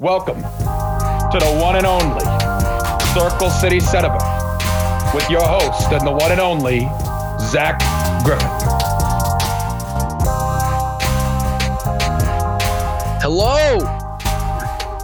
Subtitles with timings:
[0.00, 2.24] Welcome to the one and only
[3.14, 6.82] Circle City Cinema with your host and the one and only
[7.40, 7.80] Zach
[8.22, 8.46] Griffith.
[13.20, 13.78] Hello,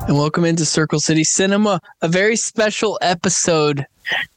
[0.06, 3.84] and welcome into Circle City Cinema, a very special episode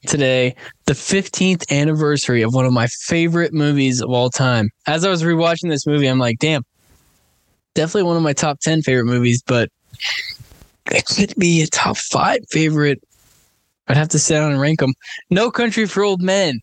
[0.08, 0.56] today,
[0.88, 4.72] the 15th anniversary of one of my favorite movies of all time.
[4.88, 6.64] As I was rewatching this movie, I'm like, damn,
[7.76, 9.70] definitely one of my top 10 favorite movies, but
[10.92, 13.02] it could be a top five favorite.
[13.88, 14.94] I'd have to sit down and rank them.
[15.30, 16.60] No Country for Old Men,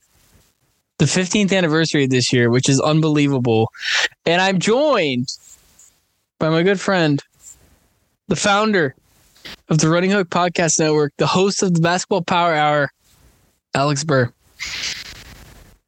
[0.99, 3.71] the 15th anniversary this year, which is unbelievable.
[4.27, 5.29] And I'm joined
[6.39, 7.23] by my good friend,
[8.29, 8.95] the founder
[9.69, 12.91] of the Running Hook Podcast Network, the host of the Basketball Power Hour,
[13.75, 14.31] Alex Burr.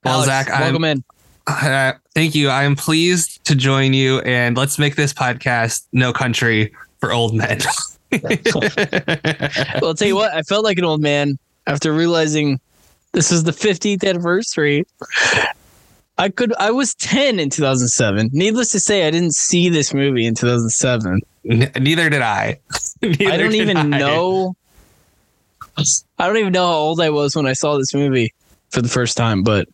[0.04, 1.04] Well, Alex, Zach, I'm- welcome in.
[1.48, 2.48] Uh, thank you.
[2.48, 7.34] I am pleased to join you, and let's make this podcast No Country for Old
[7.34, 7.60] Men.
[8.12, 12.60] Well, I'll tell you what, I felt like an old man after realizing
[13.12, 14.84] this is the 50th anniversary.
[16.18, 18.30] I could, I was 10 in 2007.
[18.32, 21.20] Needless to say, I didn't see this movie in 2007.
[21.50, 22.58] N- Neither did I.
[23.02, 23.82] Neither I don't even I.
[23.82, 24.54] know.
[26.18, 28.32] I don't even know how old I was when I saw this movie
[28.70, 29.42] for the first time.
[29.42, 29.68] But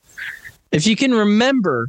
[0.72, 1.88] if you can remember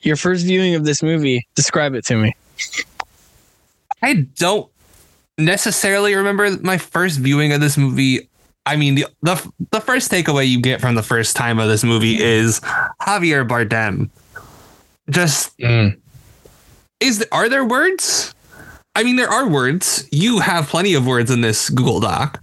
[0.00, 2.34] your first viewing of this movie, describe it to me.
[4.02, 4.70] I don't
[5.38, 8.28] necessarily remember my first viewing of this movie.
[8.64, 11.84] I mean, the, the the first takeaway you get from the first time of this
[11.84, 12.60] movie is
[13.00, 14.10] Javier Bardem.
[15.08, 15.54] Just
[17.00, 18.34] is are there words?
[18.94, 20.08] I mean, there are words.
[20.10, 22.42] You have plenty of words in this Google Doc.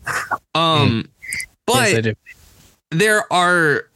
[0.55, 1.09] Um,
[1.65, 2.15] but yes,
[2.91, 3.89] there are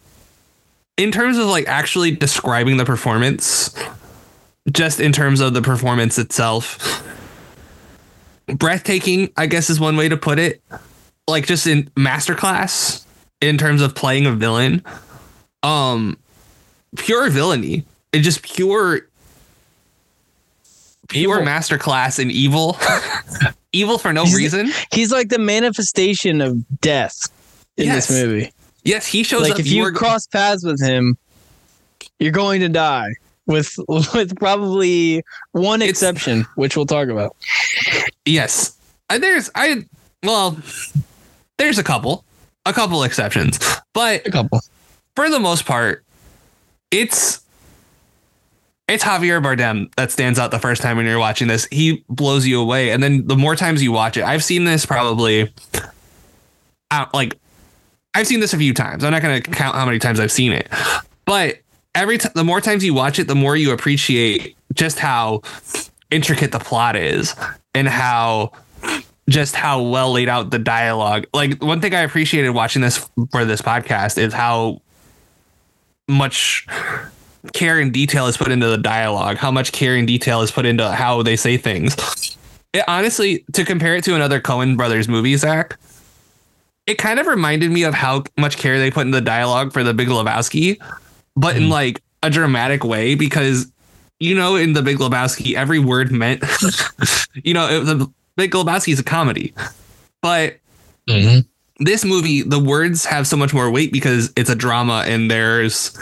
[0.97, 3.73] in terms of like actually describing the performance
[4.71, 7.03] just in terms of the performance itself
[8.55, 10.61] breathtaking i guess is one way to put it
[11.27, 13.03] like just in masterclass
[13.41, 14.81] in terms of playing a villain
[15.63, 16.17] um
[16.95, 19.01] pure villainy and just pure
[21.09, 21.45] pure Evil.
[21.51, 22.77] masterclass in evil
[23.73, 27.29] evil for no He's- reason He's like the manifestation of death
[27.77, 28.07] in Yes.
[28.07, 28.51] this movie.
[28.83, 31.17] yes he shows Like up if you cross paths with him,
[32.19, 33.13] you're going to die.
[33.45, 37.35] With with probably one exception, which we'll talk about.
[38.27, 38.77] Yes.
[39.09, 39.85] Uh, There's I
[40.23, 40.57] well
[41.57, 42.23] there's a couple.
[42.65, 43.59] A couple exceptions.
[43.93, 44.59] But A couple.
[45.15, 46.03] for the most part,
[46.91, 47.41] it's
[48.87, 51.67] it's Javier Bardem that stands out the first time when you're watching this.
[51.71, 52.91] He blows you away.
[52.91, 55.51] And then the more times you watch it, I've seen this probably
[56.91, 57.37] out like
[58.13, 59.03] I've seen this a few times.
[59.03, 60.67] I'm not going to count how many times I've seen it.
[61.25, 61.57] But
[61.95, 65.41] every time the more times you watch it, the more you appreciate just how
[66.11, 67.35] intricate the plot is
[67.73, 68.51] and how
[69.29, 71.25] just how well laid out the dialogue.
[71.33, 74.81] Like one thing I appreciated watching this for this podcast is how
[76.07, 76.65] much
[77.53, 80.65] care and detail is put into the dialogue, how much care and detail is put
[80.65, 81.95] into how they say things.
[82.73, 85.77] It, honestly, to compare it to another Coen brothers movie, Zach,
[86.85, 89.83] it kind of reminded me of how much care they put in the dialogue for
[89.83, 90.77] the Big Lebowski,
[91.35, 91.69] but in hmm.
[91.69, 93.71] like a dramatic way because
[94.19, 96.43] you know in the Big Lebowski every word meant
[97.43, 99.53] you know it, the Big Lebowski is a comedy,
[100.21, 100.57] but
[101.09, 101.39] mm-hmm.
[101.83, 105.97] this movie the words have so much more weight because it's a drama and there's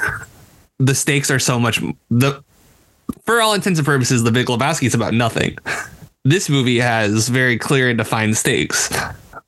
[0.79, 2.43] the stakes are so much the
[3.25, 5.57] for all intents and purposes the Big Lebowski is about nothing.
[6.23, 8.91] This movie has very clear and defined stakes,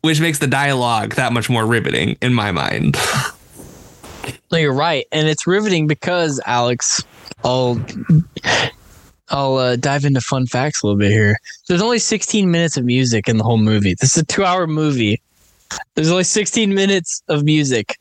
[0.02, 2.98] which makes the dialogue that much more riveting in my mind.
[4.52, 7.04] No, you're right, and it's riveting because Alex.
[7.44, 7.80] I'll
[9.30, 11.38] I'll uh, dive into fun facts a little bit here.
[11.68, 13.94] There's only 16 minutes of music in the whole movie.
[14.00, 15.22] This is a two-hour movie.
[15.96, 17.98] There's only 16 minutes of music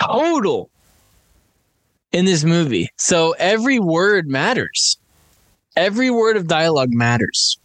[0.00, 0.70] total
[2.12, 2.90] in this movie.
[2.98, 4.98] So every word matters.
[5.76, 7.58] Every word of dialogue matters.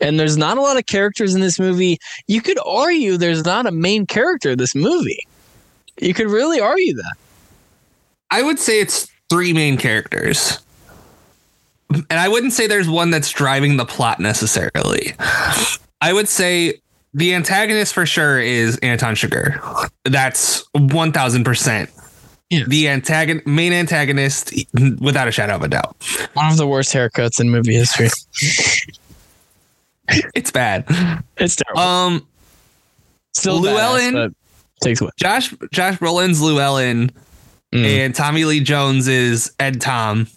[0.00, 1.98] And there's not a lot of characters in this movie.
[2.26, 5.26] You could argue there's not a main character in this movie.
[6.00, 7.14] You could really argue that.
[8.30, 10.58] I would say it's three main characters.
[11.90, 15.12] And I wouldn't say there's one that's driving the plot necessarily.
[16.00, 16.80] I would say
[17.12, 19.88] the antagonist for sure is Anton Chigurh.
[20.04, 21.90] That's 1000%.
[22.50, 22.68] Yes.
[22.68, 24.52] The antagon- main antagonist,
[25.00, 25.96] without a shadow of a doubt.
[26.34, 28.08] One of the worst haircuts in movie history.
[30.34, 30.84] It's bad.
[31.38, 31.80] It's terrible.
[31.80, 32.26] Um,
[33.32, 34.34] Still Llewellyn- badass,
[34.82, 35.10] takes away.
[35.16, 37.10] Josh Josh Brolin's Llewellyn
[37.74, 37.84] Mm.
[37.84, 40.28] and Tommy Lee Jones is Ed Tom.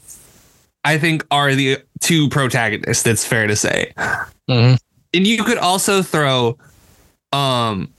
[0.84, 3.04] I think are the two protagonists.
[3.04, 3.94] That's fair to say.
[4.50, 4.78] Mhm.
[5.13, 6.57] and you could also throw
[7.34, 7.89] um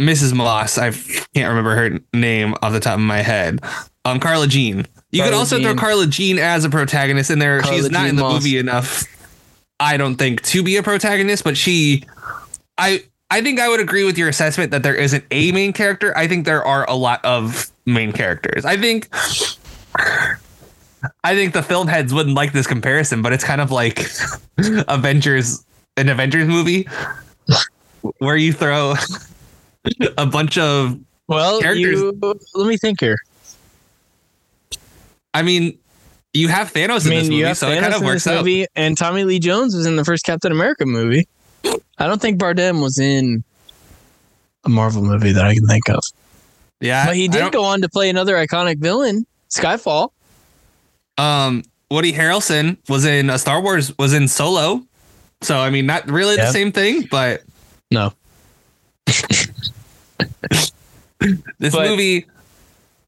[0.00, 0.32] Mrs.
[0.34, 0.76] Moss.
[0.78, 3.60] I can't remember her name off the top of my head.
[4.04, 4.86] Um, Carla Jean.
[5.12, 7.60] You could Carla also throw Carla Jean as a protagonist in there.
[7.60, 8.34] Carla She's not Jean in the Moss.
[8.34, 9.04] movie enough,
[9.80, 11.44] I don't think, to be a protagonist.
[11.44, 12.02] But she,
[12.76, 16.14] I, I think I would agree with your assessment that there isn't a main character.
[16.18, 18.64] I think there are a lot of main characters.
[18.64, 19.08] I think.
[21.22, 24.06] I think the film heads wouldn't like this comparison, but it's kind of like
[24.88, 25.64] Avengers,
[25.96, 26.88] an Avengers movie,
[28.18, 28.94] where you throw
[30.18, 30.98] a bunch of.
[31.28, 32.18] Well, Characters- you
[32.54, 33.18] let me think here.
[35.32, 35.78] I mean,
[36.32, 38.02] you have Thanos I in this mean, you movie, have so it Thanos kind of
[38.02, 38.38] works out.
[38.38, 41.26] movie, and Tommy Lee Jones was in the first Captain America movie.
[41.98, 43.44] I don't think Bardem was in
[44.64, 46.00] a Marvel movie that I can think of,
[46.80, 50.10] Yeah, but he did go on to play another iconic villain, Skyfall.
[51.18, 54.82] Um, Woody Harrelson was in a Star Wars, was in Solo,
[55.40, 56.46] so I mean, not really Yeah.
[56.46, 57.42] the same thing, but
[57.90, 58.12] No,
[59.06, 60.72] this
[61.60, 62.26] But- movie.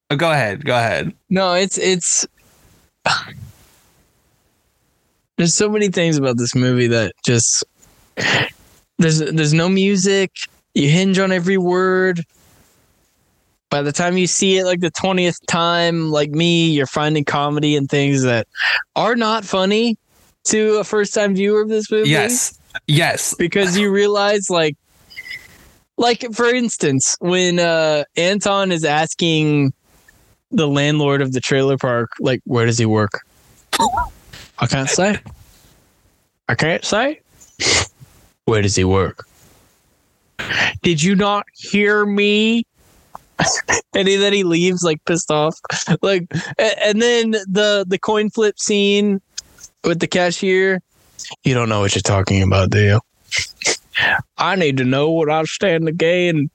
[0.08, 1.12] Oh, go ahead, go ahead.
[1.30, 2.24] no, it's it's.
[5.36, 7.64] There's so many things about this movie that just
[8.98, 10.30] there's there's no music.
[10.74, 12.24] You hinge on every word.
[13.76, 17.76] By the time you see it like the twentieth time, like me, you're finding comedy
[17.76, 18.48] and things that
[18.94, 19.98] are not funny
[20.44, 22.08] to a first time viewer of this movie.
[22.08, 23.34] Yes, yes.
[23.34, 24.78] because you realize like
[25.98, 29.74] like for instance when uh anton is asking
[30.52, 33.26] the landlord of the trailer park like where does he work?
[34.58, 35.18] I can't say.
[36.48, 37.20] I can't say.
[38.46, 39.26] Where does he work?
[40.80, 42.64] Did you not hear me
[43.94, 45.58] and then he leaves like pissed off
[46.02, 46.26] like
[46.58, 49.20] and then the the coin flip scene
[49.84, 50.80] with the cashier
[51.44, 53.00] you don't know what you're talking about do you
[54.38, 56.50] I need to know what I stand to gain.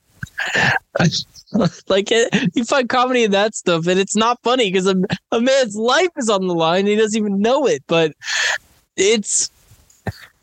[1.87, 4.95] like it, you find comedy in that stuff, and it's not funny because a,
[5.31, 6.85] a man's life is on the line.
[6.85, 8.13] He doesn't even know it, but
[8.95, 9.49] it's.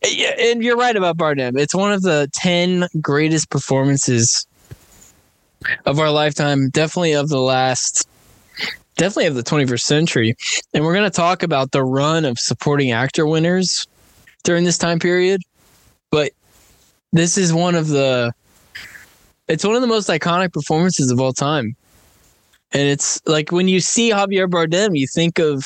[0.02, 1.58] Eh, and you're right about Bardem.
[1.58, 4.46] It's one of the ten greatest performances
[5.86, 6.70] of our lifetime.
[6.70, 8.08] Definitely of the last.
[8.96, 10.34] Definitely of the 21st century.
[10.74, 13.86] And we're going to talk about the run of supporting actor winners
[14.42, 15.40] during this time period.
[16.10, 16.32] But
[17.12, 18.32] this is one of the
[19.46, 21.74] it's one of the most iconic performances of all time.
[22.72, 25.64] And it's like when you see Javier Bardem, you think of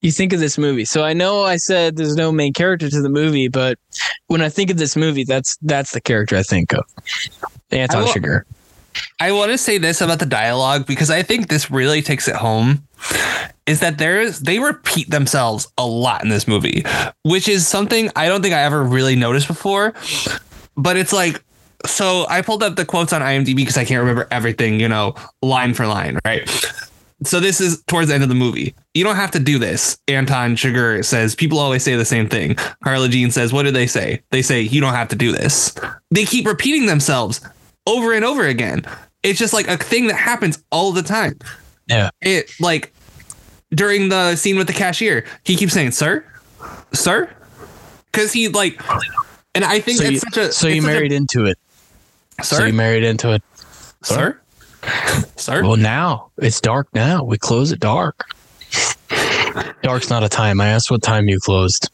[0.00, 0.86] you think of this movie.
[0.86, 3.78] So I know I said there's no main character to the movie, but
[4.28, 6.84] when I think of this movie, that's that's the character I think of.
[7.72, 8.44] Anton Chigurh.
[9.20, 12.36] I want to say this about the dialogue because I think this really takes it
[12.36, 12.86] home.
[13.66, 16.84] Is that there's they repeat themselves a lot in this movie,
[17.22, 19.94] which is something I don't think I ever really noticed before.
[20.76, 21.42] But it's like,
[21.86, 25.14] so I pulled up the quotes on IMDb because I can't remember everything, you know,
[25.42, 26.48] line for line, right?
[27.22, 28.74] So this is towards the end of the movie.
[28.94, 29.98] You don't have to do this.
[30.08, 32.56] Anton Chigurh says people always say the same thing.
[32.82, 35.74] Carla Jean says, "What do they say?" They say you don't have to do this.
[36.10, 37.40] They keep repeating themselves
[37.90, 38.84] over and over again.
[39.22, 41.38] It's just like a thing that happens all the time.
[41.88, 42.10] Yeah.
[42.22, 42.92] It like
[43.74, 46.24] during the scene with the cashier, he keeps saying, "Sir,
[46.92, 47.28] sir,"
[48.12, 48.80] because he like,
[49.54, 51.58] and I think So that's you, such a so you such a- married into it.
[52.42, 53.42] So sir, you married into it.
[54.02, 54.40] sir,
[55.36, 55.62] sir.
[55.62, 56.88] Well, now it's dark.
[56.94, 58.24] Now we close at dark.
[59.82, 60.60] Dark's not a time.
[60.60, 61.90] I asked what time you closed.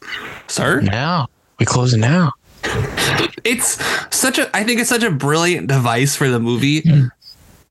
[0.47, 0.79] sir.
[0.81, 1.27] Now
[1.59, 2.31] we close it now.
[3.43, 3.83] It's
[4.15, 6.83] such a i think it's such a brilliant device for the movie.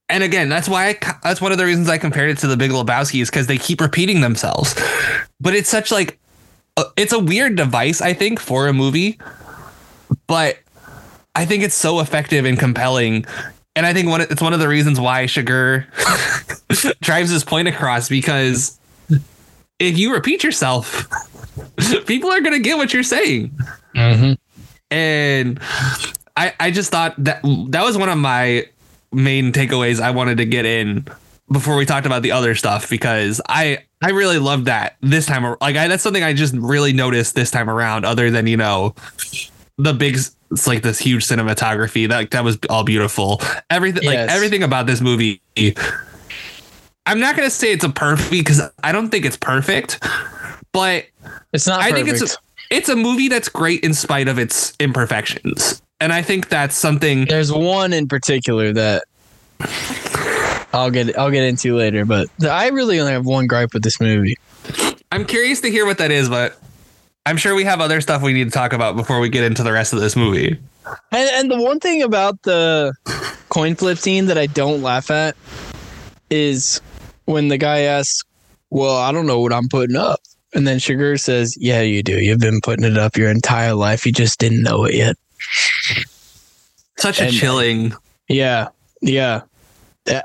[0.09, 2.57] And again that's why I, that's one of the reasons i compared it to the
[2.57, 4.73] big lebowski is because they keep repeating themselves.
[5.39, 6.19] But it's such like
[6.77, 9.19] a, it's a weird device i think for a movie.
[10.27, 10.57] But
[11.35, 13.25] i think it's so effective and compelling.
[13.75, 15.85] And i think one it's one of the reasons why Chigurh
[17.01, 18.79] drives his point across because
[19.79, 21.07] if you repeat yourself
[22.05, 23.49] people are going to get what you're saying.
[23.95, 24.33] Mm-hmm.
[24.91, 25.59] And
[26.35, 28.65] I I just thought that that was one of my
[29.11, 31.05] main takeaways I wanted to get in
[31.51, 35.55] before we talked about the other stuff because I I really loved that this time
[35.61, 38.93] like I, that's something I just really noticed this time around other than you know
[39.77, 40.17] the big
[40.51, 45.01] it's like this huge cinematography that that was all beautiful everything like everything about this
[45.01, 45.41] movie
[47.05, 50.03] I'm not gonna say it's a perfect because I don't think it's perfect
[50.73, 51.05] but
[51.53, 51.79] It's not.
[51.79, 52.09] I Perfect.
[52.09, 52.37] think it's a,
[52.69, 55.81] it's a movie that's great in spite of its imperfections.
[55.99, 59.03] And I think that's something There's one in particular that
[60.73, 63.99] I'll get I'll get into later, but I really only have one gripe with this
[63.99, 64.37] movie.
[65.11, 66.59] I'm curious to hear what that is, but
[67.25, 69.63] I'm sure we have other stuff we need to talk about before we get into
[69.63, 70.59] the rest of this movie.
[71.11, 72.93] And and the one thing about the
[73.49, 75.35] coin flip scene that I don't laugh at
[76.29, 76.79] is
[77.25, 78.23] when the guy asks,
[78.69, 80.21] "Well, I don't know what I'm putting up,"
[80.57, 82.19] and then Chigurh says, "Yeah, you do.
[82.19, 84.05] You've been putting it up your entire life.
[84.07, 85.15] You just didn't know it yet."
[86.97, 87.93] Such a And- chilling.
[88.27, 88.69] Yeah,
[89.01, 89.41] yeah.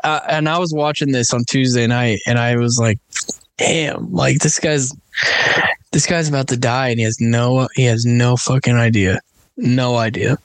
[0.02, 2.98] Uh, and I was watching this on Tuesday night, and I was like,
[3.58, 4.10] "Damn!
[4.12, 4.90] Like this guy's
[5.92, 9.20] this guy's about to die, and he has no he has no fucking idea,
[9.58, 10.38] no idea.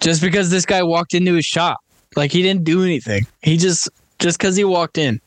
[0.00, 1.78] Just because this guy walked into his shop,
[2.16, 3.26] like he didn't do anything.
[3.42, 3.88] He just
[4.20, 5.20] just because he walked in,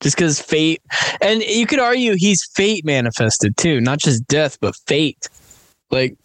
[0.00, 0.80] just because fate,
[1.20, 5.28] and you could argue he's fate manifested too, not just death, but fate.
[5.90, 6.16] Like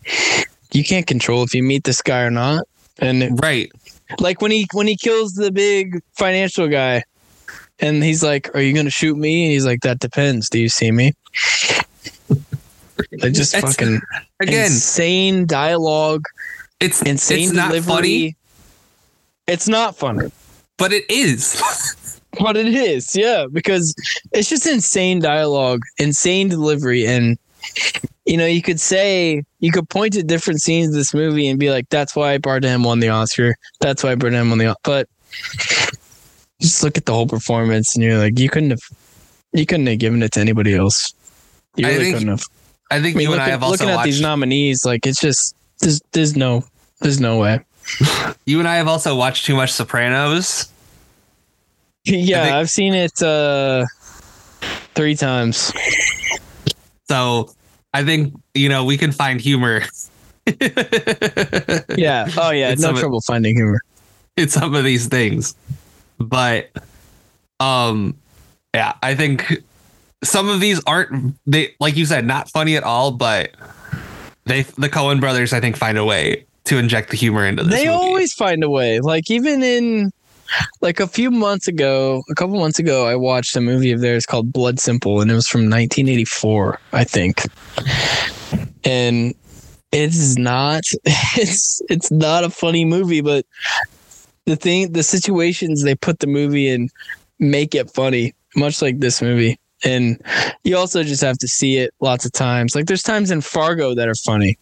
[0.72, 2.66] you can't control if you meet this guy or not,
[3.00, 3.72] and Right.
[4.20, 7.04] like when he when he kills the big financial guy
[7.80, 9.44] and he's like are you gonna shoot me?
[9.46, 10.50] And he's like that depends.
[10.50, 11.14] Do you see me?
[13.20, 14.02] Like just fucking
[14.40, 16.24] Again, insane dialogue.
[16.80, 18.36] It's insane it's not funny,
[19.48, 20.32] it's not funny.
[20.78, 21.62] But it is.
[22.40, 23.94] but it is yeah because
[24.32, 27.38] it's just insane dialogue insane delivery and
[28.26, 31.60] you know you could say you could point at different scenes of this movie and
[31.60, 35.08] be like that's why bardem won the oscar that's why bardem won the O-" but
[36.62, 38.84] just look at the whole performance and you're like you couldn't have
[39.54, 41.14] you couldn't have given it to anybody else
[41.76, 42.46] you I really think couldn't have
[42.92, 44.06] I think i mean you and I have also looking at watched.
[44.06, 46.64] these nominees like it's just there's there's no
[47.02, 47.60] there's no way
[48.46, 50.72] you and I have also watched too much Sopranos.
[52.06, 53.86] Yeah think- i've seen it uh
[54.96, 55.72] three times
[57.10, 57.50] So
[57.94, 59.84] I think you know we can find humor.
[61.98, 63.82] yeah oh yeah It's no trouble finding humor
[64.38, 65.56] in some of these things.
[66.18, 66.72] But
[67.60, 68.16] um
[68.74, 69.64] yeah, I think
[70.24, 73.52] some of these aren't they like you said, not funny at all, but
[74.46, 77.74] they the Coen brothers I think find a way to inject the humor into this.
[77.74, 77.96] they movie.
[77.98, 80.12] always find a way like even in
[80.82, 84.26] like a few months ago a couple months ago i watched a movie of theirs
[84.26, 87.44] called blood simple and it was from 1984 i think.
[88.84, 89.34] And
[89.92, 93.46] it's not it's it's not a funny movie but
[94.46, 96.90] the thing the situations they put the movie in
[97.40, 99.58] make it funny much like this movie.
[99.84, 100.22] And
[100.64, 102.76] you also just have to see it lots of times.
[102.76, 104.58] Like there's times in fargo that are funny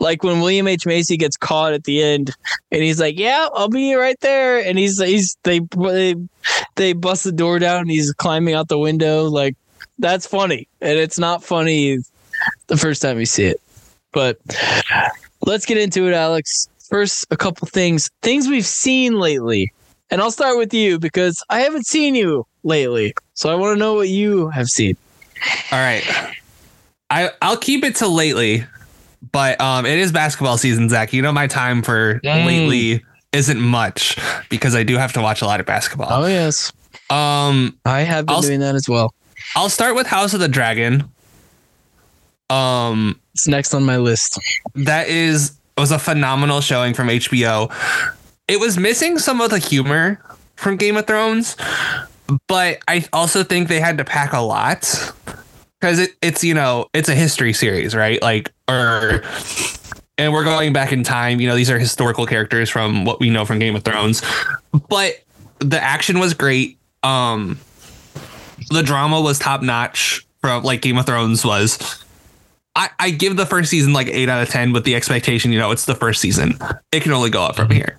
[0.00, 2.34] like when William H Macy gets caught at the end,
[2.72, 6.16] and he's like, "Yeah, I'll be right there," and he's he's they they
[6.74, 9.24] they bust the door down, and he's climbing out the window.
[9.24, 9.56] Like
[9.98, 11.98] that's funny, and it's not funny
[12.66, 13.60] the first time you see it.
[14.12, 14.38] But
[15.42, 16.68] let's get into it, Alex.
[16.88, 19.72] First, a couple things things we've seen lately,
[20.10, 23.78] and I'll start with you because I haven't seen you lately, so I want to
[23.78, 24.96] know what you have seen.
[25.70, 26.04] All right.
[27.10, 28.64] I I'll keep it to lately,
[29.32, 31.12] but um it is basketball season, Zach.
[31.12, 32.46] You know my time for Mm.
[32.46, 34.16] lately isn't much
[34.48, 36.08] because I do have to watch a lot of basketball.
[36.10, 36.72] Oh yes,
[37.10, 39.14] Um I have been I'll- doing that as well.
[39.56, 41.04] I'll start with House of the Dragon.
[42.48, 44.38] Um It's next on my list.
[44.74, 47.70] that is was a phenomenal showing from HBO.
[48.48, 50.20] It was missing some of the humor
[50.56, 51.56] from Game of Thrones,
[52.48, 55.12] but I also think they had to pack a lot
[55.80, 58.20] because it, it's you know it's a history series, right?
[58.22, 59.22] Like or
[60.18, 61.40] and we're going back in time.
[61.40, 64.22] You know these are historical characters from what we know from Game of Thrones,
[64.88, 65.14] but
[65.58, 66.78] the action was great.
[67.02, 67.58] Um,
[68.70, 72.04] the drama was top notch from like Game of Thrones was.
[72.76, 75.58] I, I give the first season like eight out of ten with the expectation, you
[75.58, 76.56] know, it's the first season.
[76.92, 77.96] It can only go up from here.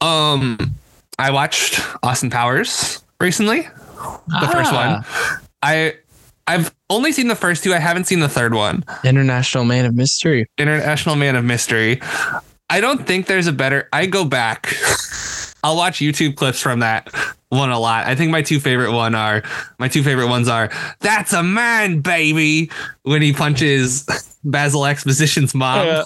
[0.00, 0.76] Um
[1.18, 3.62] I watched Austin Powers recently.
[3.62, 5.02] The first Ah.
[5.02, 5.40] one.
[5.62, 5.94] I
[6.46, 7.74] I've only seen the first two.
[7.74, 8.84] I haven't seen the third one.
[9.04, 10.46] International Man of Mystery.
[10.58, 12.00] International Man of Mystery.
[12.70, 14.74] I don't think there's a better I go back.
[15.64, 17.12] I'll watch YouTube clips from that
[17.48, 18.06] one a lot.
[18.06, 19.42] I think my two favorite one are
[19.78, 22.70] my two favorite ones are That's a man, baby,
[23.02, 24.06] when he punches
[24.44, 25.86] Basil Exposition's mom.
[25.86, 26.04] Yeah.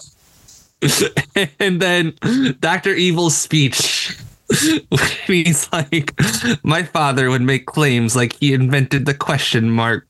[1.60, 2.14] and then
[2.60, 2.94] Dr.
[2.94, 4.16] Evil's speech.
[5.26, 6.18] He's like,
[6.62, 10.06] my father would make claims like he invented the question mark,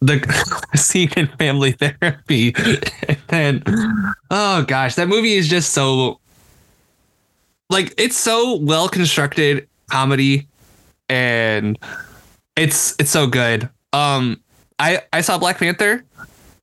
[0.00, 2.54] the scene in family therapy.
[3.08, 3.62] And then,
[4.30, 6.20] oh gosh, that movie is just so,
[7.70, 10.48] like, it's so well constructed comedy,
[11.08, 11.78] and
[12.56, 13.68] it's it's so good.
[13.92, 14.40] Um,
[14.78, 16.04] I I saw Black Panther,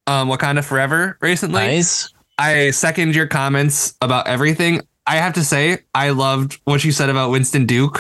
[0.07, 1.61] um, Wakanda Forever recently.
[1.61, 2.11] Nice.
[2.37, 4.81] I second your comments about everything.
[5.07, 7.99] I have to say, I loved what you said about Winston Duke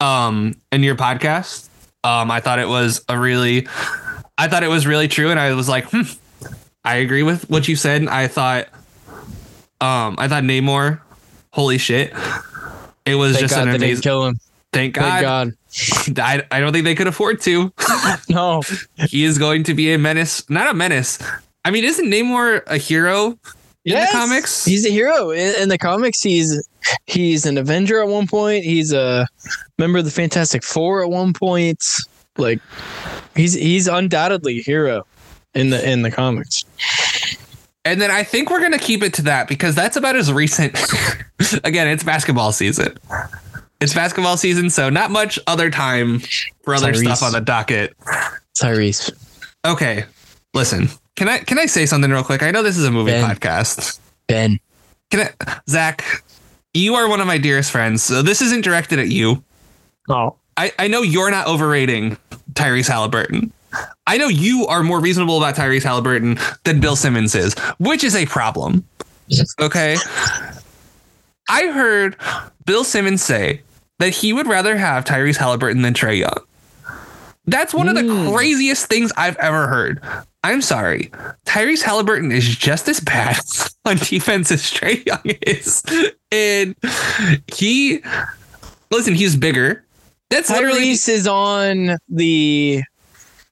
[0.00, 1.68] um in your podcast.
[2.04, 3.66] Um I thought it was a really
[4.38, 6.02] I thought it was really true and I was like, hmm,
[6.84, 8.06] I agree with what you said.
[8.06, 8.68] I thought,
[9.80, 11.00] um, I thought Namor,
[11.52, 12.12] holy shit,
[13.06, 14.02] it was Thank just God an they didn't amazing.
[14.02, 14.38] kill him.
[14.72, 15.54] Thank Thank God.
[16.12, 16.18] God.
[16.18, 17.72] I, I don't think they could afford to.
[18.28, 18.62] No.
[19.08, 21.18] he is going to be a menace, not a menace.
[21.64, 23.38] I mean, isn't Namor a hero
[23.86, 24.12] in Yes.
[24.12, 24.64] the comics?
[24.64, 26.20] He's a hero in, in the comics.
[26.22, 26.66] He's
[27.06, 28.64] he's an Avenger at one point.
[28.64, 29.26] He's a
[29.78, 31.82] member of the Fantastic Four at one point.
[32.36, 32.60] Like
[33.34, 35.06] he's he's undoubtedly a hero
[35.54, 36.64] in the in the comics.
[37.84, 40.76] And then I think we're gonna keep it to that because that's about as recent.
[41.64, 42.96] Again, it's basketball season.
[43.80, 46.20] It's basketball season, so not much other time
[46.64, 47.04] for other Tyrese.
[47.04, 47.94] stuff on the docket.
[48.60, 49.12] Tyrese.
[49.64, 50.04] Okay,
[50.54, 50.88] listen.
[51.16, 52.42] Can I can I say something real quick?
[52.42, 53.24] I know this is a movie Ben.
[53.28, 53.98] podcast.
[54.26, 54.58] Ben.
[55.10, 56.04] Can I, Zach?
[56.74, 59.42] You are one of my dearest friends, so this isn't directed at you.
[60.08, 60.36] Oh.
[60.58, 62.16] I, I know you're not overrating
[62.52, 63.50] Tyrese Haliburton.
[64.06, 68.14] I know you are more reasonable about Tyrese Haliburton than Bill Simmons is, which is
[68.14, 68.84] a problem.
[69.60, 69.96] Okay.
[71.48, 72.16] I heard
[72.64, 73.62] Bill Simmons say
[73.98, 76.38] that he would rather have Tyrese Haliburton than Trae Young.
[77.46, 78.34] That's one of the Mm.
[78.34, 80.02] craziest things I've ever heard.
[80.46, 81.10] I'm sorry.
[81.44, 83.38] Tyrese Haliburton is just as bad
[83.84, 85.82] on defense as Trae Young is.
[86.30, 86.76] And
[87.52, 88.00] he,
[88.90, 89.84] listen, he's bigger.
[90.30, 92.82] That's literally Tyrese is on the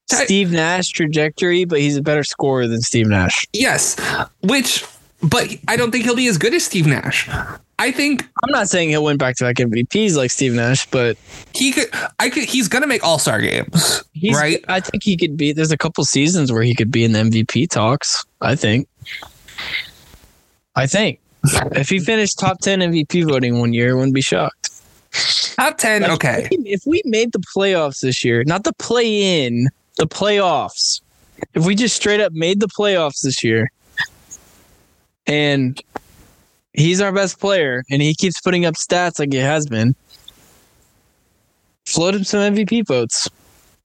[0.09, 3.47] Ty- Steve Nash trajectory, but he's a better scorer than Steve Nash.
[3.53, 3.97] Yes,
[4.43, 4.85] which,
[5.23, 7.29] but I don't think he'll be as good as Steve Nash.
[7.79, 11.17] I think I'm not saying he'll win back to back MVPs like Steve Nash, but
[11.55, 11.89] he could.
[12.19, 12.45] I could.
[12.45, 14.03] He's gonna make All Star games,
[14.33, 14.65] right?
[14.69, 15.53] I think he could be.
[15.53, 18.25] There's a couple seasons where he could be in the MVP talks.
[18.41, 18.89] I think.
[20.77, 21.21] I think
[21.73, 24.71] if he finished top ten MVP voting one year, I wouldn't be shocked.
[25.57, 26.05] Top ten.
[26.05, 31.01] Okay, If we made the playoffs this year, not the play in, the playoffs.
[31.55, 33.71] If we just straight up made the playoffs this year,
[35.27, 35.81] and
[36.75, 39.95] he's our best player, and he keeps putting up stats like he has been,
[41.87, 43.29] float him some MVP votes,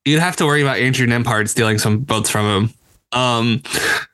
[0.05, 2.73] you'd have to worry about Andrew Nembhard stealing some votes from him.
[3.11, 3.63] Um,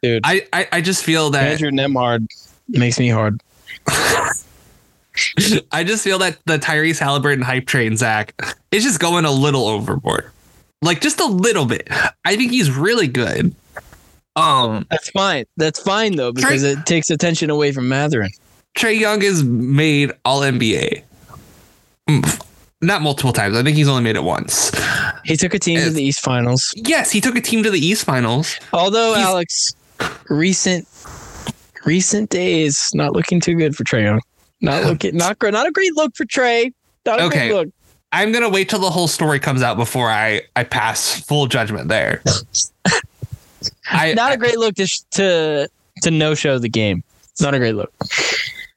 [0.02, 0.22] dude.
[0.26, 2.28] I, I, I just feel that Andrew Nembhard
[2.68, 3.42] makes me hard.
[5.72, 8.34] I just feel that the Tyrese Haliburton hype train, Zach,
[8.72, 10.32] is just going a little overboard.
[10.82, 11.88] Like just a little bit.
[12.26, 13.56] I think he's really good.
[14.36, 15.46] Um, That's fine.
[15.56, 18.32] That's fine though because it takes attention away from Mathurin.
[18.76, 21.02] Trae Young is made All NBA.
[22.10, 22.42] Mm,
[22.82, 23.56] Not multiple times.
[23.56, 24.72] I think he's only made it once.
[25.24, 26.74] He took a team to the East Finals.
[26.76, 28.58] Yes, he took a team to the East Finals.
[28.74, 29.76] Although He's- Alex,
[30.30, 30.88] recent
[31.86, 34.22] recent days not looking too good for Trae Young.
[34.62, 35.54] Not looking not great.
[35.54, 36.74] Not a great look for Trae.
[37.06, 37.48] Not a Okay.
[37.50, 37.70] great look.
[38.12, 41.88] I'm gonna wait till the whole story comes out before I I pass full judgment
[41.88, 42.22] there.
[43.90, 45.70] I Not a great look to to
[46.04, 47.04] to no show the game.
[47.32, 47.94] It's not a great look.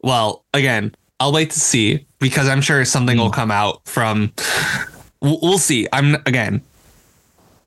[0.03, 0.95] Well again.
[1.21, 4.33] I'll wait to see because I'm sure something will come out from.
[5.21, 5.89] We'll, see.
[5.93, 6.63] I'm again.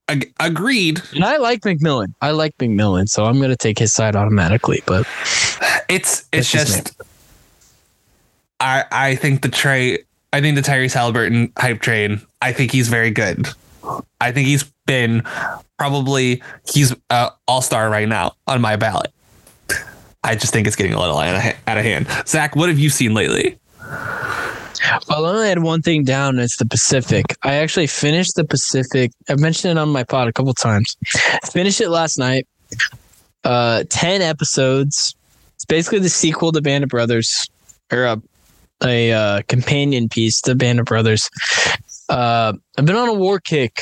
[0.08, 1.02] Ag- agreed.
[1.14, 2.14] And I like McMillan.
[2.22, 4.82] I like McMillan, so I'm gonna take his side automatically.
[4.86, 5.06] But
[5.90, 7.02] It's it's just just.
[8.62, 10.00] I I think the Trey.
[10.32, 12.22] I think the Tyrese Haliburton hype train.
[12.42, 13.50] I think he's very good.
[14.22, 15.24] I think he's been
[15.78, 16.42] probably
[16.72, 19.12] he's uh, all star right now on my ballot.
[20.24, 22.08] I just think it's getting a little out of, hand.
[22.28, 23.58] Zach, what have you seen lately?
[25.10, 26.40] Well, I only had one thing down.
[26.40, 27.36] It's the Pacific.
[27.44, 29.12] I actually finished the Pacific.
[29.30, 30.96] I've mentioned it on my pod a couple times.
[31.52, 32.48] Finished it last night.
[33.44, 35.16] Uh, ten episodes.
[35.56, 37.50] It's basically the sequel to Band of Brothers,
[37.92, 38.22] or a
[38.84, 41.30] a uh, companion piece to Band of Brothers.
[42.10, 43.82] Uh, I've been on a war kick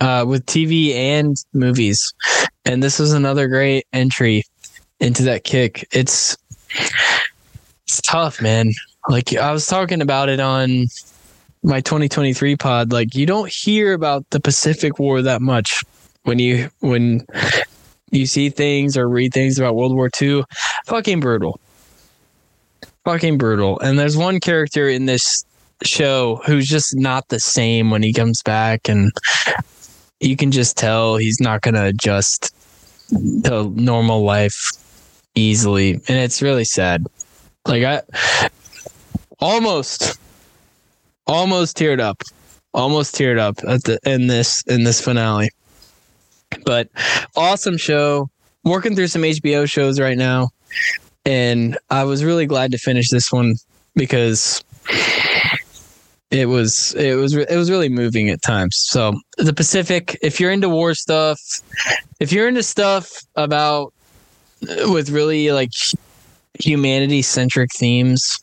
[0.00, 2.12] uh, with TV and movies,
[2.64, 4.42] and this was another great entry
[5.00, 5.86] into that kick.
[5.92, 6.36] It's
[7.86, 8.72] it's tough, man.
[9.08, 10.86] Like I was talking about it on
[11.62, 12.92] my 2023 pod.
[12.92, 15.82] Like you don't hear about the Pacific War that much
[16.22, 17.26] when you when
[18.10, 20.44] you see things or read things about World War II.
[20.86, 21.60] Fucking brutal.
[23.04, 23.78] Fucking brutal.
[23.80, 25.44] And there's one character in this
[25.82, 29.12] show who's just not the same when he comes back and
[30.20, 32.54] you can just tell he's not going to adjust
[33.44, 34.72] to normal life
[35.34, 37.06] easily and it's really sad.
[37.66, 38.02] Like i
[39.40, 40.18] almost
[41.26, 42.22] almost teared up
[42.72, 45.50] almost teared up at the in this in this finale.
[46.64, 46.88] But
[47.36, 48.28] awesome show.
[48.64, 50.48] Working through some hbo shows right now
[51.26, 53.56] and i was really glad to finish this one
[53.94, 54.64] because
[56.34, 58.76] it was it was it was really moving at times.
[58.76, 61.40] So the Pacific, if you're into war stuff,
[62.18, 63.93] if you're into stuff about
[64.92, 65.70] with really like
[66.60, 68.38] humanity centric themes,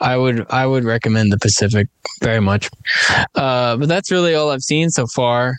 [0.00, 1.88] I would I would recommend the Pacific
[2.22, 2.68] very much.
[3.34, 5.56] Uh, but that's really all I've seen so far.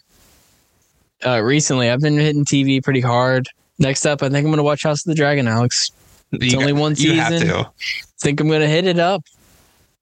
[1.26, 3.48] Uh, recently, I've been hitting TV pretty hard.
[3.78, 5.92] Next up, I think I'm gonna watch House of the Dragon, Alex.
[6.32, 7.48] It's You- only one You have season.
[7.50, 7.70] to.
[8.22, 9.24] Think I'm gonna hit it up.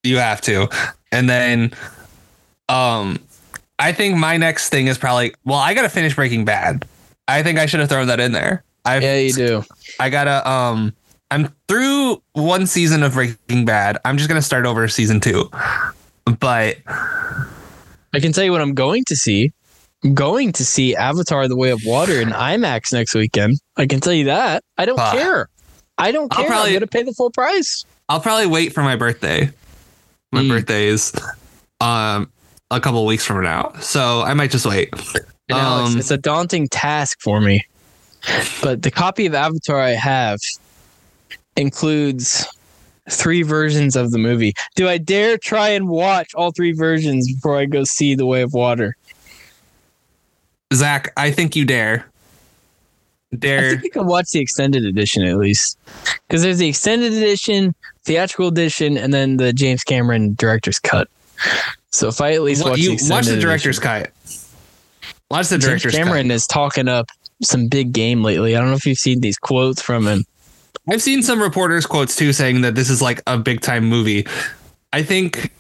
[0.04, 0.68] You have to.
[1.12, 1.72] And then
[2.70, 3.20] um
[3.80, 6.86] I think my next thing is probably well, I gotta finish Breaking Bad.
[7.28, 8.64] I think I should have thrown that in there.
[8.88, 9.64] I Yeah, you do.
[10.00, 10.94] I gotta um
[11.30, 13.98] I'm through one season of Breaking Bad.
[14.06, 15.50] I'm just gonna start over season two.
[16.40, 19.52] But I can tell you what I'm going to see.
[20.04, 23.60] I'm going to see Avatar: The Way of Water in IMAX next weekend.
[23.78, 24.64] I can tell you that.
[24.78, 25.12] I don't Ah.
[25.12, 25.50] care.
[25.98, 26.44] I don't care.
[26.46, 27.84] I'll probably- I'm to pay the full price.
[28.10, 29.52] I'll probably wait for my birthday.
[30.32, 30.50] My Mm.
[30.50, 31.12] birthday is
[31.82, 32.30] um
[32.72, 33.74] a couple weeks from now.
[33.82, 34.90] So I might just wait.
[35.50, 37.66] And Alex, Um, it's a daunting task for me.
[38.62, 40.40] But the copy of Avatar I have
[41.56, 42.46] includes
[43.10, 44.54] three versions of the movie.
[44.76, 48.42] Do I dare try and watch all three versions before I go see The Way
[48.42, 48.96] of Water?
[50.74, 52.06] Zach, I think you dare.
[53.38, 53.68] Dare.
[53.68, 55.78] I think I can watch the extended edition at least.
[56.28, 61.08] Because there's the extended edition, theatrical edition, and then the James Cameron director's cut.
[61.92, 64.12] So if I at least Wa- watch, you the, watch the director's edition- cut.
[65.30, 67.10] Watch the James director's Cameron is talking up
[67.42, 68.56] some big game lately.
[68.56, 70.26] I don't know if you've seen these quotes from him.
[70.90, 74.26] I've seen some reporters quotes too saying that this is like a big time movie.
[74.94, 75.52] I think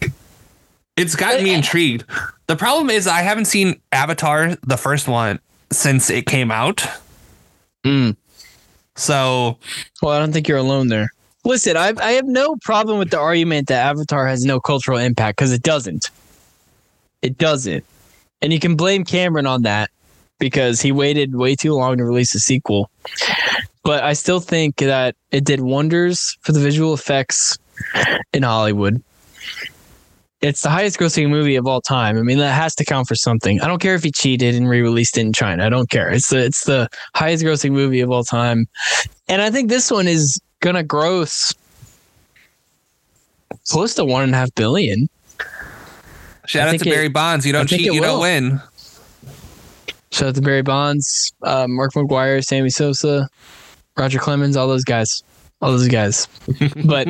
[0.96, 2.06] it's gotten me intrigued.
[2.48, 5.40] The problem is I haven't seen Avatar, the first one,
[5.72, 6.86] since it came out.
[7.86, 8.16] Mm.
[8.96, 9.58] So
[10.02, 11.10] Well, I don't think you're alone there.
[11.44, 15.38] Listen, I, I have no problem with the argument that Avatar has no cultural impact
[15.38, 16.10] because it doesn't.
[17.22, 17.86] It doesn't.
[18.42, 19.90] And you can blame Cameron on that
[20.39, 22.89] because he waited way too long to release a sequel.
[23.84, 27.58] But I still think that it did wonders for the visual effects
[28.34, 29.02] in Hollywood.
[30.41, 32.17] It's the highest grossing movie of all time.
[32.17, 33.60] I mean, that has to count for something.
[33.62, 35.65] I don't care if he cheated and re-released it in China.
[35.65, 36.12] I don't care.
[36.12, 38.67] It's the it's the highest grossing movie of all time.
[39.28, 41.54] And I think this one is gonna gross
[43.69, 45.10] close to one and a half billion.
[46.45, 47.45] shout out to it- Barry Bonds.
[47.45, 48.62] You don't cheat, you don't win.
[50.12, 53.28] Shout out to Barry Bonds, uh, Mark McGwire, Sammy Sosa,
[53.98, 55.24] Roger Clemens, all those guys,
[55.62, 56.28] all those guys.
[56.86, 57.08] But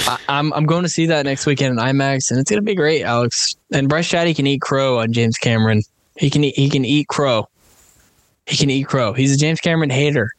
[0.00, 2.74] I, I'm I'm going to see that next weekend in IMAX, and it's gonna be
[2.74, 3.54] great, Alex.
[3.72, 5.82] And Bryce Shaddy can eat crow on James Cameron.
[6.16, 7.48] He can eat, he can eat crow.
[8.46, 9.12] He can eat crow.
[9.12, 10.30] He's a James Cameron hater.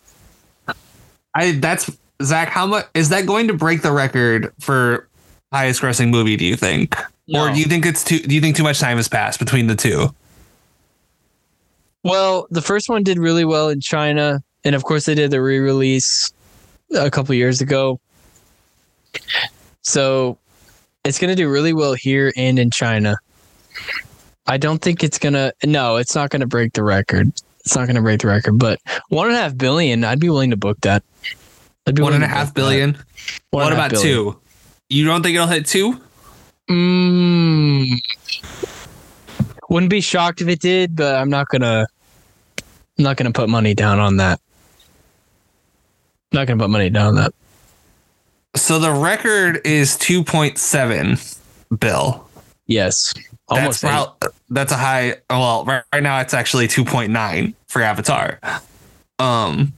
[1.35, 1.89] I that's
[2.21, 2.49] Zach.
[2.49, 5.07] How much is that going to break the record for
[5.51, 6.35] highest grossing movie?
[6.35, 6.95] Do you think,
[7.33, 8.19] or do you think it's too?
[8.19, 10.13] Do you think too much time has passed between the two?
[12.03, 15.41] Well, the first one did really well in China, and of course they did the
[15.41, 16.31] re-release
[16.95, 17.99] a couple years ago.
[19.81, 20.37] So
[21.05, 23.17] it's going to do really well here and in China.
[24.47, 25.53] I don't think it's gonna.
[25.65, 27.29] No, it's not going to break the record.
[27.61, 28.59] It's not going to break the record.
[28.59, 31.01] But one and a half billion, I'd be willing to book that.
[31.87, 32.97] I'd be One and a to half billion.
[33.51, 34.33] What and a half about billion.
[34.33, 34.39] two?
[34.89, 35.99] You don't think it'll hit two?
[36.69, 37.85] Mm,
[39.73, 41.87] wouldn't be shocked if it did, but I'm not gonna.
[42.97, 44.39] I'm not gonna put money down on that.
[46.31, 47.33] Not gonna put money down on that.
[48.55, 51.17] So the record is two point seven.
[51.79, 52.27] Bill,
[52.67, 53.13] Yes,
[53.49, 53.81] that's almost.
[53.81, 55.15] prob- that's a high.
[55.29, 58.39] Well, right, right now it's actually two point nine for Avatar.
[59.17, 59.73] Um,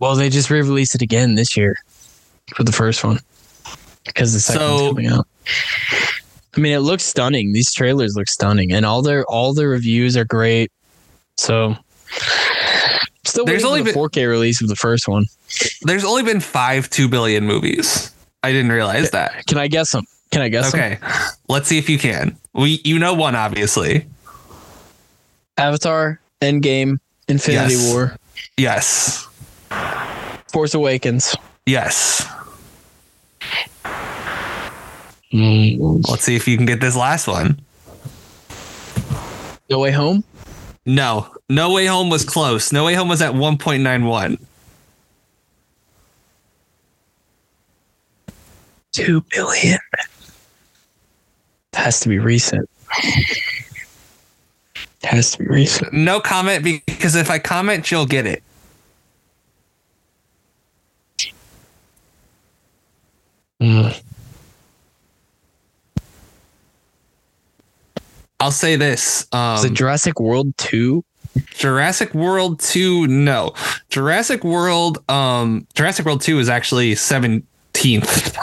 [0.00, 1.76] Well, they just re-released it again this year
[2.54, 3.20] for the first one
[4.04, 5.26] because the second one's So- coming out.
[6.56, 7.52] I mean, it looks stunning.
[7.52, 10.70] These trailers look stunning, and all their all the reviews are great.
[11.36, 11.76] So,
[13.24, 15.26] still There's only for the been- 4K release of the first one.
[15.82, 18.10] there's only been five two billion movies.
[18.42, 19.46] I didn't realize that.
[19.46, 20.04] Can I guess them?
[20.32, 20.80] Can I guess them?
[20.80, 20.98] Okay,
[21.48, 22.36] let's see if you can.
[22.54, 24.06] We, you know, one obviously.
[25.56, 27.92] Avatar, Endgame, Infinity Yes.
[27.92, 28.16] War,
[28.56, 29.28] Yes,
[30.52, 31.34] Force Awakens.
[31.66, 32.26] yes.
[35.32, 36.08] Mm.
[36.08, 37.60] Let's see if you can get this last one.
[39.68, 40.24] No Way Home.
[40.86, 42.72] No, No Way Home was close.
[42.72, 44.38] No Way Home was at 1.91.
[48.92, 49.78] Two billion.
[51.74, 52.68] Has to be recent.
[55.02, 55.92] It Has to be recent.
[55.92, 58.42] No comment because if I comment, you'll get it.
[63.62, 64.02] Mm.
[68.40, 69.26] I'll say this.
[69.32, 71.04] Um, Is it Jurassic World 2?
[71.50, 73.52] Jurassic World 2, no.
[73.90, 78.36] Jurassic World, um, Jurassic World 2 is actually 17th,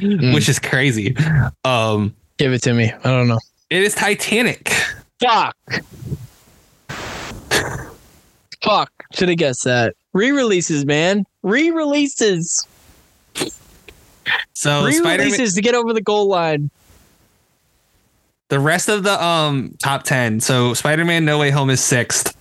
[0.00, 0.34] Hmm.
[0.34, 1.16] which is crazy.
[1.64, 2.92] Um, Give it to me.
[2.92, 3.38] I don't know.
[3.70, 4.72] it is Titanic.
[5.20, 5.56] Fuck.
[8.62, 8.90] Fuck.
[9.14, 9.94] Should have guessed that.
[10.12, 11.24] Re releases, man.
[11.42, 12.66] Re releases.
[14.52, 16.70] So Re Spider-Man, releases to get over the goal line.
[18.48, 20.40] The rest of the um top 10.
[20.40, 22.34] So Spider-Man No Way Home is 6th.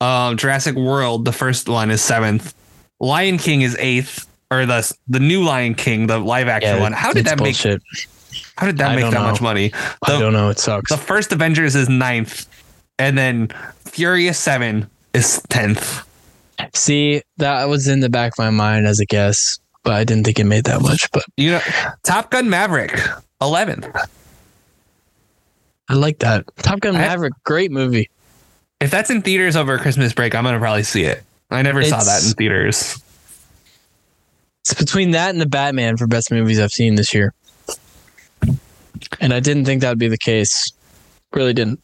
[0.00, 2.54] Um Jurassic World, the first one is 7th.
[3.00, 6.92] Lion King is 8th or the the new Lion King, the live action one.
[6.92, 7.56] How did that make
[8.56, 9.22] how did that I make that know.
[9.30, 9.72] much money?
[10.06, 10.48] I don't know.
[10.50, 10.90] It sucks.
[10.90, 12.46] the first Avengers is 9th
[12.98, 13.48] and then
[13.84, 16.04] Furious 7 is 10th.
[16.74, 20.24] See, that was in the back of my mind as a guess, but I didn't
[20.24, 21.10] think it made that much.
[21.10, 21.60] But You know,
[22.04, 22.92] Top Gun Maverick,
[23.40, 23.92] 11th.
[25.88, 26.44] I like that.
[26.58, 28.08] Top Gun Maverick, great movie.
[28.80, 31.22] If that's in theaters over Christmas break, I'm going to probably see it.
[31.50, 33.00] I never saw that in theaters.
[34.60, 37.34] It's between that and the Batman for best movies I've seen this year.
[39.20, 40.72] And I didn't think that would be the case.
[41.32, 41.80] Really didn't.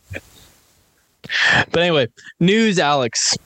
[1.71, 2.09] But anyway,
[2.41, 3.37] news, Alex.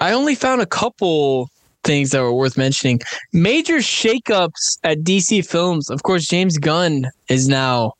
[0.00, 1.48] I only found a couple
[1.84, 3.00] things that were worth mentioning.
[3.32, 5.90] Major shakeups at DC Films.
[5.90, 7.92] Of course, James Gunn is now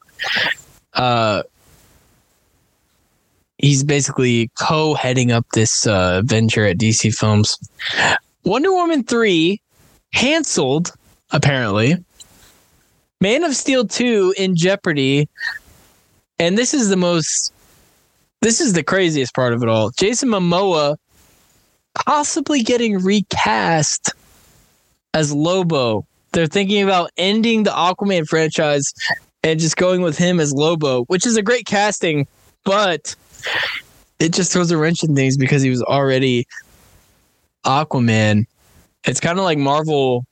[0.95, 1.43] uh
[3.59, 7.57] he's basically co-heading up this uh venture at DC Films.
[8.45, 9.61] Wonder Woman 3
[10.15, 10.93] canceled,
[11.33, 11.97] apparently.
[13.21, 15.29] Man of Steel 2 in jeopardy.
[16.39, 17.53] And this is the most
[18.41, 19.91] this is the craziest part of it all.
[19.91, 20.97] Jason Momoa
[21.95, 24.13] possibly getting recast
[25.15, 26.07] as Lobo.
[26.33, 28.93] They're thinking about ending the Aquaman franchise
[29.45, 32.27] and just going with him as Lobo, which is a great casting,
[32.65, 33.15] but
[34.19, 36.47] it just throws a wrench in things because he was already
[37.65, 38.47] Aquaman.
[39.05, 40.25] It's kind of like Marvel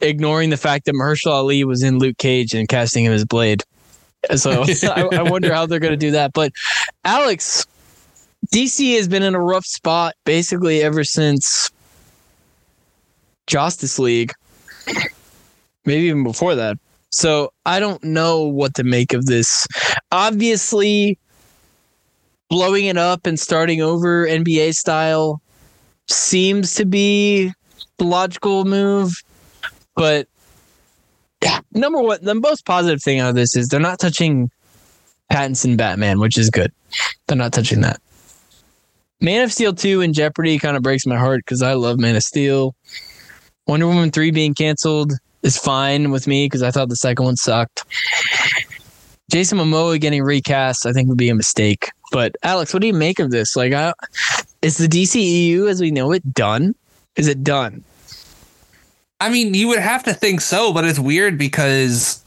[0.00, 3.62] ignoring the fact that Mahershala Ali was in Luke Cage and casting him as Blade.
[4.36, 6.34] So I, I wonder how they're going to do that.
[6.34, 6.52] But
[7.06, 7.66] Alex,
[8.52, 11.70] DC has been in a rough spot basically ever since
[13.46, 14.32] Justice League,
[15.86, 16.76] maybe even before that.
[17.14, 19.66] So I don't know what to make of this.
[20.10, 21.18] Obviously,
[22.50, 25.40] blowing it up and starting over NBA style
[26.08, 27.52] seems to be
[27.98, 29.12] the logical move.
[29.94, 30.26] But
[31.72, 34.50] number one, the most positive thing out of this is they're not touching
[35.32, 36.72] Pattinson Batman, which is good.
[37.28, 38.00] They're not touching that.
[39.20, 42.16] Man of Steel 2 in Jeopardy kind of breaks my heart because I love Man
[42.16, 42.74] of Steel.
[43.68, 45.12] Wonder Woman 3 being canceled
[45.44, 47.84] is fine with me because I thought the second one sucked.
[49.30, 51.90] Jason Momoa getting recast, I think would be a mistake.
[52.10, 53.56] But Alex, what do you make of this?
[53.56, 53.92] Like, I,
[54.62, 56.74] is the DCEU as we know it done?
[57.16, 57.84] Is it done?
[59.20, 62.20] I mean, you would have to think so, but it's weird because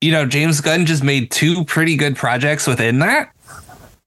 [0.00, 3.32] you know, James Gunn just made two pretty good projects within that.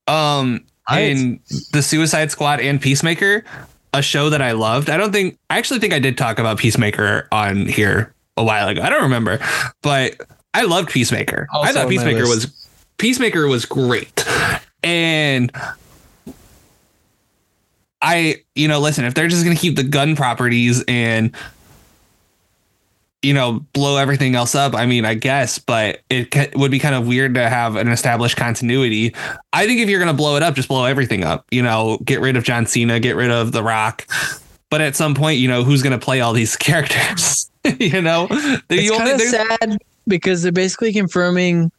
[0.07, 0.99] Um Right.
[1.17, 1.39] in
[1.71, 3.43] the Suicide Squad and Peacemaker,
[3.97, 4.89] a show that I loved.
[4.89, 8.67] I don't think I actually think I did talk about Peacemaker on here a while
[8.67, 8.81] ago.
[8.81, 9.39] I don't remember,
[9.81, 10.19] but
[10.53, 11.47] I loved Peacemaker.
[11.53, 14.25] Also I thought Peacemaker was Peacemaker was great.
[14.83, 15.51] And
[18.01, 21.35] I, you know, listen, if they're just going to keep the Gunn properties and
[23.25, 24.75] you know, blow everything else up.
[24.75, 27.87] I mean, I guess, but it ca- would be kind of weird to have an
[27.87, 29.15] established continuity.
[29.51, 31.47] I think if you're going to blow it up, just blow everything up.
[31.49, 34.05] You know, get rid of John Cena, get rid of The Rock.
[34.69, 37.49] But at some point, you know, who's going to play all these characters?
[37.79, 41.71] you know, It's kind of sad because they're basically confirming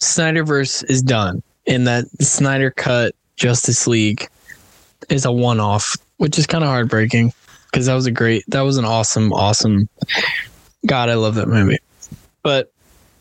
[0.00, 4.28] Snyderverse is done and that Snyder cut Justice League
[5.08, 7.32] is a one off, which is kind of heartbreaking
[7.70, 9.88] because that was a great, that was an awesome, awesome.
[10.86, 11.78] God, I love that movie.
[12.42, 12.72] But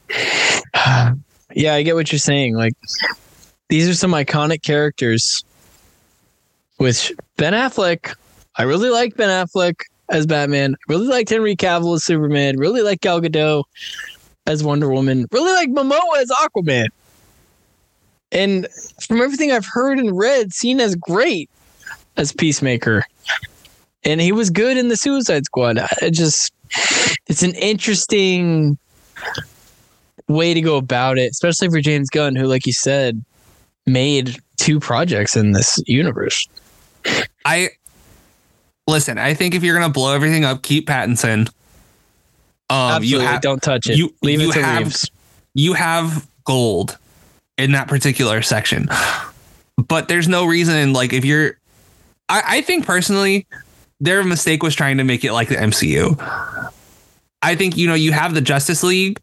[1.54, 2.56] yeah, I get what you're saying.
[2.56, 2.74] Like
[3.70, 5.44] these are some iconic characters.
[6.78, 8.16] Which Ben Affleck,
[8.56, 10.76] I really like Ben Affleck as Batman.
[10.88, 12.58] Really liked Henry Cavill as Superman.
[12.58, 13.64] Really like Gal Gadot
[14.46, 15.26] as Wonder Woman.
[15.32, 16.88] Really like Momoa as Aquaman.
[18.32, 18.68] And
[19.02, 21.50] from everything I've heard and read, seen as great
[22.18, 23.04] as Peacemaker.
[24.08, 25.78] And he was good in the Suicide Squad.
[26.02, 26.54] I just,
[27.28, 28.78] it's an interesting
[30.30, 33.24] way to go about it, especially for James Gunn, who, like you said,
[33.86, 36.48] made two projects in this universe.
[37.46, 37.70] I
[38.88, 39.18] listen.
[39.18, 41.50] I think if you're going to blow everything up, keep Pattinson.
[42.70, 43.98] Um, Absolutely, you have don't touch it.
[43.98, 45.10] you- Leave you it to have- Reeves.
[45.54, 46.98] you have gold
[47.58, 48.88] in that particular section.
[49.78, 51.58] But there's no reason, like, if you're,
[52.30, 53.46] I, I think personally,
[54.00, 56.72] their mistake was trying to make it like the MCU.
[57.42, 59.20] I think, you know, you have the Justice League,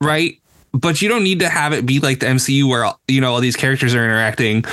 [0.00, 0.38] right?
[0.72, 3.40] But you don't need to have it be like the MCU where, you know, all
[3.40, 4.64] these characters are interacting.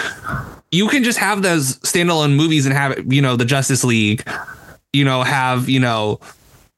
[0.71, 4.27] You can just have those standalone movies and have it, you know, the Justice League,
[4.91, 6.19] you know, have, you know,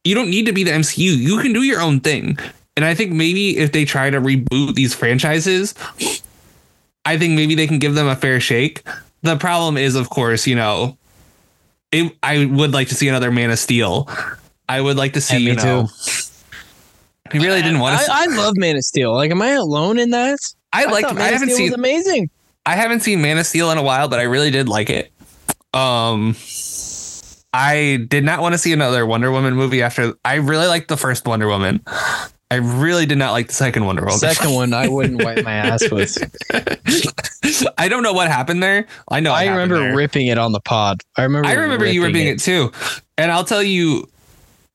[0.03, 1.17] you don't need to be the MCU.
[1.17, 2.37] You can do your own thing.
[2.75, 5.73] And I think maybe if they try to reboot these franchises,
[7.05, 8.83] I think maybe they can give them a fair shake.
[9.21, 10.97] The problem is, of course, you know,
[11.99, 14.09] it, I would like to see another Man of Steel.
[14.67, 15.87] I would like to see, Yeah, you know,
[17.31, 18.11] he really didn't want to.
[18.11, 19.13] I, I love Man of Steel.
[19.13, 20.37] Like, am I alone in that?
[20.73, 21.05] I like.
[21.05, 21.73] I, Man of haven't Steel seen.
[21.73, 22.29] amazing.
[22.65, 25.11] I haven't seen Man of Steel in a while, but I really did like it.
[25.73, 26.35] Um,
[27.53, 30.13] I did not want to see another Wonder Woman movie after.
[30.25, 31.81] I really liked the first Wonder Woman.
[32.51, 34.19] I really did not like the second Wonder Woman.
[34.19, 36.17] Second one, I wouldn't wipe my ass with.
[37.77, 38.85] I don't know what happened there.
[39.09, 39.33] I know.
[39.33, 39.95] I remember there.
[39.95, 41.01] ripping it on the pod.
[41.17, 41.47] I remember.
[41.47, 42.39] I remember you ripping it.
[42.39, 42.71] too.
[43.17, 44.07] And I'll tell you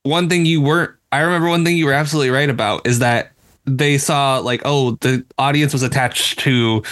[0.03, 3.33] one thing you weren't I remember one thing you were absolutely right about is that
[3.67, 6.83] they saw like, oh, the audience was attached to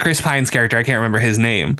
[0.00, 0.78] Chris Pine's character.
[0.78, 1.76] I can't remember his name.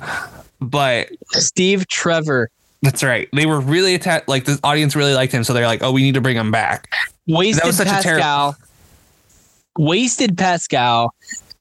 [0.59, 2.49] But Steve Trevor
[2.81, 3.29] that's right.
[3.33, 6.01] They were really attached like the audience really liked him, so they're like, oh, we
[6.01, 6.89] need to bring him back.
[7.27, 8.55] wasted was such a Pascal.
[9.77, 11.13] wasted Pascal.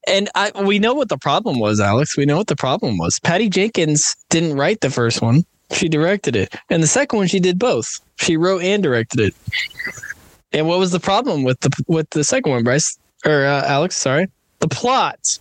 [0.06, 2.16] And I, we know what the problem was, Alex.
[2.16, 3.20] We know what the problem was.
[3.20, 7.38] Patty Jenkins didn't write the first one; she directed it, and the second one she
[7.38, 7.86] did both.
[8.16, 9.34] She wrote and directed it.
[10.52, 13.96] And what was the problem with the with the second one, Bryce or uh, Alex?
[13.96, 14.26] Sorry,
[14.60, 15.38] the plot.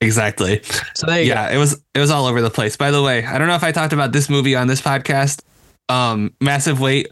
[0.00, 0.62] Exactly.
[0.94, 2.76] So there you yeah, it was it was all over the place.
[2.76, 5.42] By the way, I don't know if I talked about this movie on this podcast.
[5.88, 7.08] Um, massive weight,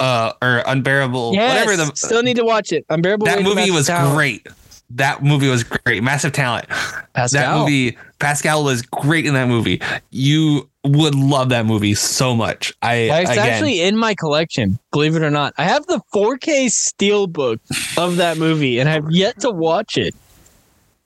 [0.00, 1.38] uh, or unbearable, go.
[1.38, 2.84] Yes, whatever the still need to watch it.
[2.90, 3.26] Unbearable.
[3.26, 4.14] that movie was Talent.
[4.14, 4.46] great.
[4.90, 6.02] That movie was great.
[6.02, 6.68] Massive talent.
[7.14, 7.26] Pascal.
[7.30, 9.80] That movie, Pascal was great in that movie.
[10.10, 12.72] You would love that movie so much.
[12.82, 15.54] I Well, It's again, actually in my collection, believe it or not.
[15.58, 17.58] I have the 4K steelbook
[17.98, 20.14] of that movie, and I've yet to watch it.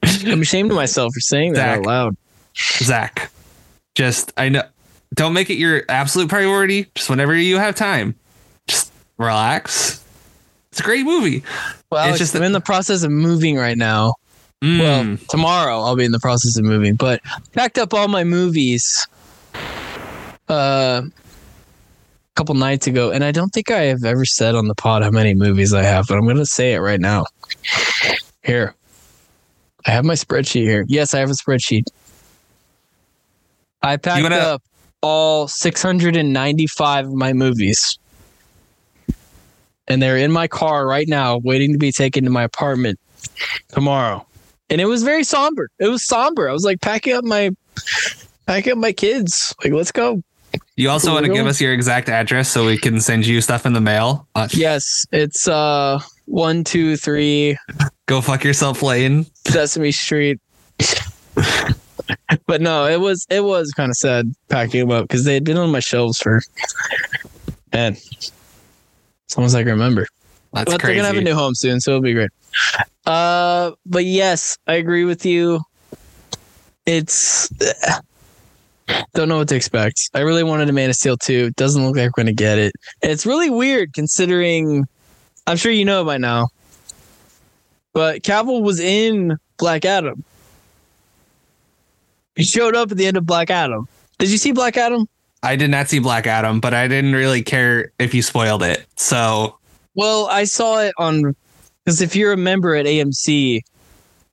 [0.27, 1.79] I'm ashamed of myself for saying that Zach.
[1.79, 2.17] out loud.
[2.57, 3.31] Zach.
[3.95, 4.63] Just I know.
[5.15, 6.87] Don't make it your absolute priority.
[6.95, 8.15] Just whenever you have time,
[8.69, 10.05] just relax.
[10.71, 11.43] It's a great movie.
[11.91, 14.15] Well, It's Alex, just I'm in the process of moving right now.
[14.63, 14.79] Mm.
[14.79, 17.21] Well, tomorrow I'll be in the process of moving, but
[17.55, 19.07] packed up all my movies
[20.49, 21.11] uh, a
[22.37, 25.11] couple nights ago, and I don't think I have ever said on the pod how
[25.11, 27.25] many movies I have, but I'm going to say it right now.
[28.45, 28.75] Here.
[29.87, 30.85] I have my spreadsheet here.
[30.89, 31.85] Yes, I have a spreadsheet.
[33.83, 34.63] I packed wanna- up
[35.03, 37.99] all 695 of my movies.
[39.89, 43.01] And they're in my car right now, waiting to be taken to my apartment
[43.73, 44.25] tomorrow.
[44.69, 45.69] And it was very somber.
[45.81, 46.49] It was somber.
[46.49, 47.51] I was like packing up my
[48.47, 49.53] packing up my kids.
[49.65, 50.23] Like, let's go.
[50.77, 53.67] you also want to give us your exact address so we can send you stuff
[53.67, 54.29] in the mail.
[54.37, 55.99] Uh, Yes, it's uh
[56.31, 57.57] one, two, three
[58.11, 59.25] Go fuck yourself, Lane.
[59.47, 60.41] Sesame Street.
[62.47, 65.45] but no, it was it was kind of sad packing them up because they had
[65.45, 66.43] been on my shelves for
[67.73, 68.33] man, as
[69.37, 70.09] long as I can remember.
[70.53, 70.95] That's but crazy.
[70.95, 72.31] they're gonna have a new home soon, so it'll be great.
[73.07, 75.61] Uh, but yes, I agree with you.
[76.87, 77.49] It's
[79.15, 80.11] don't know what to expect.
[80.15, 81.53] I really wanted a Man of Steel 2.
[81.53, 82.73] Doesn't look like we're gonna get it.
[83.03, 84.89] It's really weird considering.
[85.47, 86.49] I'm sure you know by now,
[87.93, 90.25] but Cavill was in Black Adam.
[92.37, 93.89] He showed up at the end of Black Adam.
[94.19, 95.07] Did you see Black Adam?
[95.43, 98.87] I did not see Black Adam, but I didn't really care if you spoiled it.
[98.97, 99.59] So
[99.95, 101.35] Well, I saw it on
[101.85, 103.61] because if you're a member at AMC,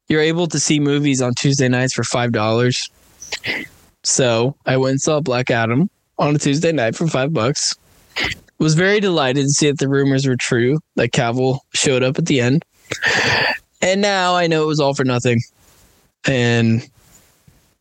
[0.10, 2.90] you're able to see movies on Tuesday nights for five dollars.
[4.04, 5.90] So I went and saw Black Adam
[6.20, 7.76] on a Tuesday night for five bucks.
[8.60, 12.26] Was very delighted to see that the rumors were true that Cavill showed up at
[12.26, 12.66] the end.
[13.82, 15.42] And now I know it was all for nothing.
[16.28, 16.82] And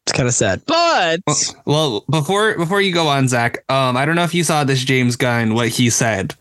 [0.02, 0.60] it's kind of sad.
[0.66, 1.20] But
[1.64, 4.84] Well, before before you go on, Zach, um, I don't know if you saw this
[4.84, 6.34] James Gunn what he said.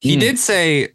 [0.00, 0.20] He Hmm.
[0.20, 0.88] did say.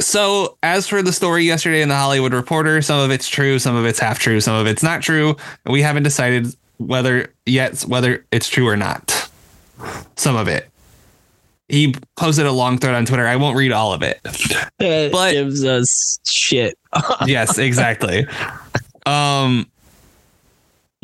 [0.00, 3.74] So, as for the story yesterday in the Hollywood Reporter, some of it's true, some
[3.74, 5.36] of it's half true, some of it's not true.
[5.66, 9.28] We haven't decided whether yet whether it's true or not.
[10.14, 10.68] Some of it.
[11.68, 13.26] He posted a long thread on Twitter.
[13.26, 14.20] I won't read all of it.
[14.78, 16.78] it But- gives us shit.
[17.26, 18.26] yes, exactly.
[19.04, 19.66] Um,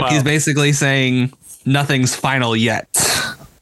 [0.08, 1.32] he's basically saying
[1.66, 2.88] nothing's final yet.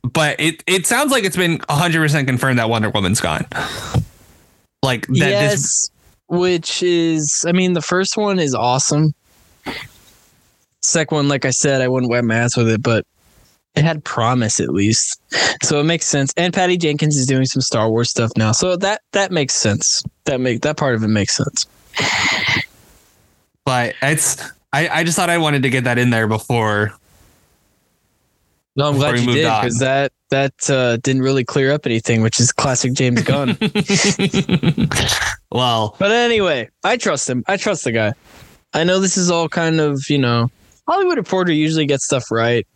[0.03, 3.47] But it, it sounds like it's been 100% confirmed that Wonder Woman's gone.
[4.83, 5.91] Like that yes, this
[6.27, 9.15] which is, I mean, the first one is awesome.
[10.81, 13.05] Second one, like I said, I wouldn't wet my ass with it, but
[13.75, 15.21] it had promise at least,
[15.63, 16.33] so it makes sense.
[16.37, 20.03] And Patty Jenkins is doing some Star Wars stuff now, so that that makes sense.
[20.25, 21.67] That make that part of it makes sense.
[23.65, 24.43] but it's
[24.73, 26.93] I, I just thought I wanted to get that in there before
[28.77, 29.61] No, I'm Before glad we you moved did on.
[29.63, 33.59] because that that uh, didn't really clear up anything, which is classic James Gunn.
[35.51, 37.45] well, But anyway, I trust him.
[37.47, 38.13] I trust the guy.
[38.73, 40.51] I know this is all kind of, you know,
[40.89, 42.67] Hollywood Reporter usually gets stuff right.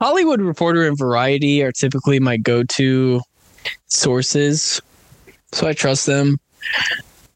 [0.00, 3.20] Hollywood Reporter and Variety are typically my go to
[3.86, 4.80] sources.
[5.52, 6.38] So I trust them.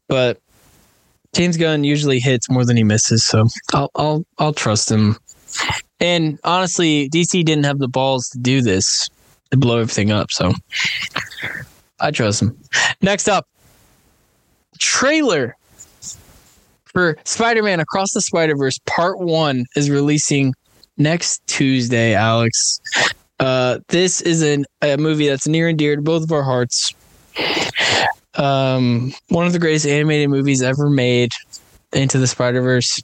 [0.07, 0.39] But
[1.33, 5.17] James Gunn usually hits more than he misses, so I'll I'll I'll trust him.
[5.99, 9.09] And honestly, DC didn't have the balls to do this
[9.51, 10.53] to blow everything up, so
[11.99, 12.57] I trust him.
[13.01, 13.47] Next up,
[14.79, 15.55] trailer
[16.85, 20.53] for Spider-Man Across the Spider-Verse Part 1 is releasing
[20.97, 22.79] next Tuesday, Alex.
[23.39, 26.93] Uh, this is an, a movie that's near and dear to both of our hearts.
[28.35, 31.31] Um, one of the greatest animated movies ever made,
[31.93, 33.01] Into the Spider-Verse.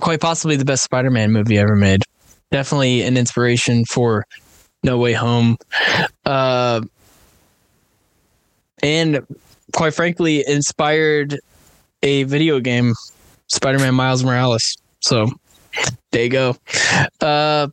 [0.00, 2.02] Quite possibly the best Spider-Man movie ever made.
[2.50, 4.26] Definitely an inspiration for
[4.82, 5.56] No Way Home.
[6.24, 6.82] Uh,
[8.82, 9.26] and
[9.72, 11.38] quite frankly, inspired
[12.02, 12.94] a video game,
[13.48, 14.76] Spider Man Miles Morales.
[15.00, 15.30] So
[16.10, 16.56] there you go.
[17.20, 17.68] Uh,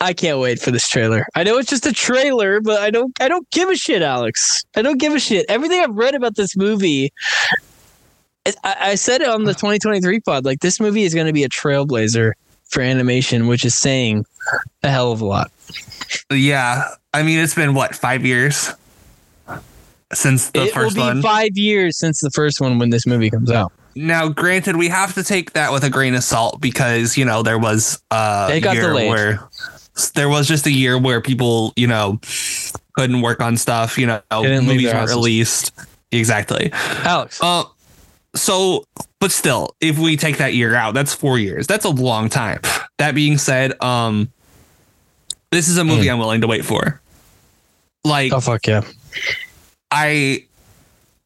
[0.00, 1.26] I can't wait for this trailer.
[1.34, 4.64] I know it's just a trailer, but I don't I don't give a shit, Alex.
[4.74, 5.46] I don't give a shit.
[5.48, 7.12] Everything I've read about this movie
[8.64, 10.44] I, I said it on the 2023 pod.
[10.44, 12.32] Like this movie is going to be a trailblazer
[12.68, 14.24] for animation, which is saying
[14.82, 15.50] a hell of a lot.
[16.30, 16.88] yeah.
[17.12, 18.72] I mean, it's been what five years
[20.12, 21.22] since the it first will be one.
[21.22, 23.72] five years since the first one when this movie comes out.
[23.94, 27.42] Now, granted, we have to take that with a grain of salt because you know
[27.42, 29.08] there was uh, They got year delayed.
[29.10, 29.48] where
[30.14, 32.20] there was just a year where people you know
[32.94, 33.98] couldn't work on stuff.
[33.98, 35.72] You know, didn't movies weren't released
[36.12, 36.70] exactly.
[36.72, 37.64] Alex, Uh,
[38.34, 38.84] so,
[39.18, 41.66] but still, if we take that year out, that's four years.
[41.66, 42.60] That's a long time.
[42.98, 44.32] That being said, um,
[45.50, 47.00] this is a movie I'm willing to wait for.
[48.04, 48.82] Like, oh fuck yeah!
[49.90, 50.46] I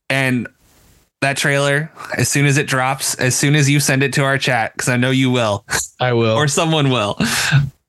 [0.09, 0.49] and
[1.25, 4.37] that trailer, as soon as it drops, as soon as you send it to our
[4.39, 5.65] chat, because I know you will,
[5.99, 6.37] I will.
[6.37, 7.17] or someone will,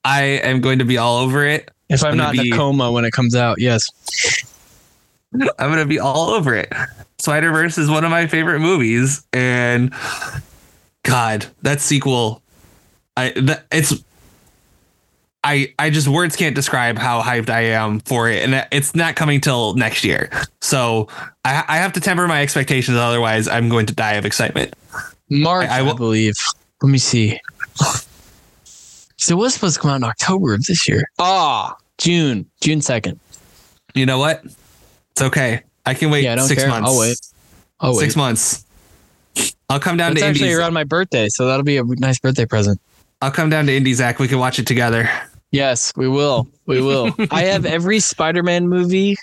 [0.05, 1.69] I am going to be all over it.
[1.89, 3.89] if I'm gonna not in a coma when it comes out, yes.
[5.33, 6.71] I'm gonna be all over it.
[7.17, 9.93] Spider Verse is one of my favorite movies, and
[11.03, 12.41] God, that sequel,
[13.17, 14.03] I that, it's.
[15.47, 19.15] I, I just words can't describe how hyped I am for it, and it's not
[19.15, 20.29] coming till next year.
[20.59, 21.07] So
[21.45, 24.73] I, I have to temper my expectations, otherwise I'm going to die of excitement.
[25.29, 26.33] March, I- I, I believe.
[26.81, 27.39] Let me see.
[29.17, 31.03] So it was supposed to come out in October of this year.
[31.19, 33.19] Ah, June, June second.
[33.93, 34.43] You know what?
[35.11, 35.61] It's okay.
[35.85, 36.69] I can wait Yeah, I don't six care.
[36.69, 36.89] months.
[36.89, 37.17] I'll wait.
[37.79, 38.65] Oh wait, Six months.
[39.69, 40.59] I'll come down it's to actually Indy.
[40.59, 42.79] around my birthday, so that'll be a nice birthday present.
[43.21, 44.19] I'll come down to Indy, Zach.
[44.19, 45.09] We can watch it together.
[45.55, 46.47] Yes, we will.
[46.65, 47.15] We will.
[47.31, 49.15] I have every Spider-Man movie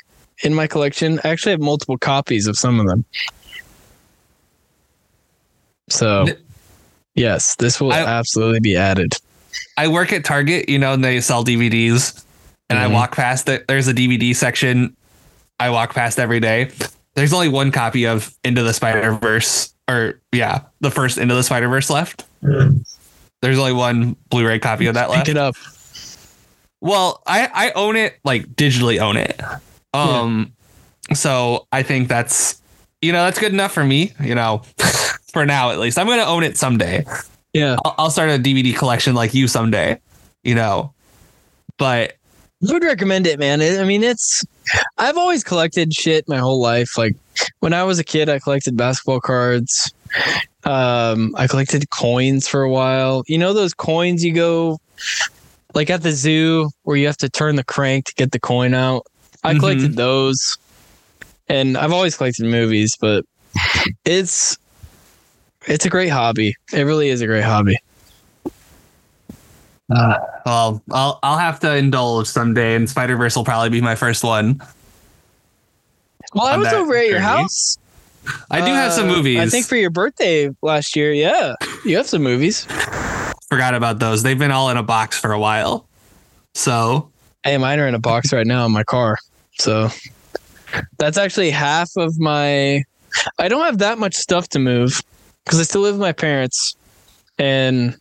[0.42, 1.20] in my collection.
[1.24, 3.04] I actually have multiple copies of some of them.
[5.90, 6.26] So,
[7.14, 9.12] yes, this will I- absolutely be added.
[9.76, 12.24] I work at Target, you know, and they sell DVDs,
[12.70, 12.82] and Mhm.
[12.82, 13.66] I walk past it.
[13.68, 14.96] There's a DVD section.
[15.60, 16.70] I walk past every day.
[17.14, 21.42] There's only one copy of Into the Spider Verse, or yeah, the first Into the
[21.42, 22.24] Spider Verse left.
[22.40, 25.26] There's only one Blu-ray copy of that left.
[25.26, 25.56] Pick left.
[25.56, 25.81] it up.
[26.82, 29.40] Well, I I own it, like digitally own it.
[29.94, 30.52] Um,
[31.14, 32.60] so I think that's
[33.00, 34.12] you know that's good enough for me.
[34.20, 34.62] You know,
[35.32, 35.96] for now at least.
[35.96, 37.06] I'm gonna own it someday.
[37.52, 40.00] Yeah, I'll, I'll start a DVD collection like you someday.
[40.42, 40.92] You know,
[41.78, 42.16] but
[42.68, 43.62] I would recommend it, man.
[43.62, 44.44] I mean, it's
[44.98, 46.98] I've always collected shit my whole life.
[46.98, 47.14] Like
[47.60, 49.94] when I was a kid, I collected basketball cards.
[50.64, 53.22] Um, I collected coins for a while.
[53.28, 54.80] You know those coins you go
[55.74, 58.74] like at the zoo where you have to turn the crank to get the coin
[58.74, 59.06] out.
[59.44, 59.58] I Mhm.
[59.60, 60.56] collected those,
[61.48, 63.24] and I've always collected movies, but
[64.04, 64.56] it's
[65.66, 66.54] it's a great hobby.
[66.72, 67.76] It really is a great hobby.
[69.88, 74.24] well, I'll I'll have to indulge someday, and Spider Verse will probably be my first
[74.24, 74.60] one.
[76.34, 77.76] Well, I was over at your house.
[78.50, 79.38] I do have some Uh, movies.
[79.40, 81.54] I think for your birthday last year, yeah,
[81.84, 82.66] you have some movies.
[83.52, 84.22] Forgot about those.
[84.22, 85.86] They've been all in a box for a while.
[86.54, 87.10] So
[87.44, 89.18] Hey, mine are in a box right now in my car.
[89.58, 89.90] So
[90.98, 92.82] That's actually half of my.
[93.38, 95.02] I don't have that much stuff to move
[95.44, 96.74] because I still live with my parents,
[97.38, 97.94] and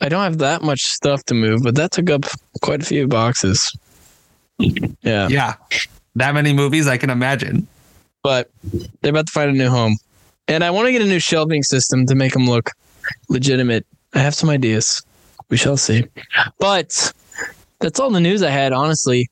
[0.00, 1.64] I don't have that much stuff to move.
[1.64, 2.24] But that took up
[2.62, 3.76] quite a few boxes.
[4.58, 5.54] Yeah, Yeah.
[6.14, 7.66] That many movies I can imagine.
[8.22, 8.48] but
[9.00, 9.96] they're about to find a new home,
[10.46, 12.70] and I want to get a new shelving system to make them look
[13.28, 13.84] legitimate.
[14.14, 15.02] I have some ideas.
[15.48, 16.06] We shall see.
[16.58, 17.12] But
[17.80, 19.28] that's all the news I had, honestly.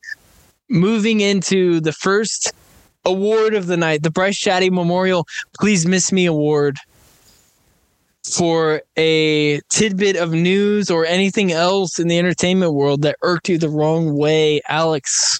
[0.69, 2.51] Moving into the first
[3.05, 5.25] award of the night, the Bryce Shaddy Memorial
[5.59, 6.77] Please Miss Me Award
[8.29, 13.57] for a tidbit of news or anything else in the entertainment world that irked you
[13.57, 14.61] the wrong way.
[14.69, 15.39] Alex,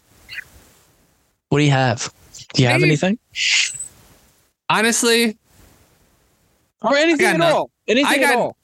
[1.49, 2.11] what do you have?
[2.53, 3.19] Do you have anything?
[4.69, 5.37] Honestly,
[6.81, 7.69] Or anything at all?
[7.87, 8.57] Anything I at all?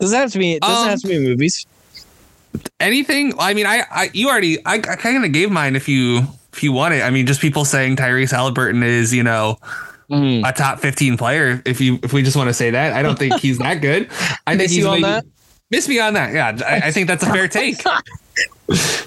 [0.00, 0.52] Doesn't have to be.
[0.54, 1.66] It doesn't Um, have to be movies.
[2.80, 6.22] anything i mean i, I you already i, I kind of gave mine if you
[6.52, 9.58] if you want it i mean just people saying tyrese haliburton is you know
[10.10, 10.48] Mm.
[10.48, 13.18] a top 15 player if you if we just want to say that i don't
[13.18, 14.08] think he's that good
[14.46, 15.26] i think Miss he's you on maybe- that?
[15.70, 19.02] miss me on that yeah I, I think that's a fair take I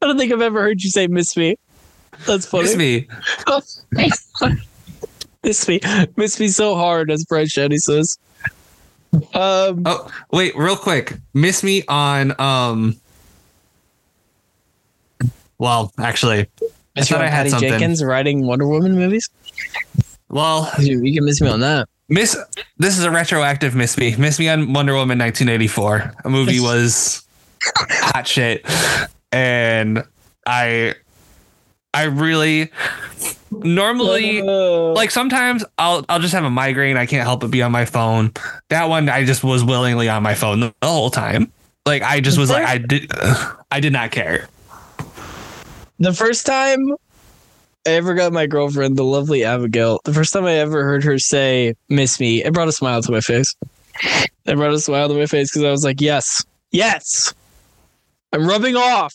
[0.00, 1.56] don't think I've ever heard you say "miss me."
[2.26, 2.64] That's funny.
[2.64, 3.08] miss me
[5.44, 5.80] miss me,
[6.16, 8.18] miss me so hard, as Brad Shetty says.
[9.34, 12.96] Um, oh wait real quick miss me on um
[15.58, 17.68] well actually I miss thought I had Patty something.
[17.70, 19.28] Jenkins writing Wonder Woman movies.
[20.28, 21.88] well You, you can miss me on that.
[22.08, 22.36] miss
[22.78, 27.26] this is a retroactive miss me miss me on wonder woman 1984 a movie was
[27.78, 28.64] hot shit
[29.32, 30.02] and
[30.46, 30.94] i
[31.94, 32.70] i really
[33.50, 36.96] normally Uh, like sometimes i'll i'll just have a migraine.
[36.96, 38.32] I can't help but be on my phone.
[38.68, 41.50] That one i just was willingly on my phone the, the whole time.
[41.86, 43.10] Like i just was like i did
[43.70, 44.48] i did not care.
[45.98, 46.94] The first time
[47.86, 51.18] I ever got my girlfriend, the lovely Abigail, the first time I ever heard her
[51.18, 53.54] say "miss me," it brought a smile to my face.
[54.44, 57.32] It brought a smile to my face because I was like, "Yes, yes,
[58.32, 59.14] I'm rubbing off."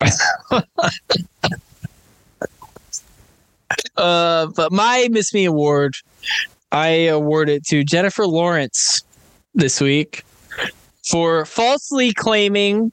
[3.98, 5.94] uh, but my Miss Me award,
[6.72, 9.02] I award it to Jennifer Lawrence
[9.54, 10.24] this week
[11.08, 12.92] for falsely claiming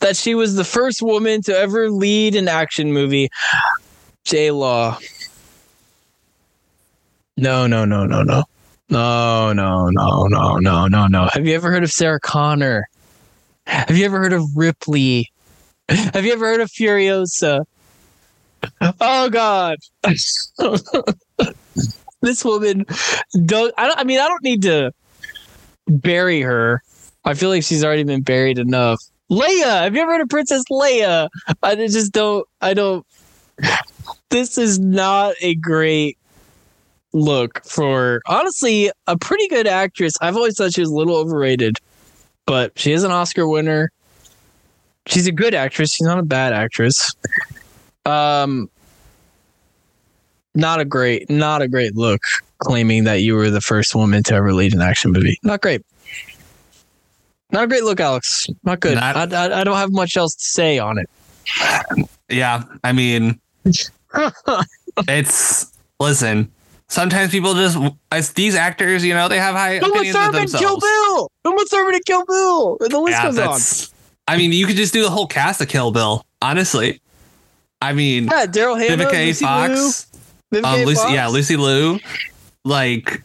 [0.00, 3.28] that she was the first woman to ever lead an action movie.
[4.24, 4.98] J Law.
[7.36, 8.44] No, no, no, no, no.
[8.90, 11.28] No, no, no, no, no, no, no.
[11.32, 12.88] Have you ever heard of Sarah Connor?
[13.66, 15.32] Have you ever heard of Ripley?
[15.88, 17.64] Have you ever heard of Furiosa?
[19.00, 19.78] Oh God.
[22.20, 22.86] this woman
[23.44, 24.92] don't I don't I mean I don't need to
[25.86, 26.82] bury her.
[27.24, 29.00] I feel like she's already been buried enough.
[29.30, 31.28] Leia, have you ever heard of Princess Leia?
[31.62, 32.46] I just don't.
[32.60, 33.06] I don't.
[34.30, 36.18] This is not a great
[37.12, 40.14] look for honestly a pretty good actress.
[40.20, 41.78] I've always thought she was a little overrated,
[42.44, 43.90] but she is an Oscar winner.
[45.06, 45.94] She's a good actress.
[45.94, 47.14] She's not a bad actress.
[48.06, 48.70] Um,
[50.54, 52.20] not a great, not a great look.
[52.58, 55.38] Claiming that you were the first woman to ever lead an action movie.
[55.42, 55.82] Not great.
[57.50, 58.46] Not a great look, Alex.
[58.62, 58.94] Not good.
[58.94, 61.08] Not- I, I, I don't have much else to say on it.
[62.30, 63.38] yeah i mean
[65.08, 66.50] it's listen
[66.88, 67.76] sometimes people just
[68.12, 71.30] as these actors you know they have high Uma opinions of Thurman, Kill Bill.
[71.44, 72.76] Uma Thurman Kill Bill.
[72.80, 73.94] The list yeah, goes on.
[74.26, 76.24] I mean, you could just do the whole cast of Kill Bill.
[76.40, 77.00] Honestly,
[77.84, 79.26] I mean, Yeah, Daryl Hannah, Vivica A.
[79.26, 80.06] Lucy Fox,
[80.52, 81.12] Liu, Vivica um, Lucy, Fox.
[81.12, 81.98] yeah, Lucy Liu,
[82.64, 83.22] like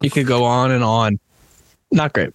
[0.00, 1.18] You could go on and on.
[1.92, 2.32] Not great.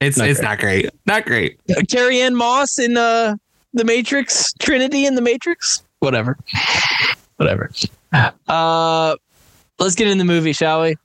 [0.00, 0.48] it's Not it's great.
[0.48, 1.58] not great, not great.
[1.70, 3.36] Uh, Carrie Ann Moss in uh,
[3.74, 5.82] the Matrix, Trinity in the Matrix.
[6.00, 6.36] Whatever.
[7.36, 7.70] Whatever.
[8.48, 9.16] Uh,
[9.78, 10.96] let's get in the movie, shall we?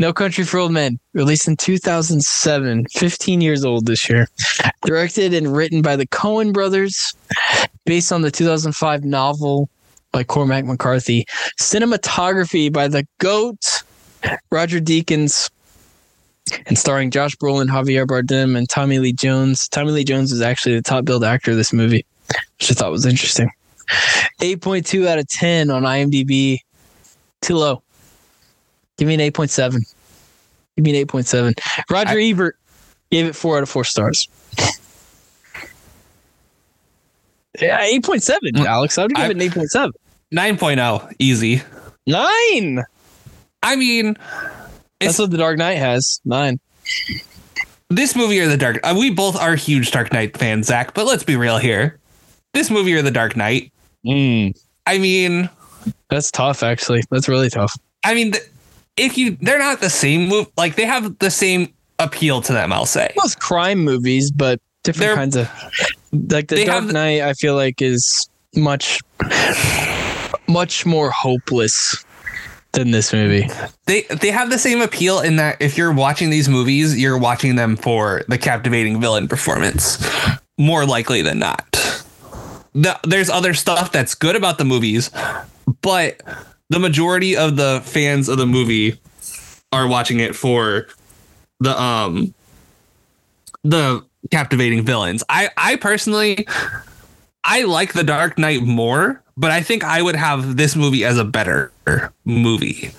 [0.00, 4.28] No Country for Old Men, released in 2007, 15 years old this year.
[4.82, 7.12] Directed and written by the Coen brothers,
[7.84, 9.68] based on the 2005 novel
[10.10, 11.26] by Cormac McCarthy.
[11.60, 13.82] Cinematography by the GOAT,
[14.50, 15.50] Roger Deakins,
[16.64, 19.68] and starring Josh Brolin, Javier Bardem, and Tommy Lee Jones.
[19.68, 22.06] Tommy Lee Jones is actually the top billed actor of this movie,
[22.58, 23.50] which I thought was interesting.
[24.40, 26.60] 8.2 out of 10 on IMDb.
[27.42, 27.82] Too low.
[29.00, 29.80] Give me an 8.7.
[30.76, 31.58] Give me an 8.7.
[31.90, 32.56] Roger Ebert
[33.10, 34.28] gave it four out of four stars.
[37.58, 38.98] Yeah, 8.7, Mm, Alex.
[38.98, 39.90] I would give I- it an 8.7.
[40.32, 41.62] 9.0 easy.
[42.06, 42.84] Nine.
[43.62, 44.16] I mean,
[45.00, 46.20] That's It's- what The Dark Knight has.
[46.26, 46.60] Nine.
[47.88, 48.80] this movie or the Dark.
[48.84, 50.92] Uh, we both are huge Dark Knight fans, Zach.
[50.92, 51.98] But let's be real here.
[52.52, 53.72] This movie or the Dark Knight.
[54.06, 54.52] Mm,
[54.86, 55.48] I mean,
[56.10, 57.02] that's tough, actually.
[57.10, 57.74] That's really tough.
[58.04, 58.44] I mean, th-
[59.00, 60.46] if you they're not the same move.
[60.56, 62.72] Like they have the same appeal to them.
[62.72, 63.12] I'll say.
[63.16, 65.50] Both crime movies, but different They're- kinds of.
[66.12, 69.00] Like the Dark have- Knight, I feel like is much,
[70.48, 72.04] much more hopeless
[72.72, 73.48] than this movie.
[73.86, 77.56] they they have the same appeal in that if you're watching these movies, you're watching
[77.56, 79.98] them for the captivating villain performance,
[80.58, 81.64] more likely than not.
[82.72, 85.10] The, there's other stuff that's good about the movies,
[85.82, 86.20] but
[86.70, 88.98] the majority of the fans of the movie
[89.72, 90.86] are watching it for
[91.60, 92.32] the um
[93.62, 95.22] the captivating villains.
[95.28, 96.46] I I personally
[97.44, 101.18] I like The Dark Knight more, but I think I would have this movie as
[101.18, 101.72] a better
[102.24, 102.92] movie.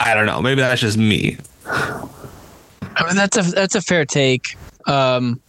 [0.00, 0.40] I don't know.
[0.40, 1.38] Maybe that's just me.
[1.66, 4.56] I mean, that's a that's a fair take.
[4.86, 5.40] Um,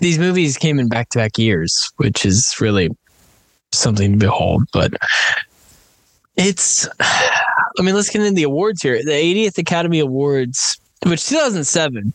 [0.00, 2.88] these movies came in back to back years, which is really
[3.72, 4.64] something to behold.
[4.72, 4.92] But
[6.38, 9.02] it's, I mean, let's get into the awards here.
[9.02, 12.12] The 80th Academy Awards, which 2007,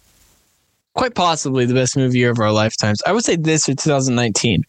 [0.93, 3.01] quite possibly the best movie year of our lifetimes.
[3.05, 4.63] I would say this or 2019.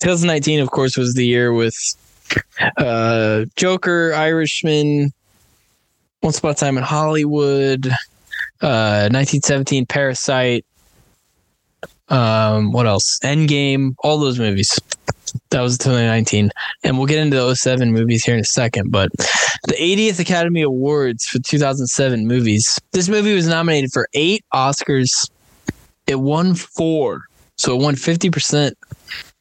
[0.00, 1.76] 2019, of course, was the year with
[2.76, 5.12] uh, Joker, Irishman,
[6.22, 7.86] Once Upon a Time in Hollywood,
[8.60, 10.64] uh, 1917 Parasite.
[12.08, 13.20] Um, what else?
[13.22, 14.78] Endgame, all those movies.
[15.50, 16.50] That was 2019.
[16.84, 18.90] And we'll get into the 07 movies here in a second.
[18.90, 19.10] But
[19.66, 22.78] the 80th Academy Awards for 2007 movies.
[22.92, 25.30] This movie was nominated for eight Oscars.
[26.06, 27.22] It won four.
[27.56, 28.72] So it won 50%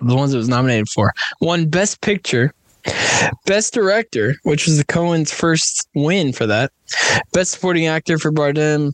[0.02, 1.14] of the ones it was nominated for.
[1.40, 2.52] Won Best Picture,
[3.46, 6.72] Best Director, which was the Coen's first win for that.
[7.32, 8.94] Best Supporting Actor for Bardem,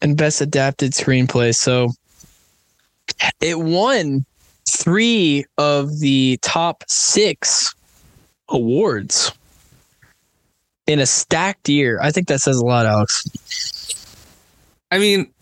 [0.00, 1.54] and Best Adapted Screenplay.
[1.54, 1.90] So
[3.40, 4.24] it won
[4.76, 7.74] three of the top six
[8.48, 9.32] awards
[10.86, 11.98] in a stacked year.
[12.02, 13.24] I think that says a lot, Alex.
[14.90, 15.32] I mean,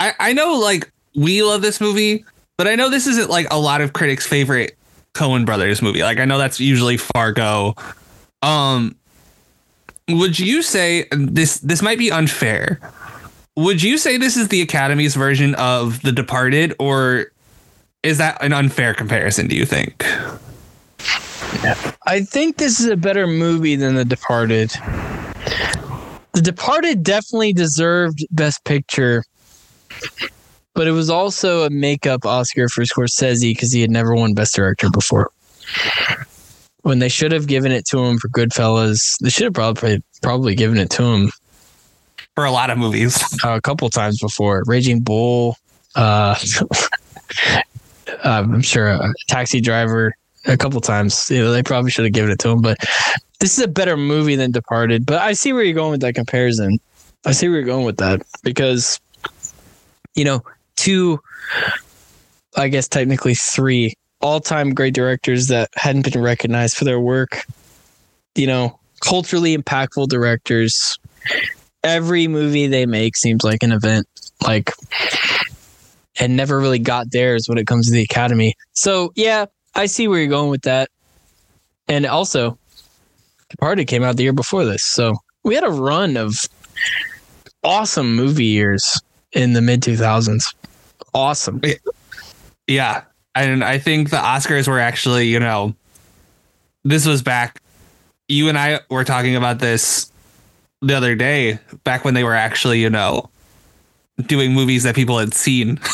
[0.00, 2.24] I I know like we love this movie,
[2.58, 4.76] but I know this isn't like a lot of critics' favorite
[5.14, 6.02] Coen brothers movie.
[6.02, 7.74] Like I know that's usually Fargo.
[8.42, 8.96] Um
[10.08, 12.80] would you say this this might be unfair?
[13.56, 17.26] Would you say this is the Academy's version of The Departed or
[18.04, 20.04] is that an unfair comparison, do you think?
[22.06, 24.70] I think this is a better movie than The Departed.
[26.32, 29.24] The Departed definitely deserved Best Picture,
[30.74, 34.54] but it was also a makeup Oscar for Scorsese because he had never won Best
[34.54, 35.30] Director before.
[36.82, 40.54] When they should have given it to him for Goodfellas, they should have probably probably
[40.54, 41.30] given it to him
[42.34, 43.22] For a lot of movies.
[43.42, 44.62] a couple times before.
[44.66, 45.56] Raging Bull,
[45.94, 46.38] uh,
[48.22, 50.14] Um, I'm sure a taxi driver
[50.46, 51.30] a couple times.
[51.30, 52.78] You know, they probably should have given it to him, but
[53.40, 55.06] this is a better movie than Departed.
[55.06, 56.78] But I see where you're going with that comparison.
[57.24, 59.00] I see where you're going with that because,
[60.14, 60.42] you know,
[60.76, 61.20] two,
[62.56, 67.44] I guess technically three all-time great directors that hadn't been recognized for their work.
[68.34, 70.98] You know, culturally impactful directors.
[71.82, 74.06] Every movie they make seems like an event.
[74.42, 74.72] Like
[76.18, 78.54] and never really got theirs when it comes to the academy.
[78.72, 80.90] So yeah, I see where you're going with that.
[81.88, 82.58] And also,
[83.50, 86.34] Departed came out the year before this, so we had a run of
[87.62, 89.00] awesome movie years
[89.32, 90.54] in the mid 2000s.
[91.12, 91.60] Awesome.
[92.66, 93.02] Yeah.
[93.34, 95.74] And I think the Oscars were actually, you know,
[96.84, 97.60] this was back.
[98.28, 100.10] You and I were talking about this
[100.80, 103.30] the other day, back when they were actually, you know,
[104.26, 105.80] doing movies that people had seen.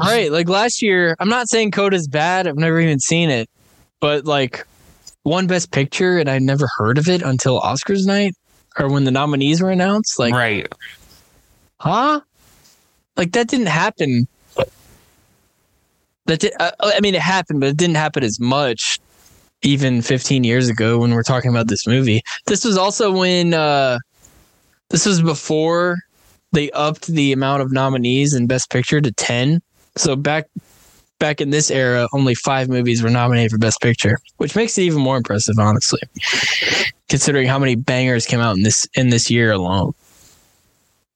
[0.00, 0.30] Right.
[0.30, 2.46] Like last year, I'm not saying Coda's bad.
[2.46, 3.50] I've never even seen it,
[3.98, 4.64] but like
[5.24, 8.34] one best picture and I never heard of it until Oscars night
[8.78, 10.16] or when the nominees were announced.
[10.18, 10.72] Like, right.
[11.80, 12.20] huh?
[13.16, 14.28] Like that didn't happen.
[16.26, 19.00] That did, uh, I mean, it happened, but it didn't happen as much
[19.62, 22.22] even 15 years ago when we're talking about this movie.
[22.46, 23.98] This was also when uh,
[24.90, 25.98] this was before
[26.52, 29.60] they upped the amount of nominees in Best Picture to 10.
[29.96, 30.46] So back
[31.18, 34.82] back in this era, only five movies were nominated for Best Picture, which makes it
[34.82, 36.00] even more impressive, honestly,
[37.08, 39.92] considering how many bangers came out in this in this year alone.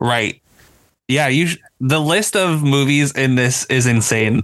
[0.01, 0.41] Right.
[1.09, 4.43] Yeah, you sh- the list of movies in this is insane.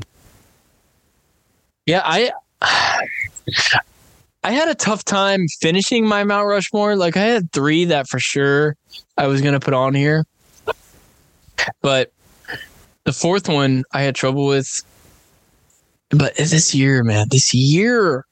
[1.86, 2.32] Yeah, I
[4.44, 6.94] I had a tough time finishing my Mount Rushmore.
[6.96, 8.76] Like I had three that for sure
[9.16, 10.24] I was gonna put on here.
[11.82, 12.12] But
[13.04, 14.82] the fourth one I had trouble with.
[16.10, 18.24] But this year, man, this year,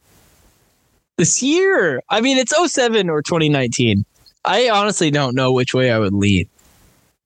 [1.16, 2.02] this year.
[2.08, 4.04] I mean, it's 07 or 2019.
[4.44, 6.48] I honestly don't know which way I would lean.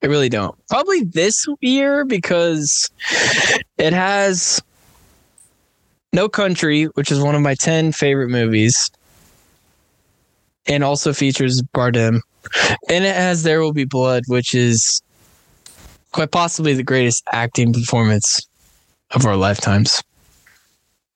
[0.03, 0.57] I really don't.
[0.68, 2.90] Probably this year because
[3.76, 4.62] it has
[6.12, 8.90] No Country, which is one of my 10 favorite movies,
[10.66, 12.20] and also features Bardem.
[12.88, 15.03] And it has There Will Be Blood, which is
[16.12, 18.46] quite possibly the greatest acting performance
[19.12, 20.02] of our lifetimes.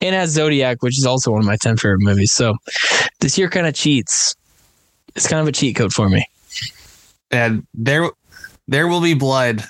[0.00, 2.32] And has Zodiac, which is also one of my 10 favorite movies.
[2.32, 2.56] So
[3.20, 4.34] this year kind of cheats.
[5.16, 6.26] It's kind of a cheat code for me.
[7.30, 8.10] And there,
[8.68, 9.62] there will be blood,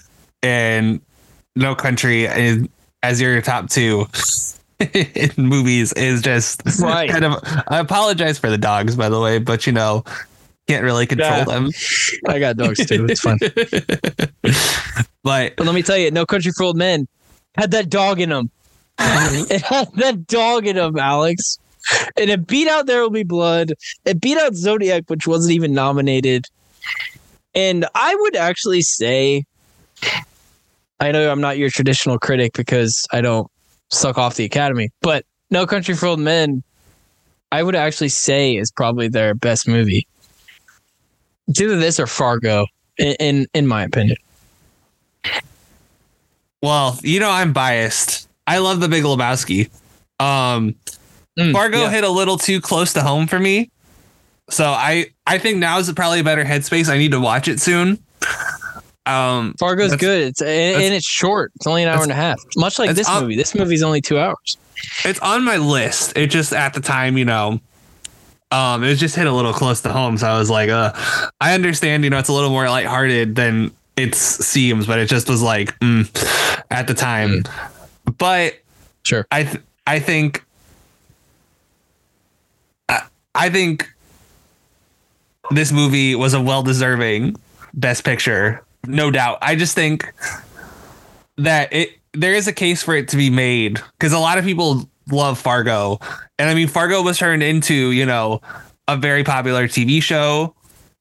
[0.43, 1.01] and
[1.55, 2.67] No Country is,
[3.03, 4.07] as your top two
[4.95, 7.09] in movies is just Right.
[7.11, 7.35] kind of.
[7.69, 10.05] I apologize for the dogs, by the way, but you know,
[10.67, 11.45] can't really control Yeah.
[11.45, 11.71] them.
[12.29, 13.07] I got dogs too.
[13.09, 13.39] It's fun.
[15.23, 17.07] but But let me tell you, No Country for Old Men
[17.57, 18.51] had that dog in them.
[18.99, 21.59] it had that dog in them, Alex.
[22.17, 23.73] And it beat out There Will Be Blood.
[24.05, 26.47] It beat out Zodiac, which wasn't even nominated.
[27.55, 29.45] And I would actually say,
[31.01, 33.49] I know I'm not your traditional critic because I don't
[33.91, 36.63] suck off the Academy, but No Country for Old Men,
[37.53, 40.07] I would actually say is probably their best movie.
[41.49, 42.67] It's either this or Fargo,
[42.99, 44.17] in in, in my opinion.
[46.63, 48.29] well, you know, I'm biased.
[48.47, 49.71] I love The Big Lebowski.
[50.21, 50.75] Um,
[51.37, 51.91] Mm, Fargo yeah.
[51.91, 53.69] hit a little too close to home for me.
[54.51, 56.89] So I I think now is probably a better headspace.
[56.89, 57.99] I need to watch it soon.
[59.05, 60.23] Um Fargo's good.
[60.29, 61.51] It's and, and it's short.
[61.57, 62.39] It's only an hour and a half.
[62.57, 63.35] Much like this up- movie.
[63.35, 64.57] This movie's only two hours.
[65.05, 66.17] it's on my list.
[66.17, 67.59] It just at the time, you know,
[68.51, 70.17] um, it was just hit a little close to home.
[70.19, 70.93] So I was like, uh,
[71.41, 75.29] I understand, you know, it's a little more lighthearted than it seems, but it just
[75.29, 76.09] was like, mm,
[76.71, 77.43] at the time.
[78.19, 78.55] But
[79.05, 79.27] Sure.
[79.31, 80.45] I th- I think
[82.89, 83.03] I,
[83.35, 83.89] I think
[85.51, 87.37] this movie was a well deserving
[87.75, 89.39] best picture, no doubt.
[89.43, 90.11] I just think
[91.37, 94.45] that it there is a case for it to be made because a lot of
[94.45, 95.99] people love Fargo,
[96.39, 98.41] and I mean Fargo was turned into you know
[98.89, 100.55] a very popular TV show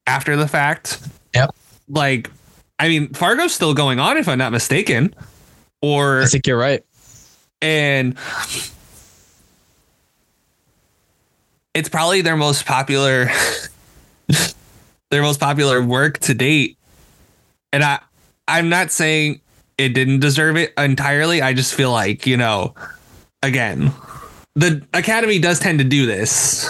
[0.08, 1.00] after the fact.
[1.36, 1.56] Yep.
[1.90, 2.30] Like,
[2.80, 5.14] I mean Fargo's still going on if I'm not mistaken,
[5.82, 6.84] or I think you're right.
[7.62, 8.18] and
[11.74, 13.30] it's probably their most popular
[15.10, 16.78] their most popular work to date
[17.72, 18.00] and i
[18.48, 19.40] i'm not saying
[19.78, 22.74] it didn't deserve it entirely i just feel like you know
[23.44, 23.92] again
[24.56, 26.70] the academy does tend to do this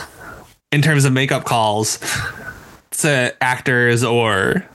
[0.71, 1.99] in terms of makeup calls
[2.91, 4.65] to actors or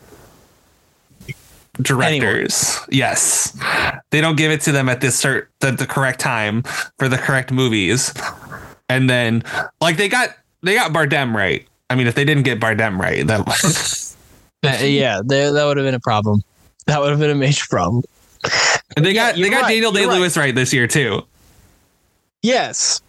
[1.80, 2.78] directors.
[2.90, 3.56] Yes.
[4.10, 6.62] They don't give it to them at this cert at the correct time
[6.98, 8.12] for the correct movies.
[8.88, 9.42] And then
[9.80, 10.30] like they got
[10.62, 11.66] they got bardem right.
[11.90, 14.04] I mean if they didn't get bardem right that was
[14.64, 16.42] Uh, yeah, there, that would have been a problem.
[16.86, 18.02] That would have been a major problem.
[18.96, 21.22] and they Yeah, got they got right, daniel you're day lewis right this year too
[22.42, 23.00] Yes.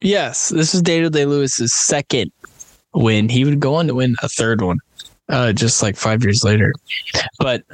[0.00, 0.50] Yes.
[0.50, 2.32] This is Daniel Day Lewis's second
[2.94, 3.28] win.
[3.28, 4.78] He would go on to win a third one.
[5.28, 6.74] Uh, just like five years later.
[7.38, 7.64] But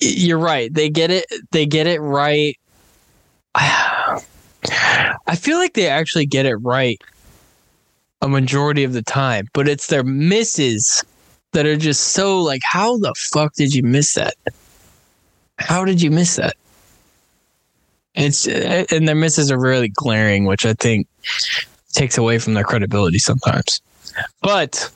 [0.00, 0.72] you're right.
[0.72, 2.58] They get it they get it right.
[3.54, 7.00] I feel like they actually get it right
[8.22, 11.02] a majority of the time, but it's their misses
[11.52, 14.34] that are just so like, how the fuck did you miss that?
[15.58, 16.56] How did you miss that?
[18.14, 21.06] It's uh, and their misses are really glaring, which I think
[21.92, 23.80] takes away from their credibility sometimes.
[24.42, 24.90] But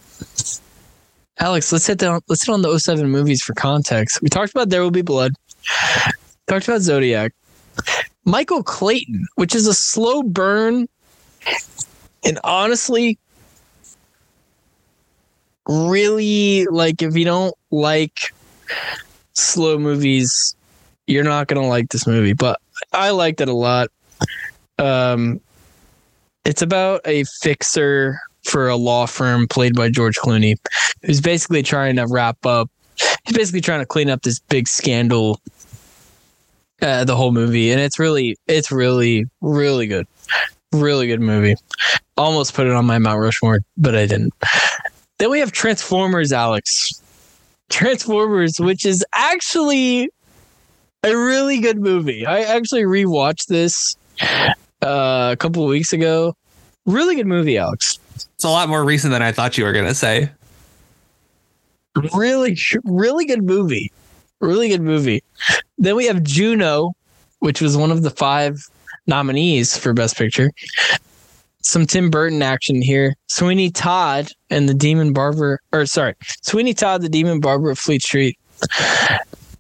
[1.39, 4.21] Alex, let's hit down let's hit on the 07 movies for context.
[4.23, 5.33] We talked about There Will Be Blood.
[6.47, 7.33] Talked about Zodiac.
[8.25, 10.89] Michael Clayton, which is a slow burn.
[12.25, 13.19] And honestly,
[15.69, 18.33] really like if you don't like
[19.35, 20.55] slow movies,
[21.07, 22.33] you're not gonna like this movie.
[22.33, 22.61] But
[22.93, 23.89] I liked it a lot.
[24.79, 25.41] Um,
[26.45, 30.57] it's about a fixer for a law firm played by George Clooney,
[31.03, 32.71] who's basically trying to wrap up.
[33.25, 35.41] He's basically trying to clean up this big scandal.
[36.83, 40.07] Uh, the whole movie, and it's really, it's really, really good,
[40.73, 41.55] really good movie.
[42.19, 44.35] Almost put it on my Mount Rushmore, but I didn't.
[45.19, 47.01] Then we have Transformers, Alex.
[47.71, 50.11] Transformers, which is actually
[51.05, 52.27] a really good movie.
[52.27, 53.97] I actually rewatched this
[54.83, 56.35] uh, a couple of weeks ago.
[56.87, 57.99] Really good movie, Alex.
[58.35, 60.31] it's a lot more recent than i thought you were gonna say
[62.13, 63.93] Really, really good movie.
[64.41, 65.23] Really good movie.
[65.79, 66.93] Then we have Juno,
[67.39, 68.59] which was one of the five
[69.07, 70.51] nominees for Best Picture.
[71.63, 73.15] Some Tim Burton action here.
[73.29, 78.03] Sweeney Todd and the Demon Barber, or sorry, Sweeney Todd, the Demon Barber of Fleet
[78.03, 78.39] Street.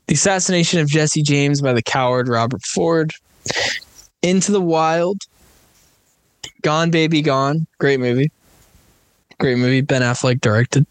[0.07, 3.13] The assassination of Jesse James by the coward Robert Ford.
[4.23, 5.19] Into the Wild.
[6.63, 7.67] Gone Baby Gone.
[7.79, 8.31] Great movie.
[9.39, 9.81] Great movie.
[9.81, 10.87] Ben Affleck directed.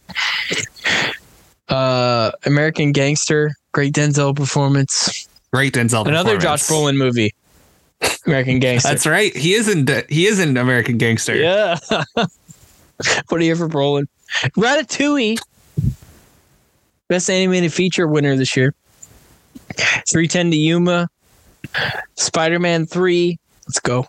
[1.69, 3.53] Uh, American Gangster.
[3.71, 5.27] Great Denzel performance.
[5.51, 6.07] Great Denzel.
[6.07, 6.63] Another Josh.
[6.63, 7.33] Brolin movie.
[8.25, 8.89] American Gangster.
[8.89, 9.35] That's right.
[9.35, 9.89] He isn't.
[10.09, 11.35] He is an American gangster.
[11.35, 11.77] yeah.
[12.15, 12.27] what
[13.39, 14.05] do you have for Brolin?
[14.57, 15.39] Ratatouille.
[17.07, 18.73] Best animated feature winner this year.
[19.77, 21.09] 310 to Yuma.
[22.15, 23.39] Spider Man 3.
[23.67, 24.07] Let's go.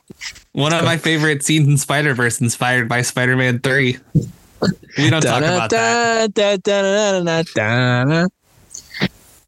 [0.52, 3.98] One of my favorite scenes in Spider Verse, inspired by Spider Man Three.
[4.98, 6.34] We don't talk about that.
[7.54, 8.30] that.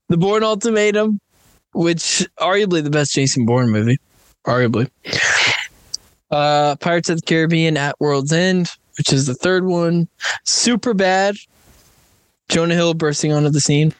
[0.08, 1.20] The Bourne Ultimatum,
[1.72, 3.98] which arguably the best Jason Bourne movie,
[4.46, 4.88] arguably.
[6.30, 10.08] Uh, Pirates of the Caribbean at World's End, which is the third one.
[10.44, 11.36] Superbad.
[12.48, 13.92] Jonah Hill bursting onto the scene.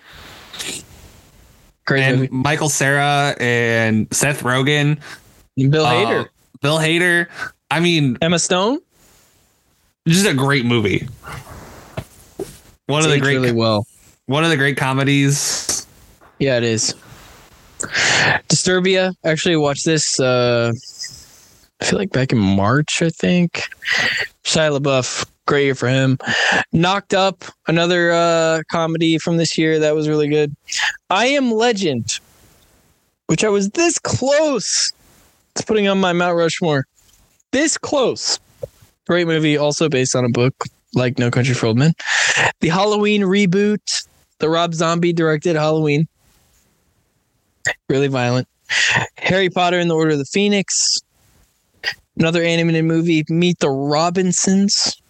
[1.87, 2.30] Great And.
[2.30, 5.01] Michael Cera and Seth Rogen,
[5.57, 6.28] And Bill uh, Hader,
[6.61, 7.28] Bill Hader.
[7.70, 8.80] I mean, Emma Stone.
[10.07, 11.09] just a great movie.
[12.87, 13.87] One of the great, really well.
[14.26, 15.87] one of the great comedies.
[16.39, 16.95] Yeah, it is.
[18.49, 19.14] Disturbia.
[19.24, 20.20] Actually, watched this.
[20.20, 20.72] Uh,
[21.80, 23.03] I feel like back in March.
[23.03, 23.62] I think
[24.45, 25.26] Shia LaBeouf.
[25.47, 26.18] Great year for him.
[26.72, 27.44] Knocked Up.
[27.68, 30.55] Another uh, comedy from this year that was really good.
[31.11, 32.18] I Am Legend,
[33.26, 34.92] which I was this close
[35.55, 36.86] to putting on my Mount Rushmore.
[37.53, 38.38] This close.
[39.07, 39.57] Great movie.
[39.57, 41.92] Also based on a book like No Country for Old Men.
[42.61, 44.07] The Halloween reboot.
[44.38, 46.07] The Rob Zombie directed Halloween
[47.88, 48.49] really violent.
[49.18, 50.99] Harry Potter and the Order of the Phoenix.
[52.18, 55.01] Another animated movie, Meet the Robinsons.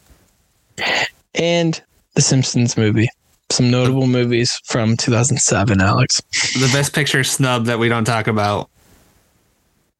[1.35, 1.81] And
[2.15, 3.09] the Simpsons movie.
[3.51, 6.21] Some notable movies from 2007, Alex.
[6.55, 8.69] The best picture snub that we don't talk about.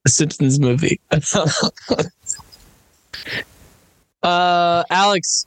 [0.05, 1.01] The Simpsons movie.
[4.23, 5.47] uh, Alex,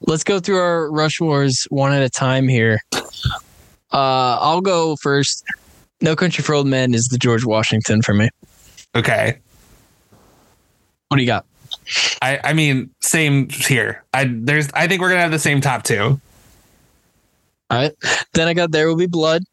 [0.00, 2.80] let's go through our Rushmores one at a time here.
[3.92, 5.44] Uh, I'll go first.
[6.00, 8.28] No Country for Old Men is the George Washington for me.
[8.94, 9.38] Okay.
[11.08, 11.46] What do you got?
[12.20, 14.04] I, I mean, same here.
[14.12, 16.20] I there's I think we're gonna have the same top two.
[17.70, 17.92] All right.
[18.34, 19.44] Then I got There Will Be Blood.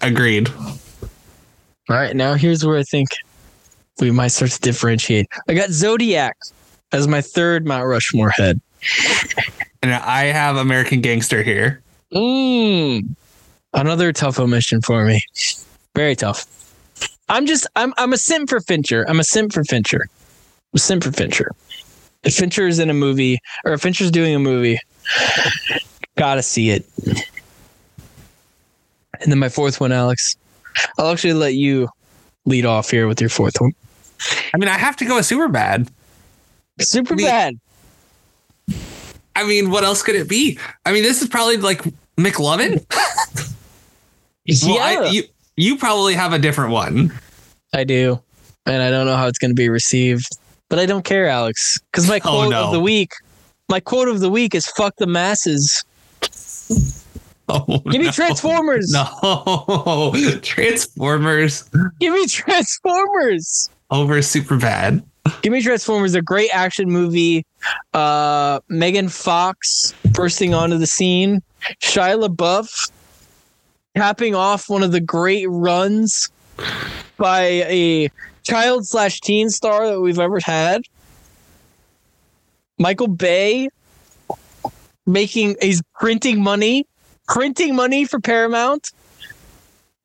[0.00, 0.48] Agreed.
[0.50, 2.14] All right.
[2.14, 3.08] Now here's where I think
[4.00, 5.28] we might start to differentiate.
[5.48, 6.36] I got Zodiac
[6.92, 8.60] as my third Mount Rushmore head.
[9.82, 11.82] And I have American Gangster here.
[12.12, 13.14] Mm.
[13.72, 15.22] Another tough omission for me.
[15.94, 16.46] Very tough.
[17.28, 19.04] I'm just I'm I'm a simp for Fincher.
[19.08, 20.06] I'm a simp for Fincher.
[20.90, 21.50] I'm for Fincher.
[22.24, 24.78] If Fincher is in a movie or if Fincher's doing a movie,
[26.16, 26.86] gotta see it.
[29.20, 30.36] And then my fourth one, Alex.
[30.98, 31.88] I'll actually let you
[32.46, 33.72] lead off here with your fourth one.
[34.52, 35.88] I mean, I have to go with Superbad.
[36.80, 37.54] Super Me- bad.
[39.36, 40.58] I mean, what else could it be?
[40.86, 41.82] I mean, this is probably like
[42.16, 42.84] McLovin.
[44.62, 45.22] Well, yeah, I, you
[45.56, 47.18] you probably have a different one.
[47.72, 48.20] I do.
[48.66, 50.28] And I don't know how it's going to be received,
[50.74, 52.64] but I don't care, Alex, because my Oh, quote no.
[52.64, 53.12] of the week,
[53.68, 55.84] my quote of the week is "fuck the masses."
[57.46, 58.10] Oh, Give me no.
[58.10, 58.90] Transformers.
[59.22, 60.12] No,
[60.42, 61.62] Transformers
[62.00, 63.68] Give me Transformers.
[63.90, 65.04] over Superbad.
[65.42, 67.44] Give me Transformers, a great action movie.
[67.92, 71.40] Uh, Megan Fox bursting onto the scene.
[71.82, 72.90] Shia LaBeouf
[73.94, 76.30] capping off one of the great runs
[77.18, 78.08] by a
[78.44, 80.82] child slash teen star that we've ever had.
[82.78, 83.68] Michael Bay
[85.06, 86.86] making he's printing money,
[87.28, 88.90] printing money for Paramount.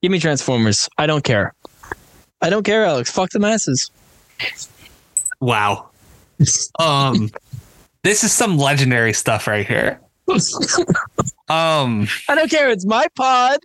[0.02, 0.90] Give me Transformers.
[0.98, 1.54] I don't care.
[2.42, 3.12] I don't care, Alex.
[3.12, 3.92] Fuck the masses.
[5.42, 5.90] Wow.
[6.80, 7.30] Um,
[8.04, 10.00] this is some legendary stuff right here.
[11.50, 12.70] Um, I don't care.
[12.70, 13.60] It's my pod.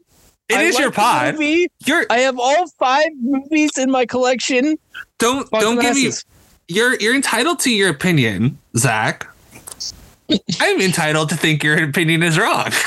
[0.48, 1.34] It I is like your the pod.
[1.34, 1.68] movie.
[1.86, 4.76] You're I have all five movies in my collection.
[5.18, 6.10] don't Fuck don't the give me.
[6.68, 9.26] You're you're entitled to your opinion, Zach.
[10.60, 12.70] I'm entitled to think your opinion is wrong.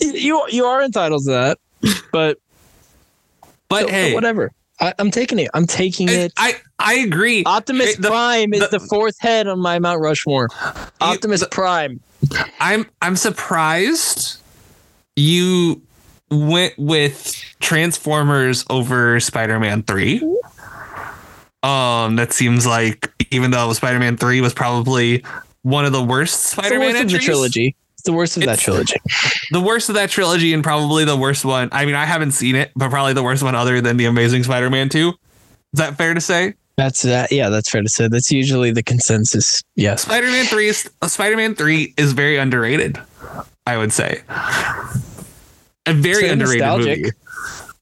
[0.00, 1.58] You you are entitled to that,
[2.12, 2.38] but
[3.68, 4.52] But but hey, whatever.
[4.80, 5.50] I, I'm taking it.
[5.54, 6.32] I'm taking it.
[6.36, 7.42] I, I agree.
[7.44, 10.48] Optimus the- Prime is the- the, fourth head on my Mount Rushmore.
[11.00, 11.98] Optimus Prime.
[12.60, 14.36] I'm I'm surprised
[15.16, 15.82] you
[16.30, 20.22] went with Transformers over Spider-Man 3.
[21.62, 25.24] Um, that seems like even though Spider-Man 3 was probably
[25.62, 27.76] one of the worst It's the Spider-Man worst of the trilogy.
[27.94, 28.94] It's the worst of that trilogy.
[29.50, 31.68] the worst of that trilogy and probably the worst one.
[31.72, 34.44] I mean, I haven't seen it, but probably the worst one other than the Amazing
[34.44, 35.08] Spider-Man 2.
[35.08, 35.14] Is
[35.74, 36.54] that fair to say?
[36.76, 37.32] That's that.
[37.32, 38.06] Yeah, that's fair to say.
[38.06, 39.62] That's usually the consensus.
[39.74, 40.02] Yes.
[40.02, 43.00] Spider-Man 3 is uh, Spider-Man 3 is very underrated,
[43.66, 44.22] I would say.
[45.90, 46.98] A very underrated nostalgic.
[47.00, 47.12] movie.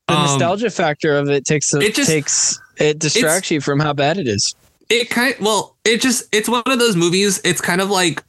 [0.08, 3.92] The Um, nostalgia factor of it takes it just- takes it distracts you from how
[3.92, 4.54] bad it is.
[4.88, 8.22] it kind well it just it's one of those movies it's kind of like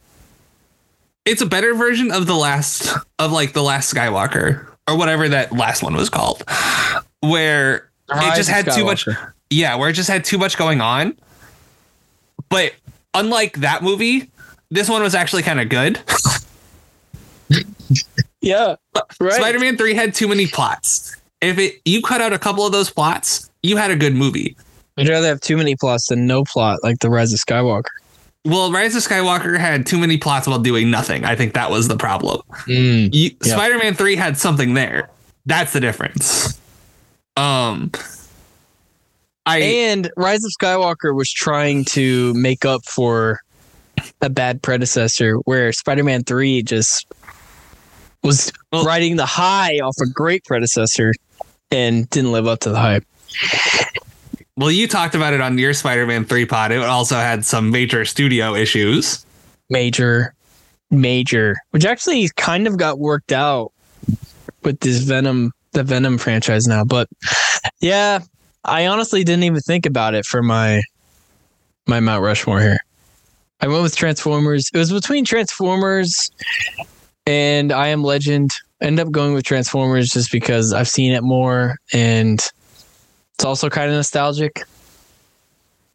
[1.25, 5.51] it's a better version of the last of like the last skywalker or whatever that
[5.51, 6.43] last one was called
[7.19, 9.07] where it just had too much
[9.51, 11.15] yeah where it just had too much going on
[12.49, 12.73] but
[13.13, 14.32] unlike that movie
[14.71, 15.99] this one was actually kind of good
[18.48, 18.76] Yeah.
[19.20, 19.34] Right.
[19.34, 22.89] spider-man 3 had too many plots if it you cut out a couple of those
[22.89, 24.56] plots you had a good movie
[24.98, 27.84] I'd rather have too many plots than no plot, like the Rise of Skywalker.
[28.45, 31.88] well rise of skywalker had too many plots while doing nothing i think that was
[31.88, 33.14] the problem Mm.
[33.14, 33.54] you, Yeah.
[33.56, 35.10] Spider-Man 3 had something there.
[35.45, 36.58] That's the difference.
[37.36, 37.91] Um
[39.45, 43.39] I And Rise of Skywalker was trying to make up for
[44.22, 47.06] a bad predecessor, where Spider-Man Three just
[48.24, 51.13] was Well- riding the high off a great predecessor
[51.72, 53.03] and didn't live up to the hype.
[54.55, 56.72] well you talked about it on your Spider-Man 3 pod.
[56.72, 59.26] It also had some major studio issues.
[59.70, 60.34] major,
[60.91, 63.72] major, which actually kind of got worked out
[64.63, 66.84] with this Venom, the Venom franchise now.
[66.86, 67.09] But
[67.82, 68.20] yeah,
[68.63, 70.82] I honestly didn't even think about it for my
[71.86, 72.80] my Mount Rushmore here.
[73.61, 74.70] I went with Transformers.
[74.74, 76.30] It was between Transformers
[77.28, 78.51] and I Am Legend.
[78.82, 82.39] End up going with Transformers just because I've seen it more and
[83.36, 84.63] it's also kind of nostalgic.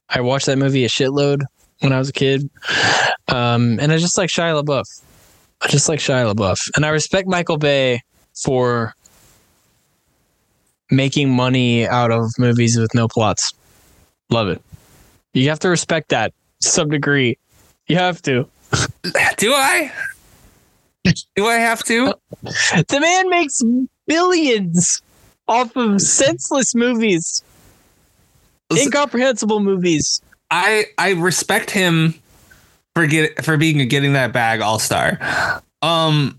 [0.09, 1.43] I watched that movie a shitload
[1.81, 2.49] when I was a kid.
[3.29, 4.85] Um, and I just like Shia LaBeouf.
[5.63, 6.71] I just like Shia LaBeouf.
[6.77, 8.03] And I respect Michael Bay
[8.45, 8.95] for
[10.91, 13.53] making money out of movies with no plots.
[14.29, 14.61] Love it.
[15.33, 17.39] You have to respect that to some degree.
[17.87, 18.47] You have to.
[19.39, 19.91] Do I?
[21.05, 22.15] Do I have to?
[22.43, 23.61] The man makes
[24.07, 25.03] billions
[25.49, 27.43] off of senseless movies,
[28.73, 30.21] incomprehensible movies.
[30.51, 32.15] I I respect him
[32.95, 35.19] for get for being getting that bag all-star.
[35.81, 36.39] Um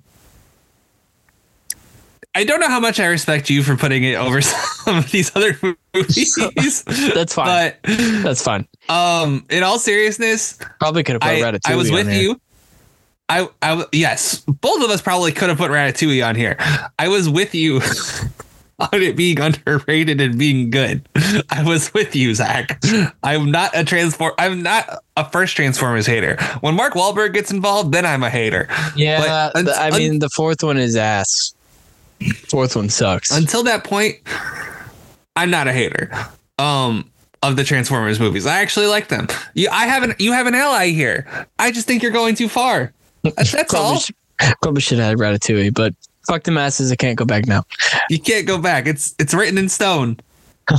[2.35, 5.35] I don't know how much I respect you for putting it over some of these
[5.35, 5.57] other
[5.93, 6.35] movies.
[7.13, 7.45] That's fine.
[7.45, 7.77] But
[8.23, 8.67] That's fine.
[8.89, 11.71] um in all seriousness, Probably could have put I, Ratatouille.
[11.71, 12.39] I was with you.
[13.29, 16.55] I, I, yes, both of us probably could have put Ratatouille on here.
[16.99, 17.77] I was with you
[18.79, 21.07] on it being underrated and being good.
[21.49, 22.79] I was with you, Zach.
[23.23, 24.33] I'm not a transform.
[24.37, 26.35] I'm not a first Transformers hater.
[26.61, 28.67] When Mark Wahlberg gets involved, then I'm a hater.
[28.95, 31.53] Yeah, But th- I un- mean the fourth one is ass.
[32.49, 33.31] Fourth one sucks.
[33.31, 34.17] Until that point,
[35.35, 36.11] I'm not a hater.
[36.59, 37.09] Um.
[37.41, 39.27] Of the Transformers movies, I actually like them.
[39.53, 41.27] You, I have an, you have an ally here.
[41.59, 42.93] I just think you're going too far.
[43.23, 43.81] That's, that's all.
[43.81, 45.93] probably, sh- probably should have had Ratatouille, but
[46.27, 46.91] fuck the masses.
[46.91, 47.63] I can't go back now.
[48.09, 48.87] You can't go back.
[48.87, 50.17] It's it's written in stone.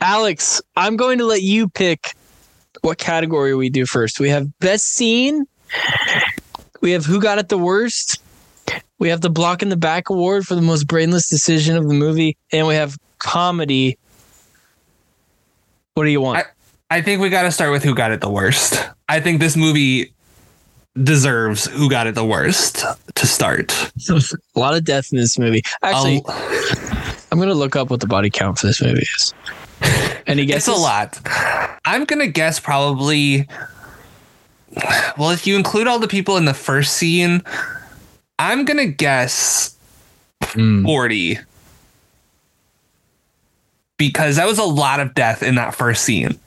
[0.00, 2.14] Alex, I'm going to let you pick
[2.82, 4.20] what category we do first.
[4.20, 5.46] We have best scene.
[6.80, 8.20] We have who got it the worst.
[8.98, 11.94] We have the block in the back award for the most brainless decision of the
[11.94, 13.96] movie, and we have comedy.
[15.94, 16.46] What do you want?
[16.90, 18.82] I think we got to start with who got it the worst.
[19.08, 20.12] I think this movie
[21.04, 22.84] deserves who got it the worst
[23.14, 23.72] to start.
[24.08, 24.20] a
[24.58, 25.62] lot of death in this movie.
[25.82, 29.34] Actually, I'll- I'm gonna look up what the body count for this movie is.
[30.26, 30.68] Any it's guesses?
[30.68, 31.18] a lot.
[31.86, 33.46] I'm gonna guess probably.
[35.16, 37.42] Well, if you include all the people in the first scene,
[38.38, 39.74] I'm gonna guess
[40.42, 40.84] Mm.
[40.84, 41.38] 40
[43.96, 46.38] because that was a lot of death in that first scene.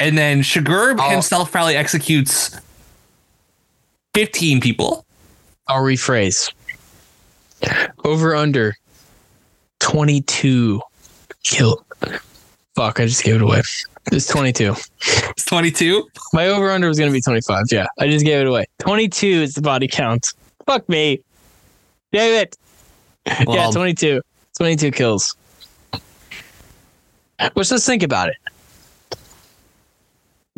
[0.00, 2.56] And then Chigurh I'll- himself probably executes
[4.14, 5.04] 15 people.
[5.66, 6.52] I'll rephrase.
[8.04, 8.76] Over under
[9.80, 10.80] 22
[11.44, 11.84] kill.
[12.74, 13.62] Fuck, I just gave it away.
[14.12, 14.74] It's 22.
[15.30, 16.08] It's 22.
[16.32, 17.64] My over under was going to be 25.
[17.70, 18.66] Yeah, I just gave it away.
[18.78, 20.28] 22 is the body count.
[20.66, 21.20] Fuck me.
[22.12, 22.56] Damn it.
[23.26, 24.22] yeah, um, 22.
[24.56, 25.36] 22 kills.
[27.54, 28.36] Let's just think about it.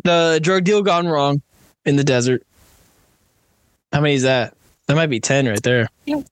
[0.03, 1.41] The drug deal gone wrong
[1.85, 2.43] in the desert.
[3.91, 4.55] How many is that?
[4.87, 5.87] That might be ten right there.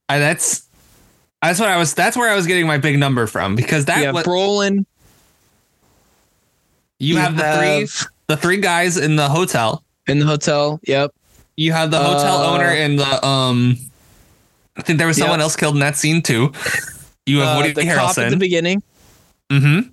[0.10, 0.68] I, that's
[1.42, 1.94] that's what I was.
[1.94, 4.86] That's where I was getting my big number from because that you have what Brolin.
[7.00, 9.84] you, have the three the three guys in the hotel.
[10.08, 10.80] in the hotel.
[10.84, 11.12] Yep.
[11.56, 13.78] You have the hotel Uh, owner and the um.
[14.78, 15.44] I think there was someone Yep.
[15.44, 16.54] else killed in that scene too.
[17.26, 18.82] You have Uh, Woody the cop at the beginning.
[19.50, 19.90] Mm-hmm.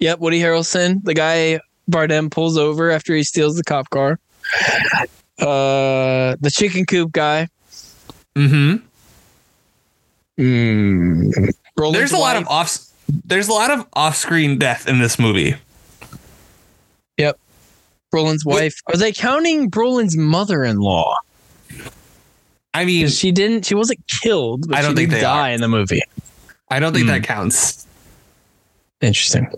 [0.00, 4.18] Yep, Woody Harrelson, the guy Bardem pulls over after he steals the cop car.
[5.38, 7.48] Uh, the chicken coop guy.
[8.36, 8.76] Mm-hmm.
[10.38, 11.52] Mm.
[11.92, 12.78] There's a lot of off.
[13.24, 15.54] There's a lot of off-screen death in this movie.
[17.16, 17.38] Yep.
[18.14, 18.74] Brolin's wife.
[18.86, 21.14] Are they counting Brolin's mother-in-law?
[22.74, 23.64] I mean, she didn't.
[23.64, 24.68] She wasn't killed.
[24.68, 26.02] But I don't she think they die in the movie.
[26.70, 27.12] I don't think Hmm.
[27.12, 27.86] that counts.
[29.00, 29.48] Interesting.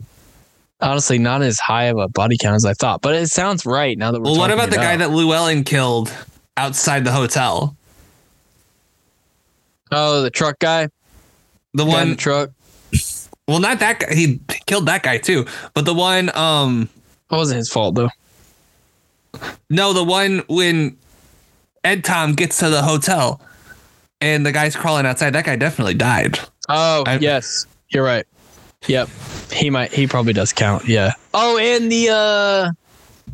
[0.83, 3.99] Honestly, not as high of a body count as I thought, but it sounds right
[3.99, 4.31] now that we're.
[4.31, 6.11] Well, what about the guy that Llewellyn killed
[6.57, 7.77] outside the hotel?
[9.93, 10.89] Oh, the truck guy.
[11.75, 12.51] The Guy in one the truck.
[13.47, 14.15] Well, not that guy.
[14.15, 15.47] He killed that guy too.
[15.75, 16.89] But the one, um,
[17.31, 18.11] It wasn't his fault though.
[19.69, 20.97] no, the one when
[21.85, 23.41] Ed Tom gets to the hotel
[24.21, 25.31] and the guy's crawling outside.
[25.35, 26.39] That guy definitely died.
[26.69, 27.67] Oh, I- yes.
[27.89, 28.27] You're right.
[28.87, 29.09] Yep.
[29.53, 30.87] He might he probably does count.
[30.89, 31.13] Yeah.
[31.35, 32.71] Oh, and the uh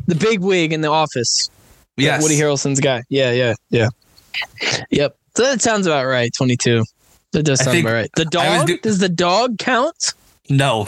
[0.07, 1.49] the big wig in the office.
[1.95, 2.21] Yes.
[2.21, 3.03] Woody Harrelson's guy.
[3.09, 3.89] Yeah, yeah, yeah.
[4.91, 5.17] Yep.
[5.35, 6.31] So that sounds about right.
[6.35, 6.83] 22.
[7.31, 8.09] That does sound about right.
[8.15, 8.67] The dog?
[8.67, 10.13] do- does the dog count?
[10.49, 10.87] No.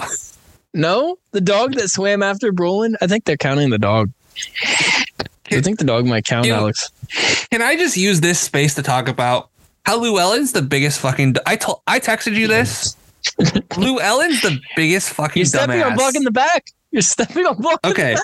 [0.74, 1.18] No?
[1.32, 2.94] The dog that swam after Brolin?
[3.02, 4.12] I think they're counting the dog.
[5.52, 6.90] I think the dog might count, You know- Alex.
[7.52, 9.50] Can I just use this space to talk about
[9.86, 11.36] how Llewellyn's the biggest fucking?
[11.48, 12.96] I told I texted you this.
[13.78, 15.96] Llewellyn's the biggest fucking You're stepping on dumbass.
[15.98, 16.66] block in the back.
[16.92, 17.80] You're stepping on block.
[17.84, 18.16] in the Okay.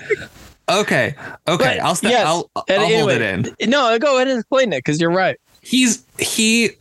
[0.70, 1.16] Okay.
[1.48, 1.78] Okay.
[1.78, 2.12] But, I'll step.
[2.12, 3.70] yes, I'll, I'll And hold it in.
[3.70, 5.38] No, go ahead and explain it because you're right.
[5.62, 6.72] He's he.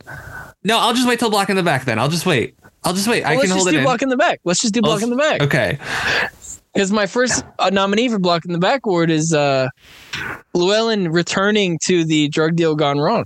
[0.63, 1.85] No, I'll just wait till block in the back.
[1.85, 2.55] Then I'll just wait.
[2.83, 3.23] I'll just wait.
[3.23, 3.83] I Well, can let's hold just it do in.
[3.83, 4.39] block in the back.
[4.43, 5.41] Let's just do block Let's- in the back.
[5.41, 5.77] Okay.
[6.73, 9.69] Because my first uh, nominee for block in the back backward is uh,
[10.53, 13.25] Llewellyn returning to the drug deal gone wrong.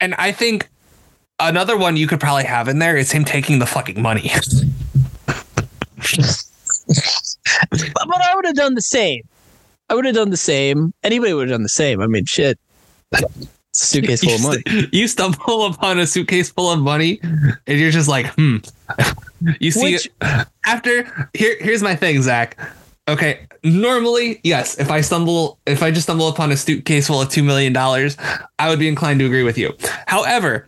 [0.00, 0.68] And I think
[1.40, 4.30] another one you could probably have in there is him taking the fucking money.
[7.70, 9.22] But, I would have done the same.
[9.88, 10.92] I would have done the same.
[11.02, 12.00] Anybody would have done the same.
[12.00, 12.58] I mean, shit.
[13.72, 14.88] Suitcase full of money.
[14.92, 18.58] You stumble upon a suitcase full of money, and you're just like, hmm.
[19.60, 20.10] You see, Which-
[20.64, 22.58] after here, here's my thing, Zach.
[23.08, 27.28] Okay, normally, yes, if I stumble, if I just stumble upon a suitcase full of
[27.28, 28.16] two million dollars,
[28.58, 29.74] I would be inclined to agree with you.
[30.06, 30.66] However,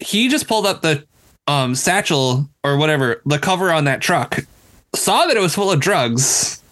[0.00, 1.06] he just pulled up the
[1.46, 4.44] um satchel or whatever, the cover on that truck,
[4.94, 6.62] saw that it was full of drugs,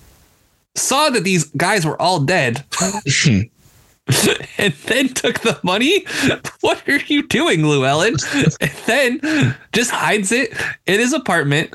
[0.75, 2.65] saw that these guys were all dead,
[4.59, 6.07] and then took the money.
[6.61, 8.17] What are you doing, Llewellyn?
[8.61, 10.53] And then just hides it
[10.87, 11.73] in his apartment.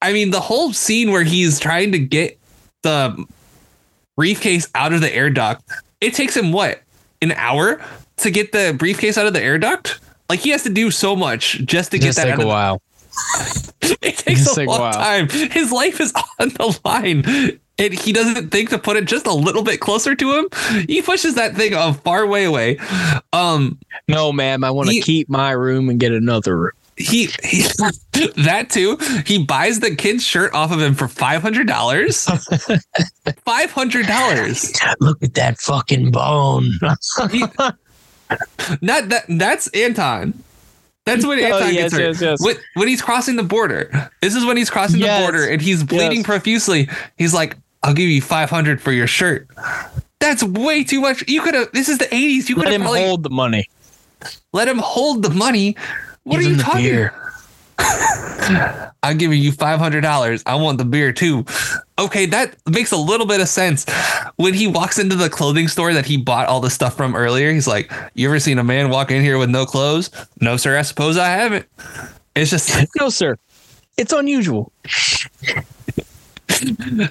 [0.00, 2.38] I mean, the whole scene where he's trying to get
[2.82, 3.24] the
[4.16, 5.62] briefcase out of the air duct,
[6.00, 6.82] it takes him what,
[7.20, 7.82] an hour
[8.18, 9.98] to get the briefcase out of the air duct?
[10.34, 12.42] Like he has to do so much just to Just get that take out a
[12.42, 12.82] of while.
[14.02, 14.92] It takes Just a a long while.
[14.92, 15.28] time.
[15.28, 17.60] His life is on the line.
[17.78, 20.48] And he doesn't think to put it just a little bit closer to him.
[20.88, 22.78] He pushes that thing a far way away.
[23.32, 23.78] Um,
[24.08, 24.64] No, ma'am.
[24.64, 26.72] I want to keep my room and get another room.
[26.96, 27.62] he, he
[28.42, 28.96] that too.
[29.26, 32.24] He buys the kid's shirt off of him for five hundred dollars.
[33.44, 34.72] Five hundred dollars.
[35.00, 36.72] Look at that fucking bone.
[38.80, 39.24] Not that.
[39.28, 40.34] That's Anton.
[41.06, 42.00] That's when Oh, Anton yes, gets hurt.
[42.00, 42.44] yes, yes.
[42.44, 44.10] When, when he's crossing the border.
[44.22, 46.88] This is when he's crossing the border and he's bleeding profusely.
[47.18, 49.48] He's like, "I'll give you five hundred for your shirt."
[50.20, 51.22] That's way too much.
[51.28, 51.70] You could have.
[51.72, 52.48] This is the eighties.
[52.48, 53.68] You could Let have him probably hold the money.
[54.54, 55.76] let him hold the money.
[56.22, 57.10] What Give are you talking?
[59.02, 60.42] I'm giving you five hundred dollars.
[60.46, 61.44] I want the beer too.
[61.96, 63.86] Okay, that makes a little bit of sense.
[64.36, 67.52] When he walks into the clothing store that he bought all the stuff from earlier,
[67.52, 70.10] he's like, "You ever seen a man walk in here with no clothes?"
[70.40, 70.76] No, sir.
[70.76, 71.66] I suppose I haven't.
[72.34, 73.38] It's just No, sir.
[73.96, 74.72] It's unusual.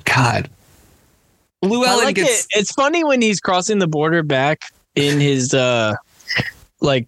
[0.03, 0.49] God.
[1.61, 2.59] Llewellyn like gets it.
[2.59, 4.65] It's funny when he's crossing the border back
[4.95, 5.93] in his uh
[6.81, 7.07] like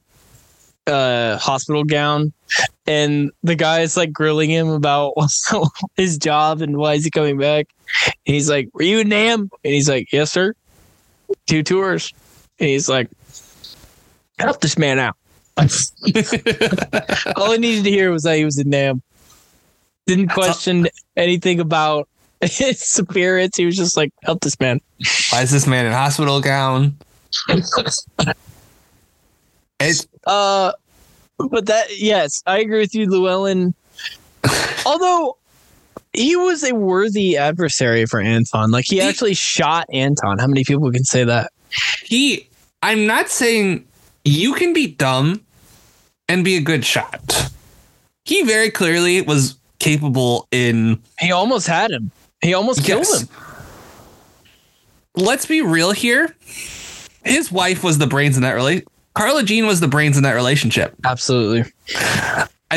[0.88, 2.32] uh hospital gown
[2.88, 5.14] and the guy is like grilling him about
[5.96, 7.68] his job and why is he coming back.
[8.06, 9.50] And he's like, Were you in Nam?
[9.64, 10.54] And he's like, Yes, sir.
[11.48, 12.14] Two tours.
[12.60, 13.10] And he's like,
[14.40, 15.16] Help this man out.
[15.58, 19.02] All I needed to hear was that he was in Nam.
[20.06, 22.08] Didn't question anything about
[22.42, 23.58] his appearance.
[23.58, 24.80] He was just like, help this man.
[25.32, 26.98] why is this man in hospital gown?
[29.80, 30.72] It's Uh,
[31.38, 33.74] but that yes, I agree with you, Llewellyn.
[34.86, 35.38] Although
[36.14, 40.40] he was a worthy adversary for Anton, like he He- actually shot Anton.
[40.40, 41.52] How many people can say that?
[42.04, 42.48] he.
[42.84, 43.86] I'm not saying
[44.24, 45.42] you can be dumb
[46.30, 47.50] and be a good shot.
[48.26, 52.12] He very clearly was capable in He almost had him.
[52.42, 53.28] He almost killed him.
[55.16, 56.36] let's be real here.
[57.24, 58.88] His wife was the brains in that relate.
[59.16, 60.94] Carla Jean was the brains in that relationship.
[61.04, 61.72] Absolutely.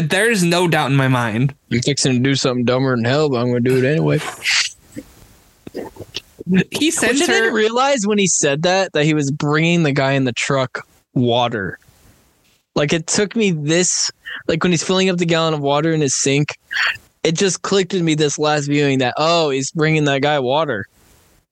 [0.01, 1.55] There's no doubt in my mind.
[1.73, 4.21] I'm fixing to do something dumber than hell, but I'm going to do it anyway.
[5.73, 5.83] He
[6.47, 10.13] Which sends I didn't realize when he said that that he was bringing the guy
[10.13, 11.79] in the truck water.
[12.75, 14.11] Like it took me this,
[14.47, 16.57] like when he's filling up the gallon of water in his sink,
[17.23, 20.87] it just clicked with me this last viewing that oh he's bringing that guy water,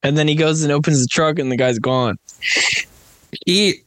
[0.03, 2.17] and then he goes and opens the truck and the guy's gone.
[3.45, 3.83] He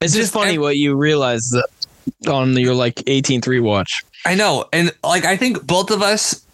[0.00, 1.66] It's just, Just funny ev- what you realize that
[2.28, 4.04] on your like eighteen three watch.
[4.24, 4.66] I know.
[4.72, 6.44] And like I think both of us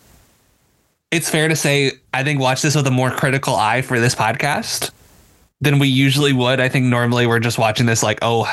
[1.10, 4.14] it's fair to say I think watch this with a more critical eye for this
[4.14, 4.90] podcast
[5.60, 6.58] than we usually would.
[6.60, 8.44] I think normally we're just watching this like, oh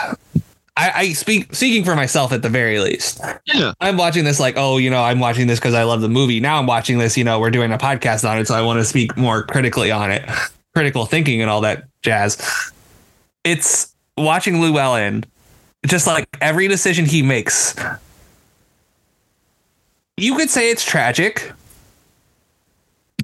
[0.78, 3.20] I, I speak speaking for myself at the very least.
[3.46, 3.74] Yeah.
[3.82, 6.40] I'm watching this like, oh, you know, I'm watching this because I love the movie.
[6.40, 8.80] Now I'm watching this, you know, we're doing a podcast on it, so I want
[8.80, 10.28] to speak more critically on it.
[10.74, 12.72] Critical thinking and all that jazz.
[13.44, 15.26] It's watching Llewellyn,
[15.86, 17.76] just like every decision he makes.
[20.18, 21.52] You could say it's tragic.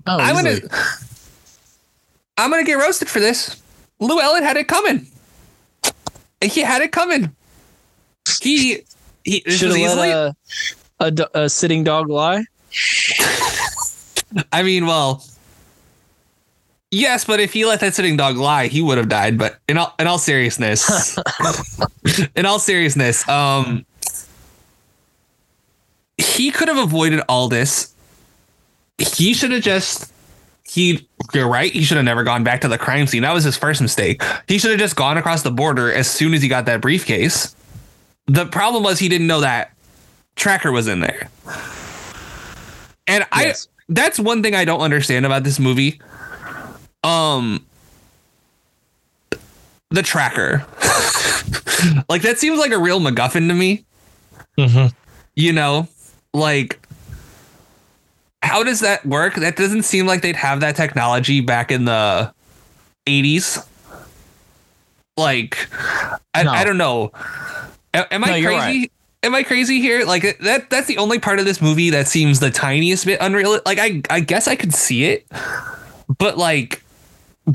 [0.06, 0.58] Oh, I'm gonna.
[2.38, 3.62] I'm gonna get roasted for this.
[4.00, 5.08] Llewellyn had it coming.
[6.42, 7.36] He had it coming.
[8.42, 8.84] He
[9.24, 10.36] he should have easily let
[11.00, 12.46] a, a, a sitting dog lie.
[14.52, 15.24] I mean, well,
[16.92, 19.38] yes, but if he let that sitting dog lie, he would have died.
[19.38, 21.18] But in all in all seriousness,
[22.36, 23.86] in all seriousness, um,
[26.18, 27.94] he could have avoided all this.
[28.98, 30.12] He should have just.
[30.70, 31.72] He, you're right.
[31.72, 33.22] He should have never gone back to the crime scene.
[33.22, 34.22] That was his first mistake.
[34.50, 37.56] He should have just gone across the border as soon as he got that briefcase.
[38.26, 39.72] The problem was he didn't know that
[40.36, 41.30] tracker was in there.
[43.08, 43.68] And Yes.
[43.70, 46.02] I that's one thing I don't understand about this movie.
[47.08, 47.66] Um
[49.90, 50.66] the tracker.
[52.10, 53.86] like that seems like a real MacGuffin to me.
[54.58, 54.88] Mm-hmm.
[55.36, 55.88] You know?
[56.34, 56.80] Like
[58.44, 59.36] how does that work?
[59.36, 62.34] That doesn't seem like they'd have that technology back in the
[63.08, 63.66] 80s.
[65.16, 65.70] Like
[66.34, 66.52] I, No.
[66.52, 67.12] I don't know.
[67.94, 68.92] A- Am No, I crazy?
[69.24, 70.06] Am I crazy here?
[70.06, 73.60] Like that that's the only part of this movie that seems the tiniest bit unreal.
[73.66, 75.26] Like I I guess I could see it.
[76.20, 76.84] But like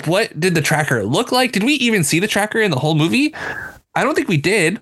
[0.06, 1.52] what did the tracker look like?
[1.52, 3.35] Did we even see the tracker in the whole movie?
[3.94, 4.81] I don't think we did.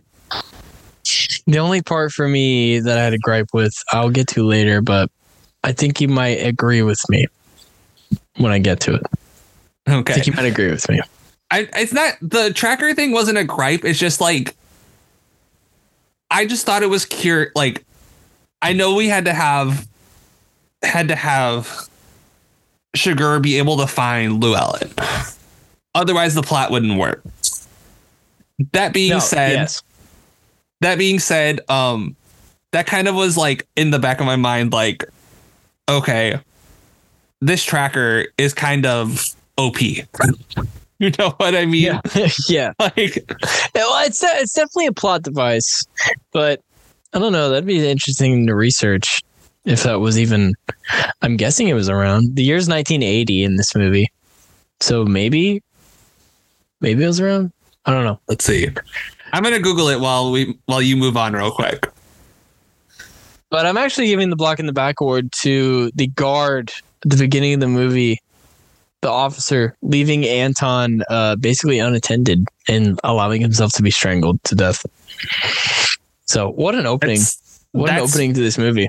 [1.47, 4.81] The only part for me that I had a gripe with, I'll get to later,
[4.81, 5.11] but
[5.65, 7.27] I think you might agree with me
[8.37, 9.03] when I get to it.
[9.89, 10.13] Okay.
[10.13, 11.01] I think you might agree with me.
[11.51, 13.85] I, it's not the tracker thing wasn't a gripe.
[13.85, 14.55] It's just like
[16.31, 17.51] I just thought it was cure.
[17.57, 17.85] Like
[18.63, 19.89] I know we had to have
[20.83, 21.90] had to have
[22.97, 24.91] Chigurh be able to find Llewellyn.
[25.95, 27.23] Otherwise, the plot wouldn't work.
[28.73, 29.83] That being No, said, yes.
[30.81, 32.15] that being said, um,
[32.73, 35.05] that kind of was like in the back of my mind, like,
[35.89, 36.39] okay,
[37.41, 39.25] this tracker is kind of
[39.57, 39.81] OP.
[40.99, 41.83] you know what I mean?
[41.85, 42.01] Yeah.
[42.49, 42.73] yeah.
[42.79, 43.25] Like,
[43.75, 45.85] Well, it's it's definitely a plot device,
[46.33, 46.61] but
[47.13, 47.49] I don't know.
[47.49, 49.23] That'd be interesting to research
[49.71, 50.55] if that was even.
[51.23, 54.09] I'm guessing it was around the year's 1980 in this movie,
[54.81, 55.63] so maybe,
[56.81, 57.53] maybe it was around.
[57.87, 58.21] I don't know.
[58.29, 58.69] let's see.
[59.33, 61.89] I'm gonna Google it while we while you move on real quick.
[63.49, 66.73] But I'm actually giving the block in the back award to the guard
[67.05, 68.19] at the beginning of the movie,
[69.01, 74.85] the officer leaving Anton uh, basically unattended and allowing himself to be strangled to death.
[76.27, 77.19] So what an opening!
[77.19, 78.89] That's, what an opening to this movie.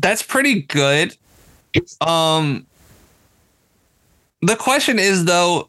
[0.00, 1.16] That's pretty good.
[2.00, 2.66] Um,
[4.42, 5.68] the question is though,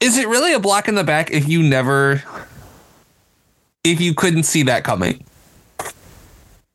[0.00, 2.22] is it really a block in the back if you never,
[3.84, 5.24] if you couldn't see that coming?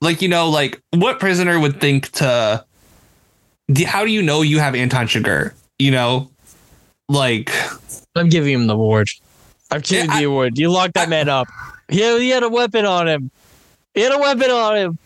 [0.00, 2.64] Like you know, like what prisoner would think to?
[3.86, 5.52] How do you know you have Anton Chigurh?
[5.78, 6.30] You know,
[7.08, 7.50] like
[8.14, 9.08] I'm giving him the award.
[9.70, 10.58] I'm giving Yeah, I- the award.
[10.58, 11.48] You locked that man up.
[11.88, 13.30] He had, he had a weapon on him.
[13.94, 14.98] He had a weapon on him.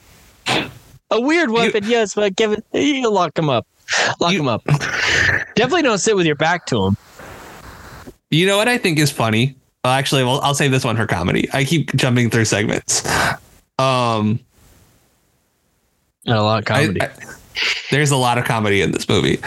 [1.10, 2.64] A weird weapon, yes, but give it.
[2.72, 3.66] You lock him up.
[4.20, 4.64] Lock You- him up.
[5.54, 6.96] Definitely don't sit with your back to him.
[8.30, 9.54] You know what I think is funny?
[9.84, 11.48] Well, actually, well, I'll save this one for comedy.
[11.52, 13.06] I keep jumping through segments.
[13.78, 14.40] Um,
[16.24, 17.02] Not a lot of I- comedy.
[17.02, 17.10] I-
[17.90, 19.38] there's a lot of comedy in this movie.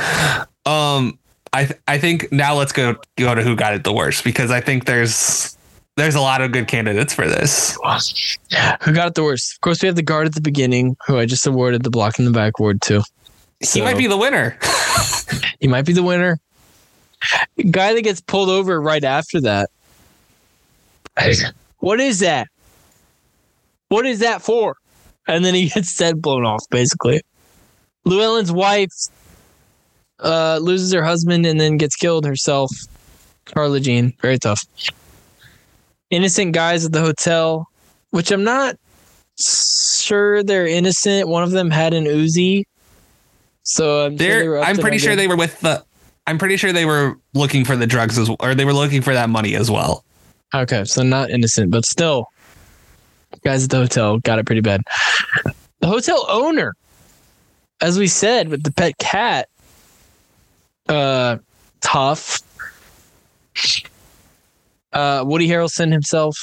[0.67, 1.17] Um,
[1.53, 4.51] I th- I think now let's go go to who got it the worst because
[4.51, 5.54] I think there's
[5.95, 7.77] there's a lot of good candidates for this.
[8.81, 9.53] Who got it the worst?
[9.53, 12.19] Of course, we have the guard at the beginning, who I just awarded the block
[12.19, 13.03] in the back award to.
[13.61, 14.57] he might be the winner.
[15.59, 16.37] He might be the winner.
[17.71, 19.69] Guy that gets pulled over right after that.
[21.79, 22.49] What is that?
[23.87, 24.75] What is that for?
[25.27, 27.21] And then he gets head blown off, basically.
[28.03, 28.91] Llewellyn's wife
[30.19, 32.69] uh, loses her husband and then gets killed herself.
[33.45, 34.61] Carla Jean, very tough.
[36.09, 37.67] Innocent guys at the hotel,
[38.11, 38.75] which I'm not
[39.39, 41.27] sure they're innocent.
[41.27, 42.63] One of them had an Uzi.
[43.63, 45.83] So I'm, sure they They're I'm pretty sure they were with the.
[46.27, 49.01] I'm pretty sure they were looking for the drugs as well, or they were looking
[49.01, 50.03] for that money as well.
[50.53, 52.27] Okay, so not innocent, but still,
[53.43, 54.81] guys at the hotel got it pretty bad.
[55.79, 56.73] The hotel owner,
[57.81, 59.49] as we said, with the pet cat,
[60.87, 61.37] uh,
[61.81, 62.41] tough.
[64.95, 66.37] Uh, Woody Harrelson himself,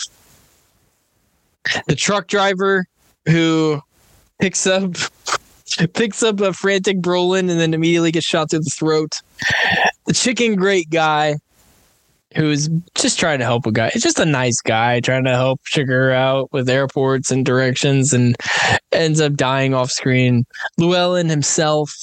[1.86, 2.86] the truck driver
[3.26, 3.80] who
[4.40, 4.94] picks up
[5.94, 9.20] picks up a frantic Brolin and then immediately gets shot through the throat.
[10.06, 11.36] The chicken great guy
[12.36, 13.88] who's just trying to help a guy.
[13.88, 18.36] It's just a nice guy trying to help Chigurh out with airports and directions and
[18.92, 20.44] ends up dying off screen.
[20.78, 21.94] Llewellyn himself.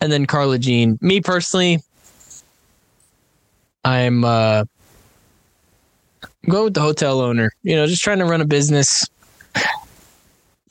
[0.00, 0.98] And then Carla Jean.
[1.00, 1.78] Me personally,
[3.84, 4.64] I'm uh
[6.46, 7.52] I'm with the hotel owner.
[7.62, 9.06] You know, just trying to run a business.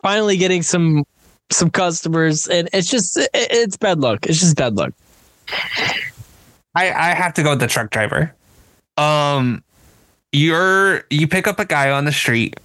[0.02, 1.03] Finally getting some
[1.52, 4.26] some customers and it's just it, it's bad luck.
[4.26, 4.93] It's just bad luck.
[6.76, 8.34] I I have to go with the truck driver.
[8.98, 9.64] Um,
[10.31, 12.60] you're you pick up a guy on the street.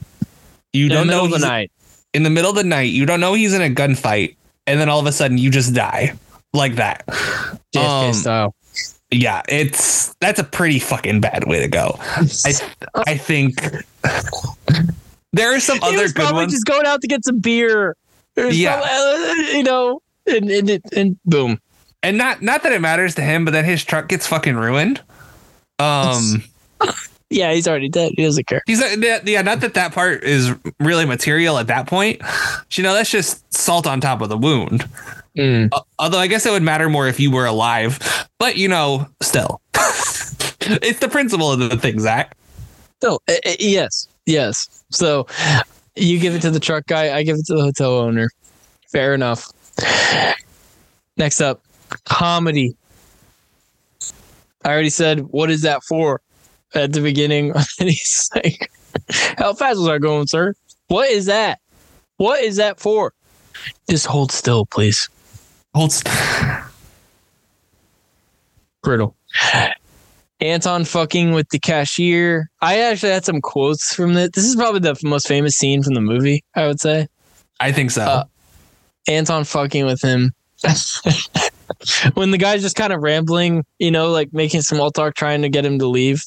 [0.72, 1.70] You In don't know the night.
[2.14, 2.92] in the middle of the night.
[2.92, 5.74] You don't know he's in a gunfight, and then all of a sudden you just
[5.74, 6.14] die
[6.54, 7.06] like that.
[7.74, 8.54] JFK Um, style.
[9.10, 11.96] Yeah, it's that's a pretty fucking bad way to go.
[12.00, 12.52] I
[12.94, 13.54] I think
[15.32, 16.52] there are some other good ones.
[16.52, 17.96] just going out to get some beer.
[18.36, 18.82] Yeah.
[18.84, 21.60] uh, you know, and, and and boom.
[22.02, 25.00] and not not that it matters to him, but then his truck gets fucking ruined.
[25.78, 26.42] Um,
[27.28, 28.12] Yeah, he's already dead.
[28.16, 28.62] He doesn't care.
[28.66, 32.22] he's yeah, yeah, not that that part is really material at that point.
[32.72, 34.88] You know, that's just salt on top of the wound.
[35.72, 37.98] Uh, although I guess it would matter more if you were alive,
[38.38, 42.36] but you know, still, it's the principle of the thing, Zach.
[43.02, 44.84] So uh, yes, yes.
[44.90, 45.26] So
[45.94, 47.16] you give it to the truck guy.
[47.16, 48.30] I give it to the hotel owner.
[48.90, 49.52] Fair enough.
[51.16, 51.62] Next up,
[52.04, 52.76] comedy.
[54.64, 56.20] I already said, what is that for?
[56.74, 58.70] At the beginning, and he's like,
[59.38, 60.52] "How fast was I going, sir?
[60.88, 61.60] What is that?
[62.16, 63.12] What is that for?
[63.88, 65.08] Just hold still, please."
[65.76, 66.08] Hold st-
[68.82, 69.14] brutal.
[70.40, 72.48] Anton fucking with the cashier.
[72.62, 74.32] I actually had some quotes from it.
[74.32, 77.08] This is probably the most famous scene from the movie, I would say.
[77.60, 78.04] I think so.
[78.04, 78.24] Uh,
[79.06, 80.32] Anton fucking with him.
[82.14, 85.50] when the guy's just kind of rambling, you know, like making small talk, trying to
[85.50, 86.22] get him to leave,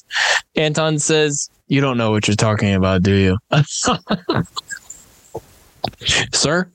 [0.54, 3.36] Anton says, You don't know what you're talking about, do you?
[6.32, 6.70] Sir?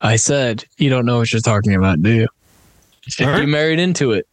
[0.00, 2.28] I said, You don't know what you're talking about, do you?
[3.08, 3.40] Sir?
[3.40, 4.26] You married into it.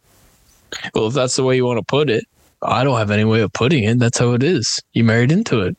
[0.94, 2.24] Well, if that's the way you want to put it,
[2.62, 3.98] I don't have any way of putting it.
[3.98, 4.80] That's how it is.
[4.92, 5.76] You married into it,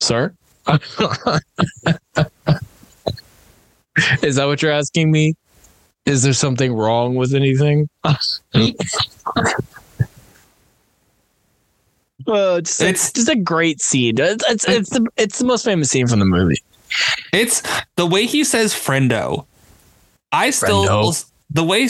[0.00, 0.34] sir.
[4.22, 5.34] is that what you're asking me?
[6.06, 7.88] Is there something wrong with anything?
[12.28, 14.14] Oh, just, It's- just a great scene.
[14.18, 16.56] It's, it's, it's the it's the most famous scene from the movie.
[17.32, 17.62] It's
[17.96, 19.46] the way he says friendo.
[20.32, 21.30] I still Friendo.
[21.50, 21.88] the way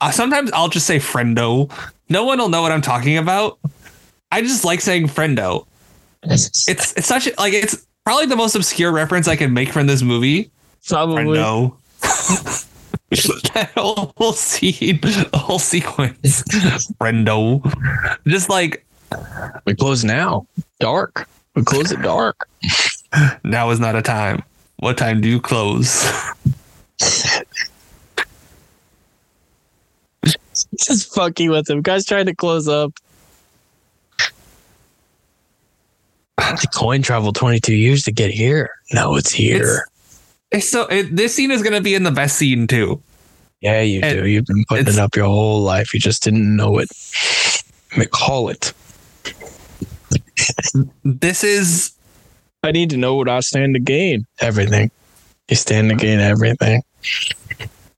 [0.00, 1.70] uh, sometimes I'll just say friendo.
[2.08, 3.58] No one will know what I'm talking about.
[4.30, 5.66] I just like saying friendo.
[6.22, 10.02] It's it's such like it's probably the most obscure reference I can make from this
[10.02, 10.50] movie.
[10.86, 11.38] Probably.
[11.38, 11.76] Friendo.
[13.54, 16.42] that whole, whole scene, the whole sequence.
[17.00, 17.62] friendo.
[18.26, 18.84] Just like
[19.64, 20.46] We close now.
[20.80, 21.28] Dark.
[21.54, 22.48] We close it dark.
[23.44, 24.42] Now is not a time.
[24.78, 26.04] What time do you close?
[30.78, 31.82] Just fucking with him.
[31.82, 32.92] Guys trying to close up.
[36.36, 38.70] The coin traveled 22 years to get here.
[38.92, 39.86] Now it's here.
[40.50, 43.02] It's so it, this scene is gonna be in the best scene too.
[43.60, 44.26] yeah, you it- do.
[44.26, 45.92] You've been putting it up your whole life.
[45.92, 46.88] You just didn't know it.
[47.90, 48.72] McCall it.
[51.04, 51.92] This is
[52.62, 54.26] I need to know what I stand to gain.
[54.40, 54.90] Everything.
[55.48, 56.82] You stand to gain everything.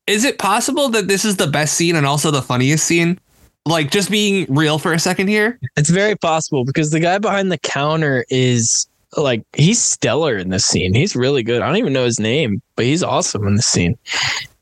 [0.07, 3.19] is it possible that this is the best scene and also the funniest scene?
[3.67, 5.59] Like just being real for a second here.
[5.77, 10.65] It's very possible because the guy behind the counter is like he's stellar in this
[10.65, 10.95] scene.
[10.95, 11.63] He's really good.
[11.63, 13.99] I don't even know his name, but he's awesome in this scene.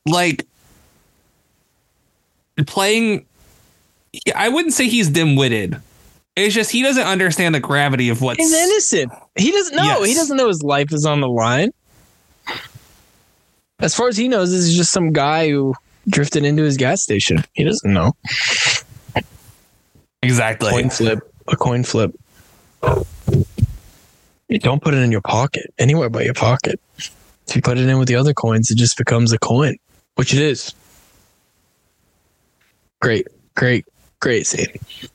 [0.06, 0.46] Like
[2.66, 3.24] playing
[4.34, 5.80] I wouldn't say he's dim-witted.
[6.38, 9.12] It's just he doesn't understand the gravity of what's He's innocent.
[9.36, 10.02] He doesn't know.
[10.02, 11.70] He doesn't know his life is on the line.
[13.80, 15.74] As far as he knows, this is just some guy who
[16.08, 17.44] drifted into his gas station.
[17.52, 18.16] He doesn't know.
[20.22, 20.70] exactly.
[20.70, 21.20] Coin flip.
[21.48, 22.14] A coin flip.
[24.48, 25.72] You don't put it in your pocket.
[25.78, 26.80] Anywhere but your pocket.
[26.96, 29.76] If you put it in with the other coins, it just becomes a coin,
[30.16, 30.74] which it is.
[33.00, 33.86] Great, great,
[34.20, 34.66] great scene.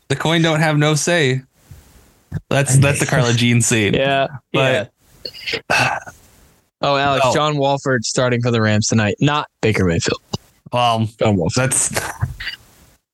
[0.08, 1.42] The coin don't have no say.
[2.50, 3.94] That's that's the Carla Jean scene.
[3.94, 4.92] Yeah, But-
[5.70, 6.00] yeah.
[6.82, 7.34] Oh, Alex, Oh.
[7.34, 10.22] John Wolford starting for the Rams tonight, not Baker Mayfield.
[10.74, 11.64] Well, John Wolford.
[11.70, 11.92] that's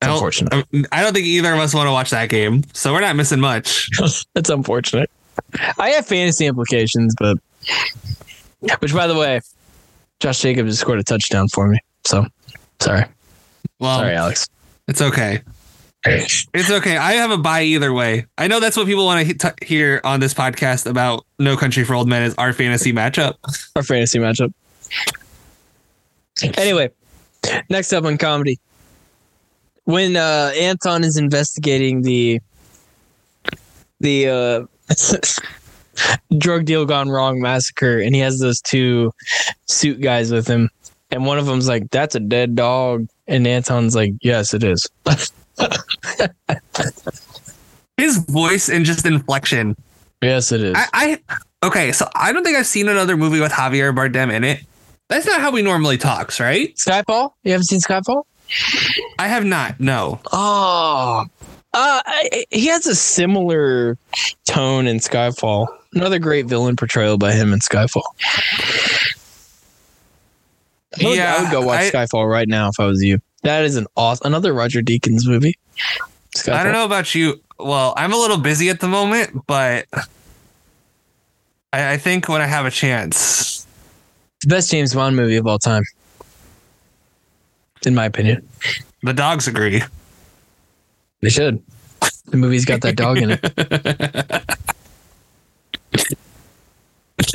[0.02, 0.52] I don't, unfortunate.
[0.52, 3.14] Um, I don't think either of us want to watch that game, so we're not
[3.16, 3.88] missing much.
[4.34, 5.10] That's unfortunate.
[5.78, 7.36] I have fantasy implications, but
[8.80, 9.40] which, by the way,
[10.20, 11.78] Josh Jacobs scored a touchdown for me.
[12.06, 12.26] So
[12.80, 13.04] sorry,
[13.78, 14.48] Well, sorry, Alex.
[14.88, 15.42] it's okay.
[16.04, 16.96] It's okay.
[16.96, 18.26] I have a buy either way.
[18.38, 21.94] I know that's what people want to hear on this podcast about No Country for
[21.94, 23.34] Old Men is our fantasy matchup.
[23.76, 24.52] Our fantasy matchup.
[26.56, 26.90] Anyway,
[27.68, 28.58] next up on comedy,
[29.84, 32.40] when uh, Anton is investigating the
[34.00, 34.66] the uh,
[36.38, 39.12] drug deal gone wrong massacre, and he has those two
[39.66, 40.70] suit guys with him,
[41.10, 44.88] and one of them's like, "That's a dead dog," and Anton's like, "Yes, it is."
[47.96, 49.76] His voice and just inflection.
[50.22, 50.74] yes, it is.
[50.76, 51.18] I,
[51.62, 54.60] I okay, so I don't think I've seen another movie with Javier Bardem in it.
[55.08, 56.74] That's not how we normally talks, right?
[56.76, 57.32] Skyfall?
[57.42, 58.22] You haven't seen Skyfall?
[59.18, 59.78] I have not.
[59.80, 60.20] No.
[60.32, 61.24] Oh,
[61.74, 63.98] uh, I, he has a similar
[64.46, 65.66] tone in Skyfall.
[65.92, 68.02] Another great villain portrayal by him in Skyfall.
[71.00, 73.18] I would, I would go watch I- Skyfall right now if I was you.
[73.42, 75.58] That is an awesome, another Roger Deakins movie.
[76.36, 76.52] Skyfall.
[76.52, 77.40] I don't know about you.
[77.58, 79.86] Well, I'm a little busy at the moment, but
[81.72, 83.66] I, I think when I have a chance,
[84.36, 85.82] It's the best James Bond movie of all time,
[87.84, 88.46] in my opinion.
[89.02, 89.82] the dogs agree.
[91.22, 91.62] They should.
[92.26, 94.46] The movie's got that dog in it.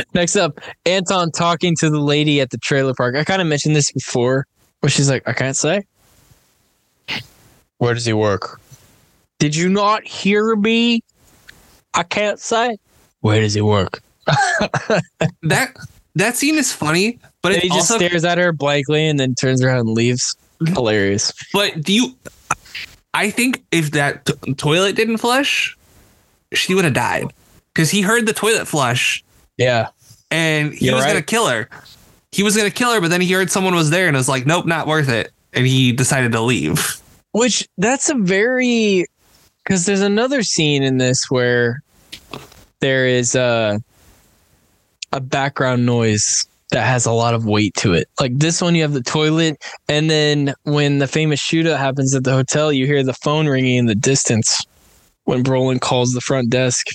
[0.13, 3.15] Next up, Anton talking to the lady at the trailer park.
[3.15, 4.47] I kind of mentioned this before,
[4.79, 5.83] where she's like, I can't say.
[7.77, 8.59] Where does he work?
[9.39, 11.01] Did you not hear me?
[11.93, 12.77] I can't say.
[13.21, 14.01] Where does he work?
[15.43, 15.75] that
[16.15, 17.97] that scene is funny, but And it he just also.
[18.05, 20.35] stares at her blankly and then turns around and leaves.
[20.67, 21.31] Hilarious.
[21.53, 22.15] But do you?
[23.13, 25.77] I think if that t- toilet didn't flush,
[26.53, 27.25] she would have died
[27.73, 29.23] because he heard the toilet flush
[29.57, 29.89] Yeah.
[30.31, 31.69] and he You're was gonna kill her.
[32.31, 34.45] He was gonna kill her, but then he heard someone was there and was like,
[34.45, 36.97] "Nope, not worth it," and he decided to leave.
[37.35, 39.07] Which that's a very
[39.61, 41.81] because there's another scene in this where
[42.79, 43.81] there is a
[45.11, 48.07] a background noise that has a lot of weight to it.
[48.21, 52.23] Like this one, you have the toilet, and then when the famous shootout happens at
[52.23, 54.65] the hotel, you hear the phone ringing in the distance
[55.25, 56.87] when Brolin calls the front desk,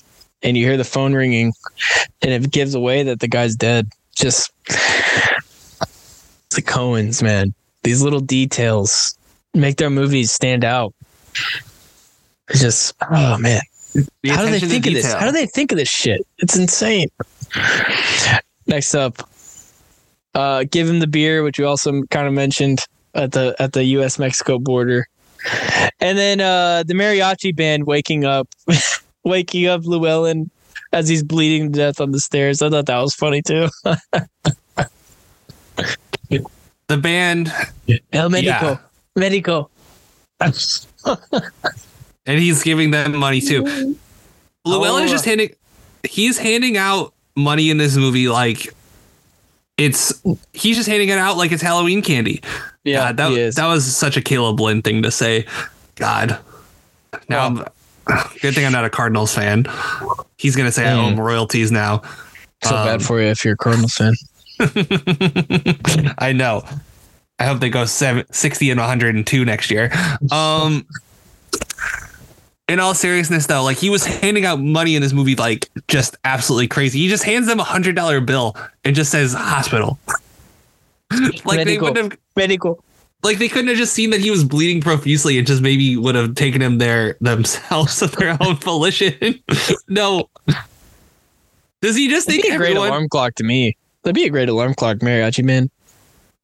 [0.43, 1.53] and you hear the phone ringing,
[2.23, 3.91] and it gives away that the guy's dead.
[4.17, 7.53] Just the Coens, man.
[7.83, 9.19] These little details
[9.55, 10.95] make their movies stand out.
[12.49, 13.61] It's just, oh man,
[14.29, 15.13] how do they think of this?
[15.13, 16.27] How do they think of this shit?
[16.39, 17.09] It's insane.
[18.67, 19.29] Next up,
[20.35, 22.81] uh, give him the beer, which we also kind of mentioned
[23.15, 24.19] at the at the U.S.
[24.19, 25.09] Mexico border,
[26.01, 28.49] and then uh, the mariachi band waking up,
[29.25, 30.51] waking up Llewellyn
[30.93, 32.63] as he's bleeding to death on the stairs.
[32.63, 33.69] I thought that was funny too.
[36.89, 37.53] the band
[38.13, 38.79] El Medico, Yeah.
[39.21, 39.71] Medico.
[40.41, 43.97] and he's giving them money too.
[44.65, 45.15] Llewellyn is Oh.
[45.15, 45.55] just handing
[46.05, 48.69] he's handing out money in this movie like
[49.77, 50.23] it's
[50.53, 52.43] he's just handing it out like it's Halloween candy.
[52.85, 55.47] Yeah, God, that he that was such a Caleb Lynn thing to say.
[55.97, 56.39] God.
[57.29, 57.57] Now I'm
[58.41, 59.67] good thing I'm not a Cardinals fan.
[60.39, 61.13] He's gonna say I owe Mm.
[61.13, 62.03] him royalties now.
[62.65, 64.15] so um, bad for you if you're a Cardinals fan.
[66.19, 66.63] I know.
[67.41, 69.91] I hope they go seven, 60 and 102 next year.
[70.31, 70.87] Um
[72.69, 76.17] in all seriousness though, like he was handing out money in this movie like just
[76.25, 77.01] absolutely crazy.
[77.01, 79.99] He just hands them a hundred dollar bill and just says hospital.
[81.45, 81.89] like they Medical.
[81.89, 82.85] wouldn't have Medical.
[83.25, 86.15] like they couldn't have just seen that he was bleeding profusely and just maybe would
[86.15, 89.15] have taken him there themselves of their own volition.
[89.89, 90.29] no.
[91.83, 92.89] Does he just It'd think be a great everyone?
[92.89, 93.77] alarm clock to me.
[94.03, 95.71] That'd be a great alarm clock, mariachi man.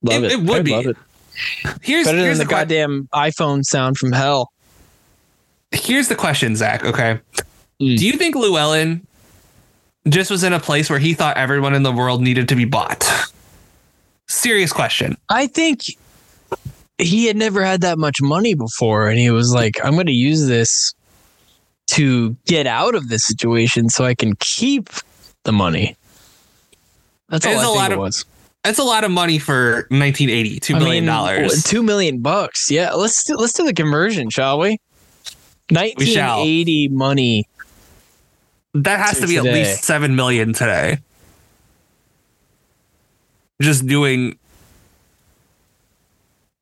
[0.02, 0.32] Love It- it.
[0.32, 0.70] it would I'd be.
[0.72, 0.96] Love it.
[1.82, 4.52] Here's Better here's than the, the que- goddamn iPhone sound from hell.
[5.72, 6.84] here's the question, Zach.
[6.84, 7.18] Okay,
[7.80, 7.98] Mm.
[7.98, 9.06] do you think Llewellyn
[10.08, 12.64] just was in a place where he thought everyone in the world needed to be
[12.64, 13.04] bought?
[14.28, 15.16] Serious question.
[15.28, 15.80] I think
[16.98, 20.12] he had never had that much money before, and he was like, "I'm going to
[20.12, 20.94] use this
[21.88, 24.88] to get out of this situation, so I can keep
[25.44, 25.96] the money."
[27.28, 28.24] That's all It's I a think lot it of- was.
[28.66, 31.62] That's a lot of money for 1980, two million dollars.
[31.62, 32.68] Two million bucks.
[32.68, 34.80] Yeah, let's do, let's do the conversion, shall we?
[35.70, 36.38] We shall.
[36.38, 37.48] 1980 money.
[38.74, 39.48] That has to to be today.
[39.48, 40.98] at least seven million today.
[43.62, 44.36] Just doing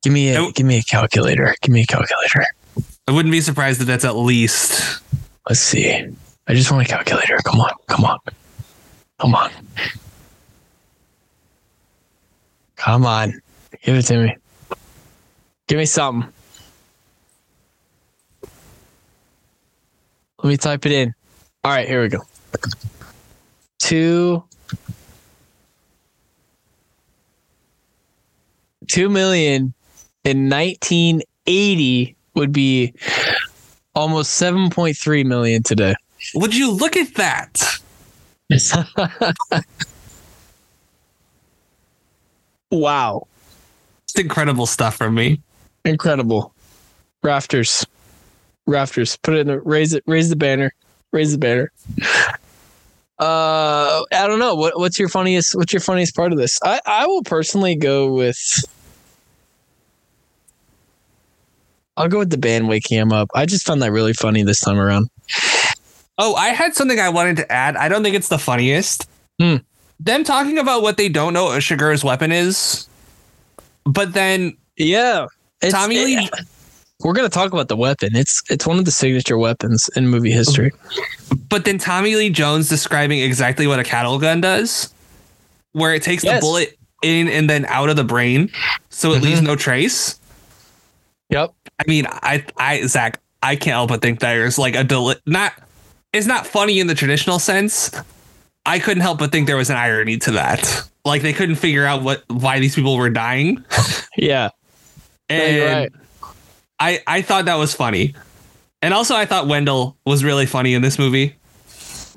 [0.03, 0.53] Give me a Nope.
[0.53, 1.55] give me a calculator.
[1.63, 2.45] Give me a calculator.
[3.07, 5.01] I wouldn't be surprised if that's at least
[5.49, 5.91] Let's see.
[6.47, 7.37] I just want a calculator.
[7.43, 8.19] Come on, come on,
[9.19, 9.49] come on,
[12.85, 13.41] come on.
[13.83, 14.37] Give it to me.
[15.67, 16.31] Give me something.
[20.43, 21.13] Let me type it in.
[21.63, 22.21] All right, here we go.
[23.79, 24.43] Two.
[28.87, 29.73] Two million
[30.23, 32.93] in 1980 would be
[33.95, 35.95] almost 7.3 million today.
[36.35, 37.79] Would you look at that?
[42.71, 43.27] wow.
[44.03, 45.41] It's incredible stuff from me.
[45.83, 46.53] Incredible.
[47.23, 47.85] Rafters.
[48.67, 49.17] Rafters.
[49.17, 50.73] Put it in the raise it raise the banner.
[51.11, 51.71] Raise the banner.
[53.17, 54.55] Uh I don't know.
[54.55, 56.59] What what's your funniest what's your funniest part of this?
[56.63, 58.37] I, I will personally go with
[61.97, 63.29] I'll go with the band waking him up.
[63.33, 65.09] I just found that really funny this time around.
[66.17, 67.75] Oh, I had something I wanted to add.
[67.77, 69.07] I don't think it's the funniest.
[69.39, 69.57] Hmm.
[69.99, 72.87] Them talking about what they don't know a Chigurh's weapon is,
[73.85, 75.27] but then Yeah.
[75.69, 76.29] Tommy Lee,
[76.99, 78.15] we're gonna talk about the weapon.
[78.15, 80.71] It's it's one of the signature weapons in movie history.
[81.49, 84.93] but then Tommy Lee Jones describing exactly what a cattle gun does,
[85.71, 86.35] where it takes Yes.
[86.35, 88.49] the bullet in and then out of the brain,
[88.89, 89.23] so it Mhm.
[89.23, 90.19] leaves no trace.
[91.29, 91.53] Yep.
[91.79, 95.15] I mean, I, I, Zach, I can't help but think that there's like a deli-
[95.25, 95.53] not,
[96.13, 97.91] it's not funny in the traditional sense.
[98.65, 100.87] I couldn't help but think there was an irony to that.
[101.05, 103.63] Like they couldn't figure out what why these people were dying,
[104.17, 104.49] Yeah.
[105.29, 105.91] And right.
[106.79, 108.15] I I thought that was funny,
[108.81, 111.35] and also I thought Wendell was really funny in this movie.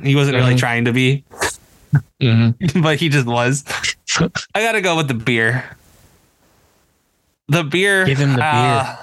[0.02, 0.58] He wasn't really Mhm.
[0.58, 1.24] trying to be,
[2.22, 2.80] Mm-hmm.
[2.82, 3.64] but he just was.
[4.54, 5.64] I gotta go with the beer.
[7.48, 8.04] The beer.
[8.04, 8.96] Give him the uh,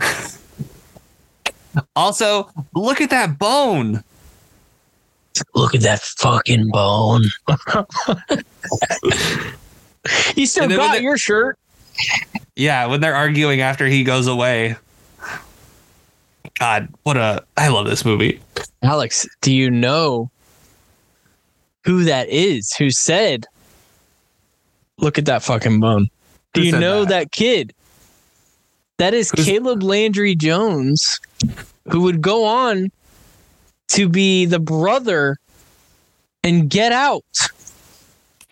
[1.96, 4.02] also, look at that bone.
[5.54, 7.24] Look at that fucking bone.
[10.36, 11.58] you still And then when got the- your shirt.
[12.56, 14.76] Yeah, when they're arguing after he goes away.
[16.58, 17.44] God, what a!
[17.56, 18.40] I love this movie.
[18.82, 20.30] Alex, do you know
[21.84, 23.46] who that is who said,
[24.98, 26.08] Look at that fucking bone?
[26.54, 27.08] Do Who you know that?
[27.10, 27.32] that?
[27.32, 27.72] kid?
[28.98, 31.20] That is Who's- Caleb Landry Jones,
[31.90, 32.90] who would go on
[33.88, 35.36] to be the brother
[36.42, 37.24] and Get Out.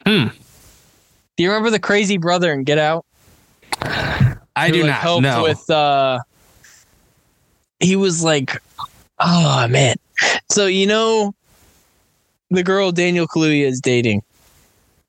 [0.05, 0.29] Hmm.
[1.37, 3.05] Do you remember the crazy brother and Get Out?
[4.57, 5.43] I who, do like, not helped know.
[5.43, 6.19] with uh
[7.79, 8.63] he was like
[9.19, 9.97] oh man
[10.51, 11.35] so you know
[12.51, 14.23] the girl daniel kaluuya is dating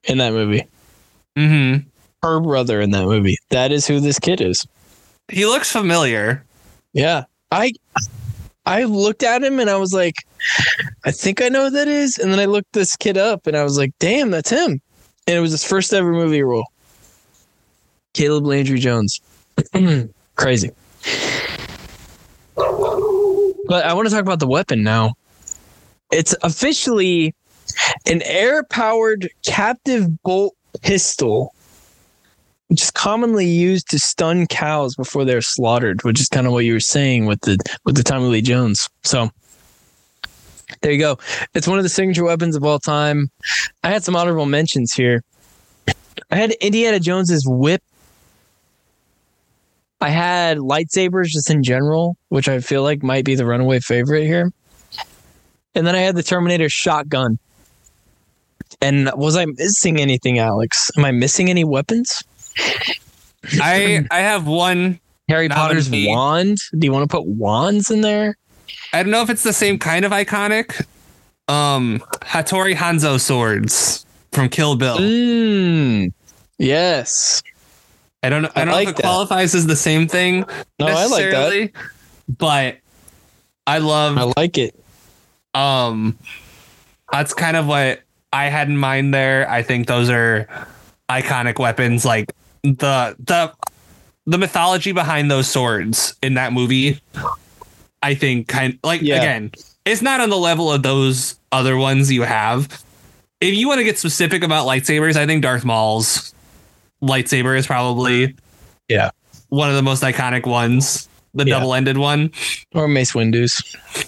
[0.04, 0.68] in that movie
[1.38, 1.88] mm-hmm.
[2.24, 4.68] her brother in that movie that is who this kid is
[5.30, 6.44] He looks familiar.
[6.91, 7.72] yeah i
[8.68, 10.15] i looked at him and i was like
[11.06, 12.18] i think i know who that is.
[12.18, 14.81] And then i looked this kid up and i was like damn that's him.
[15.26, 16.68] And it was his first ever movie role.
[18.14, 19.19] Caleb landry jones.
[20.35, 20.72] Crazy.
[22.56, 25.15] But i want to talk about the weapon now.
[26.11, 27.34] It's officially
[28.06, 31.53] an air powered captive bolt pistol
[32.68, 36.65] which is commonly used to stun cows before they're slaughtered, which is kind of what
[36.65, 38.89] you were saying with the with the Tommy Lee Jones.
[39.03, 39.30] So
[40.81, 41.18] there you go.
[41.53, 43.30] It's one of the signature weapons of all time.
[43.84, 45.23] I had some honorable mentions here.
[46.30, 47.81] I had Indiana Jones's whip.
[49.99, 54.26] I had lightsabers just in general, which I feel like might be the runaway favorite
[54.26, 54.52] here.
[55.73, 57.39] And then I had the Terminator shotgun.
[58.81, 60.91] And was I missing anything, Alex?
[60.98, 62.23] Am I missing any weapons?
[63.61, 64.99] I I have one.
[65.29, 66.07] Harry Potter's me.
[66.07, 66.57] wand.
[66.77, 68.38] Do you want to put wands in there?
[68.93, 70.85] I don't know if it's the same kind of iconic.
[71.49, 74.97] Um, Hattori Hanzo swords from Kill Bill.
[74.97, 76.11] Mm,
[76.59, 77.43] yes.
[78.23, 78.49] I don't know.
[78.55, 79.03] I I don't like know if it that.
[79.03, 80.45] qualifies as the same thing.
[80.79, 81.71] No, I like that.
[82.38, 82.77] But
[83.65, 84.75] I love I like it.
[85.53, 86.17] um
[87.11, 88.01] that's kind of what
[88.34, 89.49] I had in mind there.
[89.49, 90.47] I think those are
[91.09, 92.31] iconic weapons like
[92.63, 93.53] the the
[94.25, 96.99] the mythology behind those swords in that movie.
[98.03, 99.17] I think kind like Yeah.
[99.17, 99.51] again,
[99.85, 102.84] it's not on the level of those other ones you have.
[103.41, 106.34] If you want to get specific about lightsabers, I think Darth Maul's
[107.01, 108.35] lightsaber is probably
[108.89, 109.11] Yeah.
[109.49, 111.07] one of the most iconic ones.
[111.34, 111.59] The Yeah.
[111.59, 112.31] double-ended one.
[112.73, 113.61] Or Mace Windu's.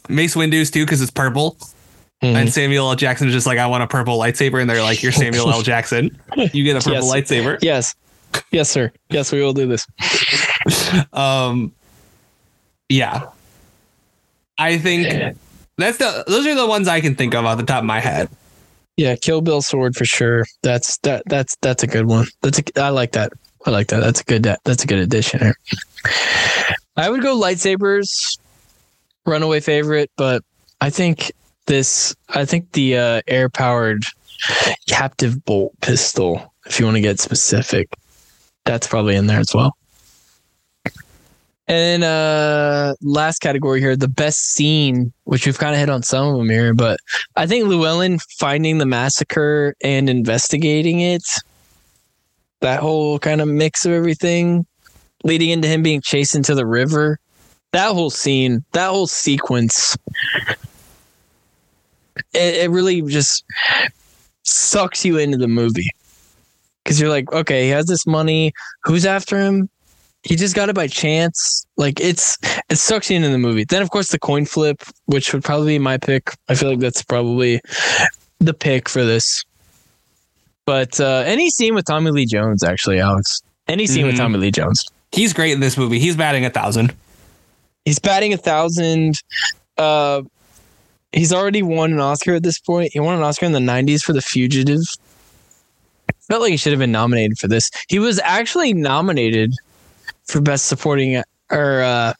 [0.09, 1.57] Mace Windu's too, because it's purple.
[2.23, 2.35] Mhm.
[2.35, 2.95] And Samuel L.
[2.95, 4.59] Jackson is just like, I want a purple lightsaber.
[4.59, 5.61] And they're like, You're Samuel L.
[5.71, 6.17] Jackson.
[6.53, 7.30] You get a purple Yes.
[7.30, 7.57] lightsaber.
[7.61, 7.93] Yes.
[8.51, 8.91] Yes, sir.
[9.10, 9.85] Yes, we will do this.
[11.14, 11.73] Um
[12.89, 13.30] Yeah.
[14.57, 15.38] I think
[15.77, 17.99] that's the those are the ones I can think of off the top of my
[17.99, 18.30] head.
[18.97, 20.45] Yeah, Kill Bill sword for sure.
[20.61, 22.27] That's that that's that's a good one.
[22.41, 23.31] That's a I like that.
[23.65, 24.01] I like that.
[24.01, 25.56] That's a good that's a good addition here.
[26.97, 28.38] I would go lightsabers,
[29.26, 30.43] runaway favorite, but
[30.81, 31.31] I think
[31.65, 34.03] this I think the uh, air powered
[34.88, 37.89] captive bolt pistol, if you want to get specific,
[38.70, 39.76] that's probably in there as well.
[41.68, 46.28] And uh last category here, the best scene, which we've kind of hit on some
[46.28, 47.00] of them here, but
[47.36, 51.24] I think Llewellyn finding the massacre and investigating it,
[52.62, 54.68] that whole kind of mix of everything,
[55.24, 57.20] leading into him being chased into the river,
[57.72, 59.98] that whole scene, that whole sequence,
[62.34, 63.44] it, it really just
[64.44, 65.90] sucks you into the movie.
[66.90, 68.52] Because you're like, okay, he has this money.
[68.84, 69.70] Who's after him?
[70.24, 71.68] He just got it by chance.
[71.78, 72.36] Like it's
[72.68, 73.64] it sucks you into the movie.
[73.64, 76.32] Then of course the coin flip, which would probably be my pick.
[76.48, 77.61] I feel like that's probably
[78.40, 79.44] the pick for this.
[80.66, 83.41] But uh, any scene with Tommy Lee Jones, actually, Alex.
[83.68, 84.20] Any scene with Mhm.
[84.20, 84.84] Tommy Lee Jones.
[85.11, 85.99] He's great in this movie.
[85.99, 86.94] He's batting a thousand.
[87.86, 89.14] He's batting a thousand.
[89.78, 90.24] Uh,
[91.11, 92.90] he's already won an Oscar at this point.
[92.94, 94.82] He won an Oscar in the '90s for The Fugitive.
[96.30, 97.72] Felt like he should have been nominated for this.
[97.88, 99.56] He was actually nominated
[100.26, 101.22] for Best Supporting.
[101.51, 102.14] Or uh,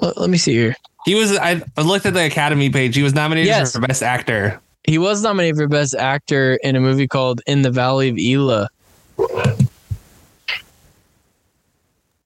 [0.00, 0.74] let, me see here.
[1.04, 2.96] He was I I looked at the Academy page.
[2.96, 3.72] He was nominated Yes.
[3.74, 4.58] for Best Actor.
[4.84, 8.70] He was nominated for Best Actor in a movie called In the Valley of Elah.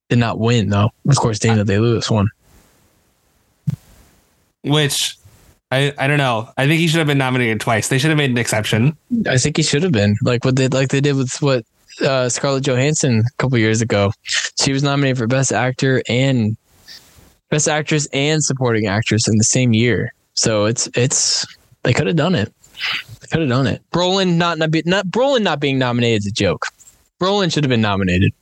[0.09, 0.90] Did not win though.
[1.09, 2.28] Of course, Daniel Day Lewis won.
[4.62, 5.16] Which
[5.73, 6.51] I, I don't know.
[6.59, 7.89] I think he should have been nominated twice.
[7.89, 8.94] They should have made an exception.
[9.27, 11.65] I think he should have been like what they like they did with what
[12.03, 14.12] uh, Scarlett Johansson a couple years ago.
[14.61, 16.59] She was nominated for Best Actor and
[17.49, 20.12] Best Actress and Supporting Actress in the same year.
[20.35, 21.47] So it's it's
[21.85, 22.53] they could have done it.
[23.23, 23.81] They could have done it.
[23.93, 26.66] Brolin not not, be, not Brolin not being nominated is a joke.
[27.19, 28.35] Brolin should have been nominated.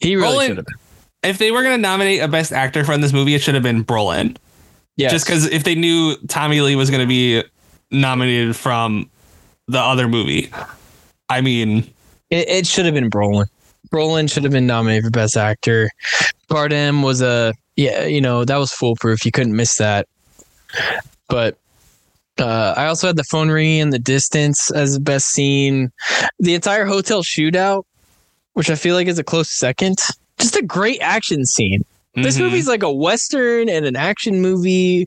[0.00, 0.76] He really should have been.
[1.22, 3.62] If they were going to nominate a Best Actor from this movie, it should have
[3.62, 4.38] been Brolin.
[4.96, 7.42] Yeah, Just because if they knew Tommy Lee was going to be
[7.90, 9.10] nominated from
[9.66, 10.50] the other movie,
[11.28, 11.78] I mean,
[12.30, 13.46] It, it should have been Brolin.
[13.92, 15.90] Brolin should have been nominated for Best Actor.
[16.48, 19.24] Bardem was a yeah, you know that was foolproof.
[19.24, 20.06] You couldn't miss that.
[21.28, 21.56] But
[22.38, 25.90] uh, I also had the phone ringing in the distance as the best scene.
[26.38, 27.84] The entire hotel shootout,
[28.54, 29.98] which I feel like is a close second.
[30.38, 31.84] Just a great action scene.
[32.16, 32.40] This mhm.
[32.42, 35.02] movie's like a western and an action movie.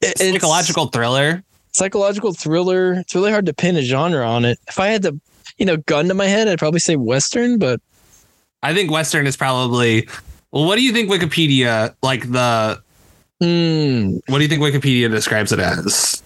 [0.00, 1.42] It- it's- psychological thriller.
[1.72, 2.94] psychological thriller.
[2.94, 4.58] It's really hard to pin a genre on it.
[4.68, 5.18] If I had to,
[5.58, 7.80] you know, gun to my head, I'd probably say western, but
[8.62, 10.08] I think Western is probably.
[10.52, 12.80] Well, what do you think Wikipedia like the?
[13.40, 16.22] hmm, What do you think Wikipedia describes it as?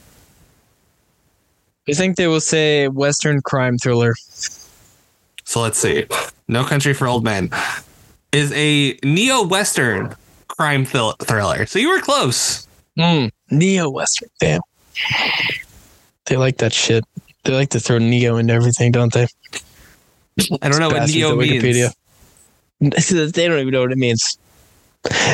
[1.89, 4.15] I think they will say western crime thriller.
[5.45, 6.05] So let's see.
[6.47, 7.51] No Country for Old Men
[8.33, 10.15] is a neo-western
[10.49, 11.67] crime thrill- thriller.
[11.67, 12.67] So you were close.
[12.99, 14.29] Mm, neo western.
[14.41, 14.61] Damn.
[16.27, 17.05] They like that shit.
[17.45, 19.27] They like to throw neo into everything, don't they?
[20.63, 21.63] I don't know what neo means.
[21.63, 21.95] Wikipedia.
[23.35, 24.39] they don't even know what it means.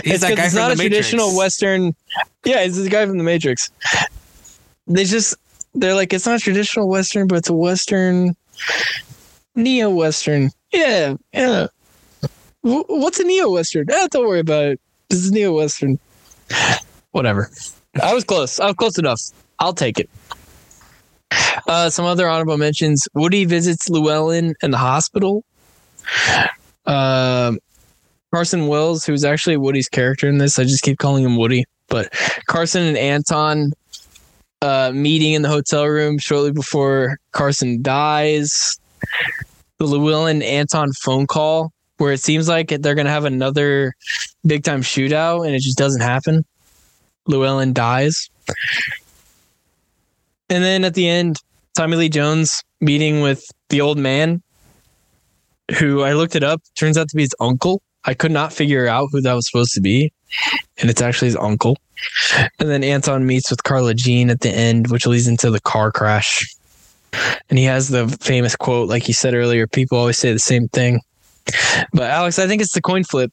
[0.04, 1.08] He's it's that 'cause guy it's from not the a Matrix.
[1.08, 1.94] traditional western.
[2.44, 3.70] Yeah, it's the guy from the Matrix.
[4.86, 5.34] They just
[5.74, 8.36] they're like it's not a traditional western, but it's a western,
[9.56, 10.50] neo western.
[10.72, 11.66] Yeah, yeah.
[12.64, 13.90] Wh- what's a neo western?
[13.90, 14.80] Eh, don't worry about it.
[15.08, 15.98] This is neo western.
[17.12, 17.50] Whatever.
[18.02, 18.58] I was close.
[18.58, 19.20] I was close enough.
[19.60, 20.10] I'll take it.
[21.68, 25.44] Uh, some other honorable mentions: Woody visits Llewellyn in the hospital.
[26.86, 27.58] Um,
[28.32, 32.12] Carson Wells, who's actually Woody's character in this, I just keep calling him Woody, but
[32.48, 33.72] Carson and Anton
[34.60, 38.76] uh, meeting in the hotel room shortly before Carson dies.
[39.78, 43.94] The Llewellyn Anton phone call where it seems like they're going to have another
[44.46, 46.44] big time shootout and it just doesn't happen.
[47.26, 48.30] Llewellyn dies.
[50.50, 51.38] And then at the end,
[51.74, 54.42] Tommy Lee Jones meeting with the old man
[55.78, 57.82] who I looked it up, turns out to be his uncle.
[58.04, 60.12] I could not figure out who that was supposed to be.
[60.78, 61.78] And it's actually his uncle.
[62.58, 65.90] And then Anton meets with Carla Jean at the end, which leads into the car
[65.90, 66.54] crash.
[67.48, 70.68] And he has the famous quote, like you said earlier, people always say the same
[70.68, 71.00] thing.
[71.92, 73.32] But Alex, I think it's the coin flip.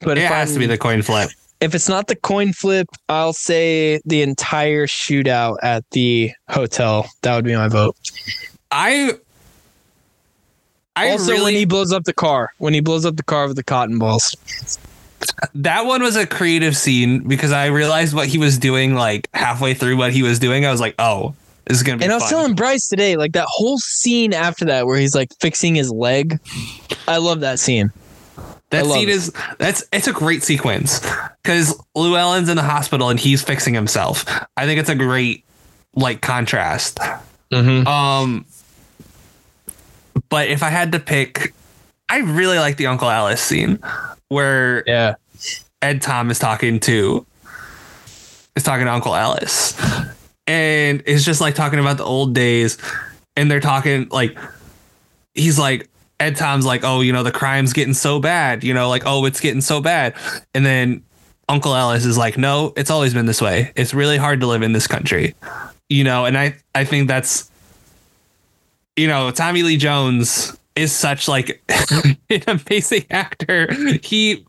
[0.00, 1.30] But it has to be the coin flip.
[1.60, 7.08] if it's not the coin flip, I'll say the entire shootout at the hotel.
[7.22, 7.96] That would be my vote.
[8.70, 9.14] I
[10.94, 13.46] I also, really when he blows up the car, when he blows up the car
[13.46, 14.34] with the cotton balls.
[15.54, 19.74] that one was a creative scene because I realized what he was doing like halfway
[19.74, 20.66] through what he was doing.
[20.66, 21.34] I was like, oh,
[21.68, 22.30] this is gonna be And I was fun.
[22.32, 26.40] telling Bryce today, like that whole scene after that where he's like fixing his leg.
[27.06, 27.90] I love that scene.
[28.70, 29.12] that scene it.
[29.12, 31.00] is that's it's a great sequence
[31.42, 34.24] because Llewellyn's in the hospital and he's fixing himself.
[34.56, 35.44] I think it's a great
[35.94, 36.98] like contrast.
[37.52, 37.86] Mm-hmm.
[37.86, 38.44] Um,
[40.28, 41.54] but if I had to pick,
[42.08, 43.78] I really like the Uncle Ellis scene
[44.28, 45.14] where Yeah.
[45.80, 47.24] Ed Tom is talking to
[48.56, 49.74] is talking to Uncle Ellis.
[50.48, 52.78] And it's just like talking about the old days.
[53.36, 54.36] And they're talking like
[55.34, 55.88] he's like
[56.18, 59.24] Ed Tom's like, oh, you know, the crime's getting so bad, you know, like, oh,
[59.26, 60.14] it's getting so bad.
[60.52, 61.04] And then
[61.48, 63.72] Uncle Ellis is like, no, it's always been this way.
[63.76, 65.36] It's really hard to live in this country.
[65.88, 67.50] You know, and I I think that's
[68.98, 71.62] you know, Tommy Lee Jones is such like
[72.30, 73.72] an amazing actor.
[74.02, 74.44] He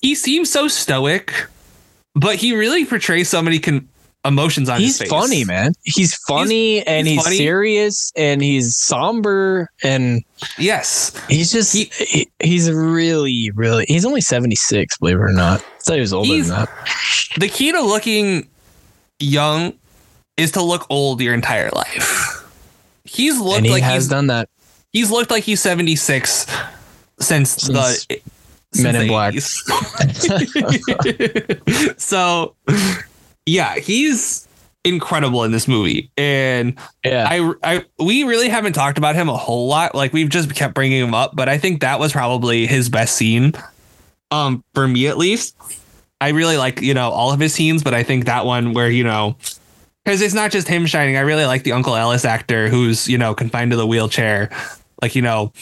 [0.00, 1.46] he seems so stoic,
[2.14, 3.88] but he really portrays so many con-
[4.24, 5.10] emotions on He's his face.
[5.10, 5.72] He's funny, man.
[5.82, 7.36] He's funny and he's he's, funny.
[7.38, 10.22] serious and he's somber and
[10.58, 11.12] Yes.
[11.28, 15.64] he's just He- he, he's really really he's only 76 believe it or not i
[15.80, 16.68] thought he was older than that
[17.38, 18.48] The key to looking
[19.18, 19.74] young
[20.36, 22.28] is to look old your entire life.
[23.04, 24.48] He's looked and he like has he's done that
[24.92, 26.46] he's looked like he's 76
[27.20, 28.20] since, Since the
[28.82, 29.34] Men in Black.
[31.98, 32.54] so
[33.46, 34.46] yeah, he's
[34.84, 36.10] incredible in this movie.
[36.16, 39.94] And yeah I, I, we really haven't talked about him a whole lot.
[39.94, 43.14] Like we've just kept bringing him up, but I think that was probably his best
[43.16, 43.52] scene.
[44.32, 45.56] Um, for me at least,
[46.20, 48.90] I really like you know all of his scenes, but I think that one where
[48.90, 49.36] you know,
[50.04, 51.16] because it's not just him shining.
[51.16, 54.50] I really like the Uncle Ellis actor who's you know confined to the wheelchair.
[55.02, 55.52] Like you know,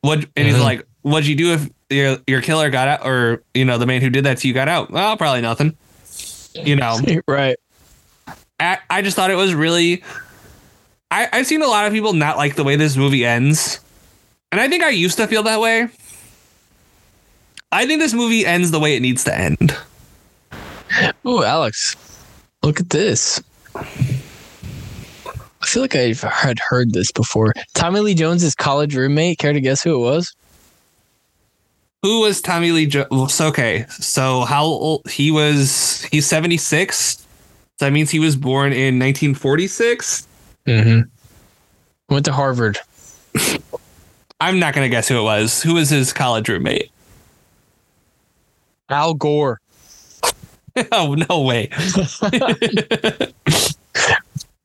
[0.00, 0.62] what and he's Mhm.
[0.62, 4.00] like, what'd you do if your your killer got out, or you know the man
[4.00, 4.90] who did that to you got out?
[4.90, 5.76] Well, probably nothing.
[6.64, 6.98] You know,
[7.28, 7.56] right
[8.60, 10.02] I, I just thought it was really
[11.10, 13.80] I, I've seen a lot of people not like the way this movie ends.
[14.52, 15.88] And I think I used to feel that way.
[17.72, 19.76] I think this movie ends the way it needs to end.
[21.24, 21.96] oh alex
[22.62, 23.42] look at this
[23.74, 23.84] i
[25.64, 29.82] feel like i had heard this before tommy lee jones's college roommate care to guess
[29.82, 30.34] who it was
[32.02, 33.40] Who was Tommy Lee Jones?
[33.40, 36.02] Okay, so how old he was?
[36.12, 37.26] He's 76.
[37.76, 40.26] So that means he was born in 1946.
[40.66, 41.00] mm-hmm
[42.10, 42.78] went to harvard
[44.40, 45.62] I'm not going to guess who it was.
[45.62, 46.90] Who was his college roommate?
[48.88, 49.60] al gore
[50.92, 51.68] oh, no way.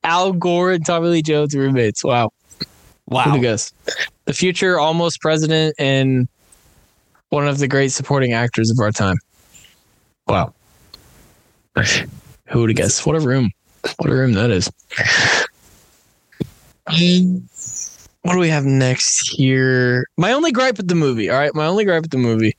[0.04, 2.30] al gore and tommy lee jones roommates wow
[2.60, 3.34] Who Wow.
[3.34, 3.72] to guess?
[4.24, 6.26] The future almost president and
[7.34, 9.16] one of the great supporting actors of our time.
[10.28, 10.54] Wow.
[12.48, 13.04] Who would have guessed?
[13.04, 13.50] What a room.
[13.96, 14.70] What a room that is.
[16.86, 17.48] Um,
[18.22, 20.06] What do we have next here?
[20.16, 21.28] My only gripe with the movie.
[21.28, 21.54] All right.
[21.54, 22.56] My only gripe with the movie.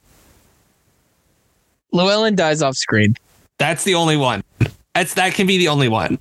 [1.92, 3.16] Llewellyn dies off screen.
[3.58, 4.44] That's the only one.
[4.94, 6.20] That's that can be the only one.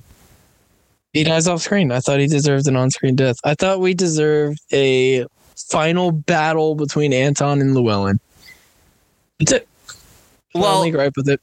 [1.11, 1.91] He dies off screen.
[1.91, 3.35] I thought he deserved an on screen death.
[3.43, 5.25] I thought we deserved a
[5.69, 8.19] final battle between Anton and Llewellyn.
[9.39, 9.67] That's it.
[10.53, 11.41] Well, only gripe with it.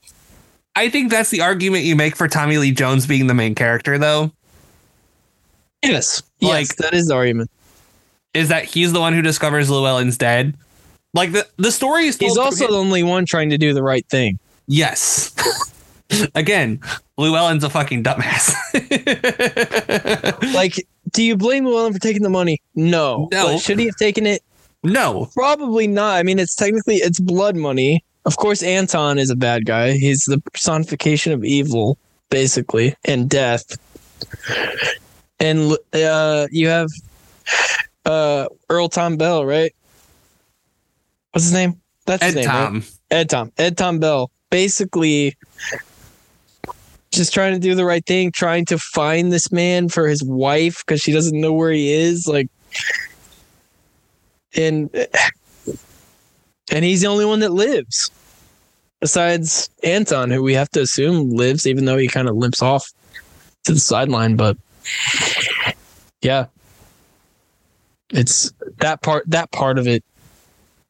[0.75, 3.97] I think that's the argument you make for Tommy Lee Jones being the main character,
[3.99, 4.31] though,
[5.83, 6.23] Yes.
[6.41, 7.51] like- yes, that is the argument.
[8.33, 10.55] is that he's the one who discovers Llewellyn's dead.
[11.13, 12.17] Like the the story is.
[12.17, 14.39] Told He's also the only one trying to do the right thing.
[14.67, 15.31] yes.
[16.35, 16.79] Again,
[17.17, 18.53] Llewellyn's a fucking dumbass.
[20.53, 22.61] Like, do you blame Llewellyn for taking the money?
[22.75, 23.27] No.
[23.31, 23.53] No.
[23.53, 24.41] But should he have taken it?
[24.83, 26.17] No, Probably not.
[26.17, 28.03] I mean, it's technically it's blood money.
[28.25, 29.93] Of course, Anton is a bad guy.
[29.93, 31.97] He's the personification of evil,
[32.29, 33.77] basically, and death.
[35.39, 36.87] And uh, you have
[38.05, 39.73] uh, Earl Tom Bell, right?
[41.31, 41.81] What's his name?
[42.05, 42.53] That's his Ed name, right?
[42.53, 42.83] Tom.
[43.11, 43.51] Ed Tom.
[43.57, 44.31] Ed Tom Bell.
[44.49, 45.35] Basically,
[47.11, 50.83] just trying to do the right thing, trying to find this man for his wife
[50.85, 52.27] because she doesn't know where he is.
[52.27, 52.47] Like,
[54.55, 54.89] and
[56.71, 58.09] and he's the only one that lives,
[58.99, 62.91] besides Anton, who we have to assume lives, even though he kind of limps off
[63.65, 64.35] to the sideline.
[64.35, 64.57] But
[66.21, 66.45] yeah,
[68.09, 69.29] it's that part.
[69.29, 70.03] That part of it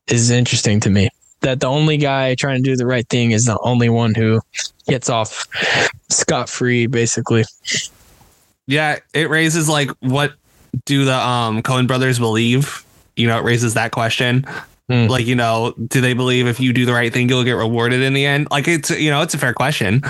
[0.07, 1.09] is interesting to me
[1.43, 4.41] that the only guy trying to do the right thing is the only one who
[4.87, 5.47] gets off
[6.09, 7.43] scot free, basically.
[8.65, 10.33] Yeah, it raises like what
[10.85, 12.83] do the um Coen brothers believe?
[13.15, 14.45] You know, it raises that question.
[14.89, 15.07] Hmm.
[15.07, 18.01] Like, you know, do they believe if you do the right thing you'll get rewarded
[18.01, 18.47] in the end?
[18.51, 20.01] Like it's you know, it's a fair question.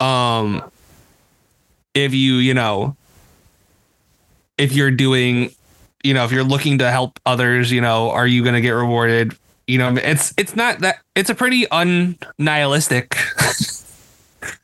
[0.00, 0.62] Um
[1.94, 2.96] if you, you know,
[4.58, 5.50] if you're doing
[6.04, 8.70] you know, if you're looking to help others, you know, are you going to get
[8.70, 9.36] rewarded?
[9.66, 13.16] You know, it's it's not that it's a pretty unnihilistic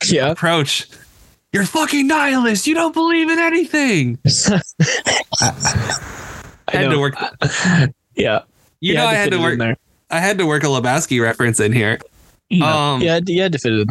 [0.13, 0.31] Yeah.
[0.31, 0.89] approach.
[1.53, 2.69] You're fucking nihilist.
[2.69, 4.19] You don't believe in anything.
[6.69, 7.15] I had to work.
[8.15, 8.43] Yeah.
[8.81, 9.59] You know, I had to fit it in work.
[9.59, 9.77] there.
[10.11, 11.99] I had to work a Lebowski reference in here.
[12.51, 12.93] Yeah.
[12.93, 13.89] Um, yeah, you had to fit it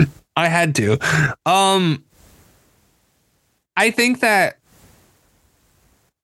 [0.00, 0.08] in.
[0.36, 0.98] I had to.
[1.46, 2.04] Um,
[3.76, 4.58] I think that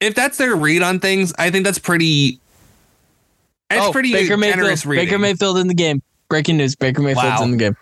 [0.01, 2.39] if that's their read on things, I think that's pretty.
[3.71, 4.87] It's oh, pretty Baker generous Mayfield.
[4.87, 5.07] reading.
[5.07, 6.03] Baker Mayfield in the game.
[6.29, 7.45] Breaking news: Baker Mayfield's Wow.
[7.45, 7.77] in the game.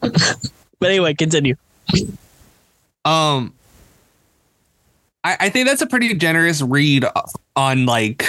[0.78, 1.56] but anyway, continue.
[3.04, 3.54] Um,
[5.28, 7.04] I, I think that's a pretty generous read
[7.54, 8.26] on like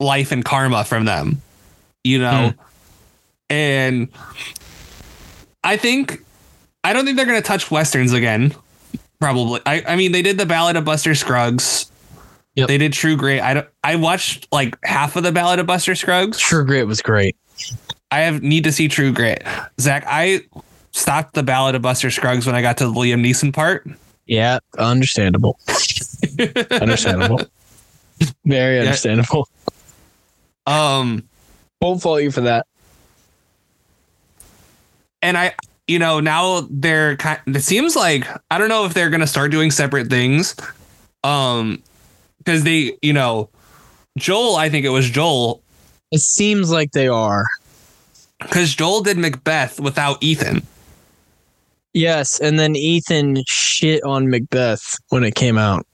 [0.00, 1.40] life and karma from them,
[2.02, 2.62] you know, hmm.
[3.48, 4.08] and
[5.62, 6.24] I think
[6.82, 8.52] I don't think they're gonna touch westerns again.
[9.20, 9.60] Probably.
[9.64, 11.88] I, I mean, they did the Ballad of Buster Scruggs.
[12.56, 12.66] Yep.
[12.66, 13.40] They did True Grit.
[13.40, 16.36] I don't, I watched like half of the Ballad of Buster Scruggs.
[16.38, 17.36] True Grit was great.
[18.10, 19.46] I have need to see True Grit.
[19.78, 20.40] Zach, I
[20.90, 23.88] stopped the Ballad of Buster Scruggs when I got to the Liam Neeson part.
[24.26, 25.58] Yeah, understandable.
[26.70, 27.40] Understandable.
[28.44, 29.48] Very understandable.
[30.66, 31.28] Um,
[31.80, 32.66] Won't fault you for that.
[35.22, 35.54] and I,
[35.88, 37.40] you know, now they're kind.
[37.46, 40.54] It seems like I don't know if they're gonna start doing separate things.
[41.24, 41.82] Um,
[42.38, 43.48] because they, you know,
[44.18, 44.56] Joel.
[44.56, 45.62] I think it was Joel
[46.10, 47.44] It seems like they are.
[48.40, 50.62] because Joel did Macbeth without Ethan.
[51.94, 55.86] Yes, and then Ethan shit on Macbeth when it came out.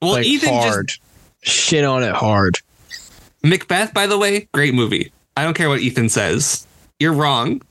[0.00, 0.88] Well, like Ethan hard.
[0.88, 1.00] just
[1.42, 2.58] shit on it hard.
[3.42, 3.92] Macbeth.
[3.92, 5.12] By the way, great movie.
[5.36, 6.66] I don't care what Ethan says.
[7.00, 7.62] You're wrong.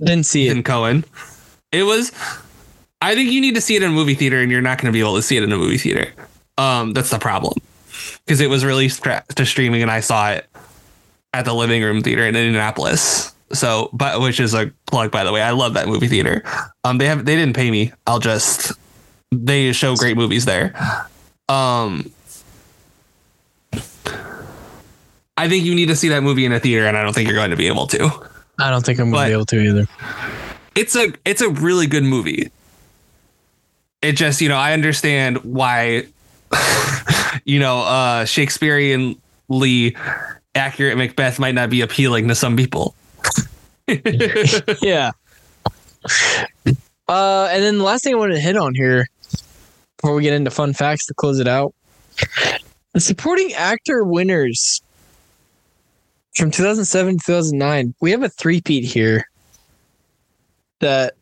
[0.00, 0.52] Didn't see it.
[0.52, 1.04] Ethan Coen.
[1.72, 2.10] It was.
[3.02, 4.86] I think you need to see it in a movie theater, and you're not going
[4.86, 6.12] to be able to see it in a movie theater.
[6.58, 7.54] Um, that's the problem,
[8.24, 10.46] because it was released to streaming, and I saw it
[11.32, 13.32] at the living room theater in Indianapolis.
[13.52, 15.42] So, but which is a plug, by the way.
[15.42, 16.42] I love that movie theater.
[16.84, 17.92] Um, they have they didn't pay me.
[18.06, 18.72] I'll just
[19.32, 20.74] they show great movies there.
[21.48, 22.10] Um,
[25.36, 27.28] I think you need to see that movie in a theater, and I don't think
[27.28, 28.10] you're going to be able to
[28.60, 29.86] I don't think I'm gonna be able to either.
[30.76, 32.50] it's a it's a really good movie.
[34.02, 36.06] It just, you know, I understand why
[37.44, 39.96] you know, uh Shakespeareanly
[40.54, 42.94] accurate Macbeth might not be appealing to some people.
[44.82, 45.12] Yeah.
[47.08, 49.06] Uh, and then the last thing I wanted to hit on here
[49.96, 51.74] before we get into fun facts to close it out
[52.92, 54.82] the supporting actor winners
[56.34, 57.94] from 2007 to 2009.
[58.00, 59.24] We have a three-peat here
[60.80, 61.14] that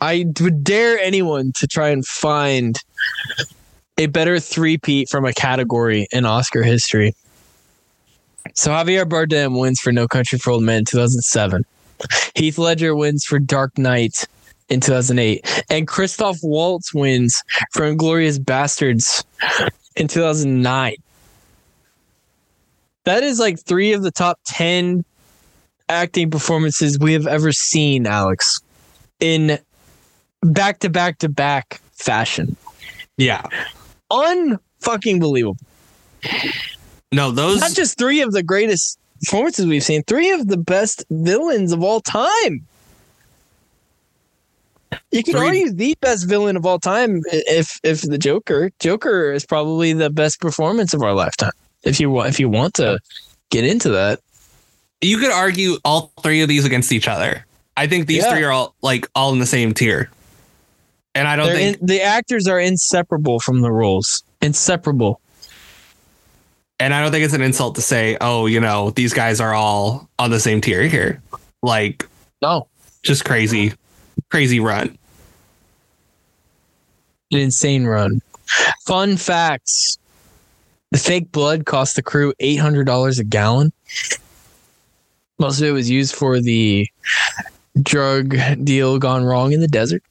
[0.00, 2.78] I would dare anyone to try and find
[3.96, 7.14] a better three-peat from a category in Oscar history.
[8.54, 11.64] So Javier Bardem wins for No Country for Old Men 2007.
[12.34, 14.26] Heath Ledger wins for Dark Knight
[14.68, 17.42] in 2008, and Christoph Waltz wins
[17.72, 19.24] for Inglourious Basterds
[19.96, 20.96] in 2009.
[23.04, 25.04] That is like three of the top 10
[25.88, 28.60] acting performances we have ever seen, Alex,
[29.20, 29.58] in
[30.42, 32.56] back to back to back fashion.
[33.16, 33.42] Yeah.
[34.10, 35.58] Unfucking believable.
[37.12, 41.04] No, those Not just three of the greatest performances we've seen, three of the best
[41.10, 42.66] villains of all time.
[45.10, 48.70] You can Three- argue the best villain of all time if if the Joker.
[48.80, 51.52] Joker is probably the best performance of our lifetime.
[51.82, 52.98] If you want if you want to
[53.50, 54.20] get into that.
[55.00, 57.44] you could argue all three of these against each other.
[57.76, 58.32] I think these Yeah.
[58.34, 60.08] three are all like all in the same tier.
[61.14, 64.22] And I don't They're think in, the actors are inseparable from the roles.
[64.42, 65.20] Inseparable.
[66.80, 69.54] And I don't think it's an insult to say, oh, you know, these guys are
[69.54, 71.22] all on the same tier here.
[71.62, 72.06] Like
[72.42, 72.68] No.
[73.02, 73.72] just crazy,
[74.30, 74.96] crazy run.
[77.32, 78.20] An insane run.
[78.86, 79.98] Fun facts.
[80.90, 83.72] The fake blood cost the crew eight hundred dollars a gallon.
[85.38, 86.86] Most of it was used for the
[87.82, 90.02] drug deal gone wrong in the desert.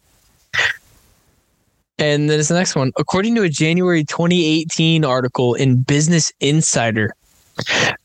[2.04, 2.92] And then it's the next one.
[2.98, 7.16] According to a January 2018 article in Business Insider,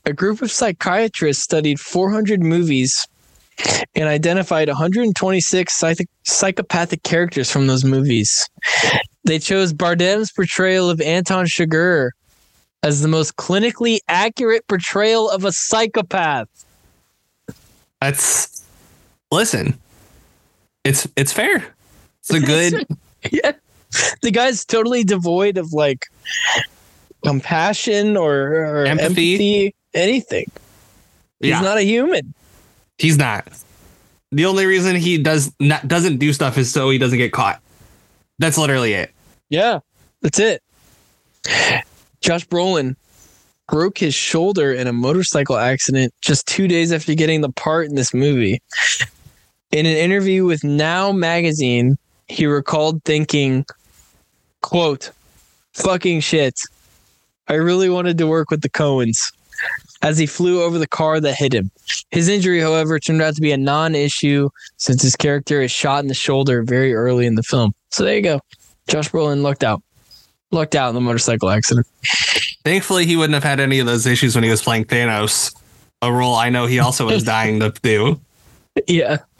[0.05, 3.05] a group of psychiatrists studied 400 movies
[3.95, 8.47] and identified 126 psych- psychopathic characters from those movies.
[9.25, 12.11] They chose Bardem's portrayal of Anton Chigurh
[12.81, 16.47] as the most clinically accurate portrayal of a psychopath.
[17.99, 18.65] That's
[19.29, 19.77] listen.
[20.85, 21.75] It's it's fair.
[22.21, 22.87] It's a good
[23.31, 23.51] yeah.
[24.21, 26.05] The guy's totally devoid of like
[27.23, 29.33] compassion or, or Empathy.
[29.33, 29.75] empathy.
[29.93, 30.51] anything.
[31.39, 31.61] He's yeah.
[31.61, 32.33] not a human.
[32.97, 33.47] He's not.
[34.31, 37.61] The only reason he does not doesn't do stuff is so he doesn't get caught.
[38.37, 39.11] That's literally it.
[39.49, 39.79] Yeah,
[40.21, 40.61] that's it.
[42.21, 42.95] Josh Brolin
[43.69, 47.95] broke his shoulder in a motorcycle accident just two days after getting the part in
[47.95, 48.61] this movie.
[49.71, 51.97] In an interview with Now magazine,
[52.27, 53.65] he recalled thinking,
[54.61, 55.11] quote,
[55.73, 56.59] fucking shit.
[57.47, 59.31] I really wanted to work with the Coens
[60.01, 61.71] as he flew over the car that hit him.
[62.11, 66.03] His injury, however, turned out to be a non issue since his character is shot
[66.03, 67.73] in the shoulder very early in the film.
[67.89, 68.39] So there you go.
[68.87, 69.81] Josh Brolin lucked out.
[70.51, 71.85] Lucked out in the motorcycle accident.
[72.63, 75.55] Thankfully, he wouldn't have had any of those issues when he was playing Thanos,
[76.01, 78.19] a role I know he also was dying to do.
[78.87, 79.17] Yeah.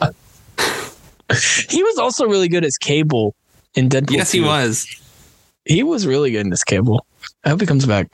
[1.68, 3.34] he was also really good as Cable
[3.74, 4.12] in Deadpool.
[4.16, 4.86] Yes, he was.
[5.70, 7.06] He was really good in this Cable.
[7.44, 8.08] I hope he comes back.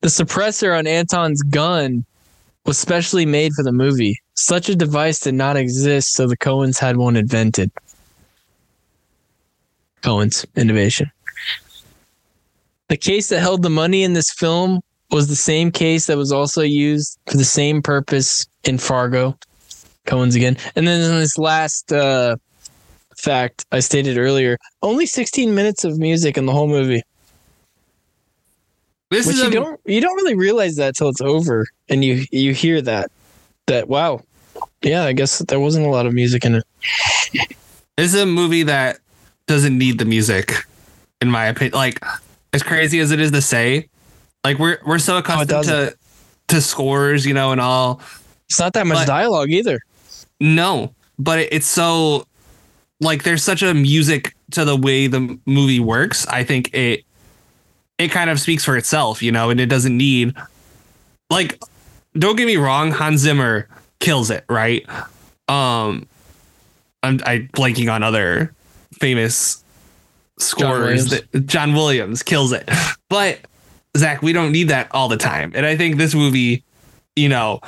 [0.00, 2.04] The suppressor on Anton's gun
[2.66, 4.18] was specially made for the movie.
[4.34, 7.70] Such a device did not exist, so the Coens had one invented.
[10.02, 11.12] Coen's innovation.
[12.88, 14.80] The case that held the money in this film
[15.12, 19.38] was the same case that was also used for the same purpose in Fargo.
[20.06, 20.56] Coen's again.
[20.74, 22.34] And then in this last uh,
[23.20, 27.02] fact I stated earlier, only 16 minutes of music in the whole movie.
[29.10, 32.04] This Which is you a, don't you don't really realize that till it's over and
[32.04, 33.10] you you hear that
[33.66, 34.22] that wow.
[34.82, 36.64] Yeah, I guess there wasn't a lot of music in it.
[37.96, 38.98] this is a movie that
[39.46, 40.64] doesn't need the music,
[41.20, 41.74] in my opinion.
[41.74, 42.04] Like
[42.52, 43.88] as crazy as it is to say,
[44.44, 45.96] like we're we're so oh, accustomed to
[46.48, 48.00] to scores, you know, and all.
[48.48, 49.80] It's not that much dialogue either.
[50.40, 52.26] No, but it, it's so
[53.00, 56.26] like there's such a music to the way the movie works.
[56.26, 57.04] I think it
[57.98, 60.34] it kind of speaks for itself, you know, and it doesn't need
[61.30, 61.60] like
[62.18, 63.68] don't get me wrong, Hans Zimmer
[64.00, 64.86] kills it, right?
[65.48, 66.06] Um
[67.02, 68.52] I'm I blanking on other
[68.92, 69.64] famous
[70.38, 71.10] scores Williams.
[71.10, 72.68] that John Williams kills it.
[73.08, 73.40] But
[73.96, 75.50] Zach, we don't need that all the time.
[75.54, 76.62] And I think this movie,
[77.16, 77.60] you know,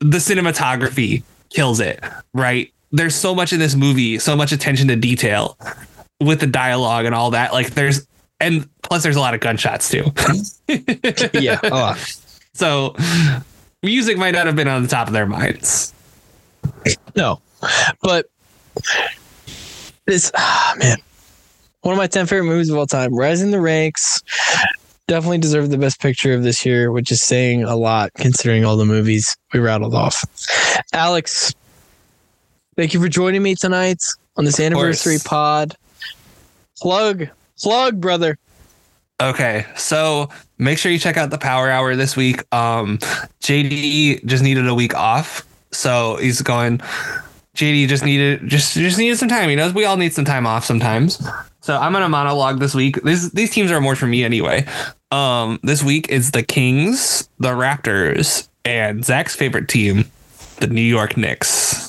[0.00, 2.02] the cinematography kills it,
[2.32, 2.72] right?
[2.92, 5.58] There's so much in this movie, so much attention to detail
[6.20, 7.52] with the dialogue and all that.
[7.52, 8.06] Like there's
[8.40, 10.04] and plus there's a lot of gunshots too.
[11.32, 11.98] Yeah, lot.
[12.54, 12.96] So
[13.82, 15.92] music might not have been on the top of their minds.
[17.14, 17.40] No.
[18.02, 18.26] But
[20.06, 20.98] this ah, man.
[21.82, 23.14] One of my 10 favorite movies of all time.
[23.14, 24.20] Rising the Ranks
[25.06, 28.76] definitely deserved the best picture of this year, which is saying a lot considering all
[28.76, 30.24] the movies we rattled off.
[30.92, 31.54] Alex,
[32.76, 34.02] thank you for joining me tonight
[34.36, 35.24] on this anniversary course.
[35.24, 35.76] pod.
[36.78, 37.28] Plug,
[37.58, 38.38] plug, brother.
[39.20, 40.28] Okay, so
[40.58, 42.42] make sure you check out the Power Hour this week.
[42.54, 42.98] Um,
[43.40, 46.78] JD just needed a week off, so he's going.
[47.54, 49.48] JD just needed just just needed some time.
[49.48, 51.26] You know, we all need some time off sometimes.
[51.62, 53.02] So I'm gonna monologue this week.
[53.02, 54.66] These these teams are more for me anyway.
[55.10, 60.04] Um, this week is the Kings, the Raptors, and Zach's favorite team,
[60.58, 61.85] the New York Knicks.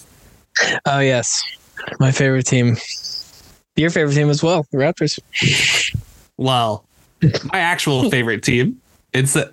[0.85, 1.43] Oh, yes.
[1.99, 2.77] My favorite team.
[3.75, 5.19] Your favorite team as well, the Raptors.
[6.37, 6.83] Well,
[7.51, 8.79] my actual favorite team
[9.13, 9.49] It's uh,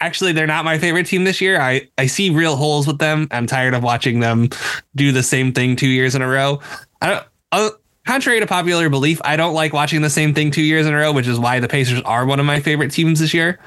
[0.00, 1.60] actually they're not my favorite team this year.
[1.60, 3.28] I I see real holes with them.
[3.30, 4.48] I'm tired of watching them
[4.94, 6.60] do the same thing two years in a row.
[7.02, 7.24] I don't.
[7.52, 7.70] Uh,
[8.06, 10.96] contrary to popular belief, I don't like watching the same thing two years in a
[10.96, 13.58] row, which is why the Pacers are one of my favorite teams this year.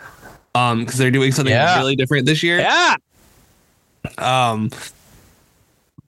[0.56, 1.78] Um, because they're doing something Yeah.
[1.78, 2.60] really different this year.
[2.60, 2.96] Yeah.
[4.18, 4.70] Um,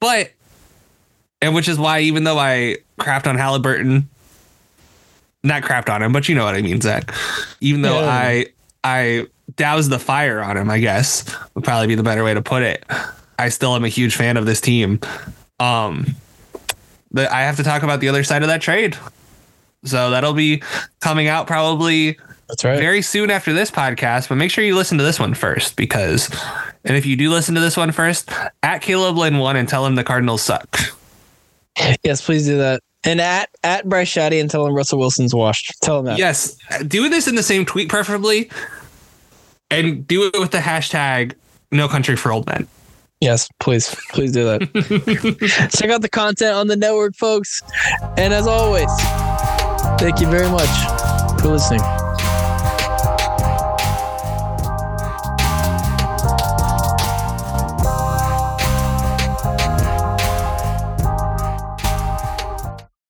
[0.00, 0.30] but
[1.42, 4.04] and which is why even though I crapped on Haliburton,
[5.42, 7.12] not crapped on him, but you know what I mean, Zach.
[7.60, 8.06] Even though Yeah.
[8.08, 8.46] I
[8.84, 11.24] I doused the fire on him, I guess
[11.54, 12.84] would probably be the better way to put it.
[13.38, 15.00] I still am a huge fan of this team.
[15.60, 16.14] Um,
[17.10, 18.96] but I have to talk about the other side of that trade.
[19.84, 20.62] So that'll be
[21.00, 22.78] coming out probably That's right.
[22.78, 26.30] very soon after this podcast, but make sure you listen to this one first because,
[26.84, 28.30] and if you do listen to this one first,
[28.62, 30.78] at Caleb Lynn one and tell him the Cardinals suck.
[32.02, 32.82] Yes, please do that.
[33.04, 35.72] And at at Bryce Shaddy and tell him Russell Wilson's washed.
[35.82, 36.18] Tell him that.
[36.18, 38.50] Yes, do this in the same tweet, preferably,
[39.70, 41.34] and do it with the hashtag
[41.72, 42.68] No Country for Old Men.
[43.20, 43.94] Yes, please.
[44.10, 45.70] Please do that.
[45.78, 47.62] Check out the content on the network, folks.
[48.16, 48.90] And as always,
[49.98, 51.80] thank you very much for listening.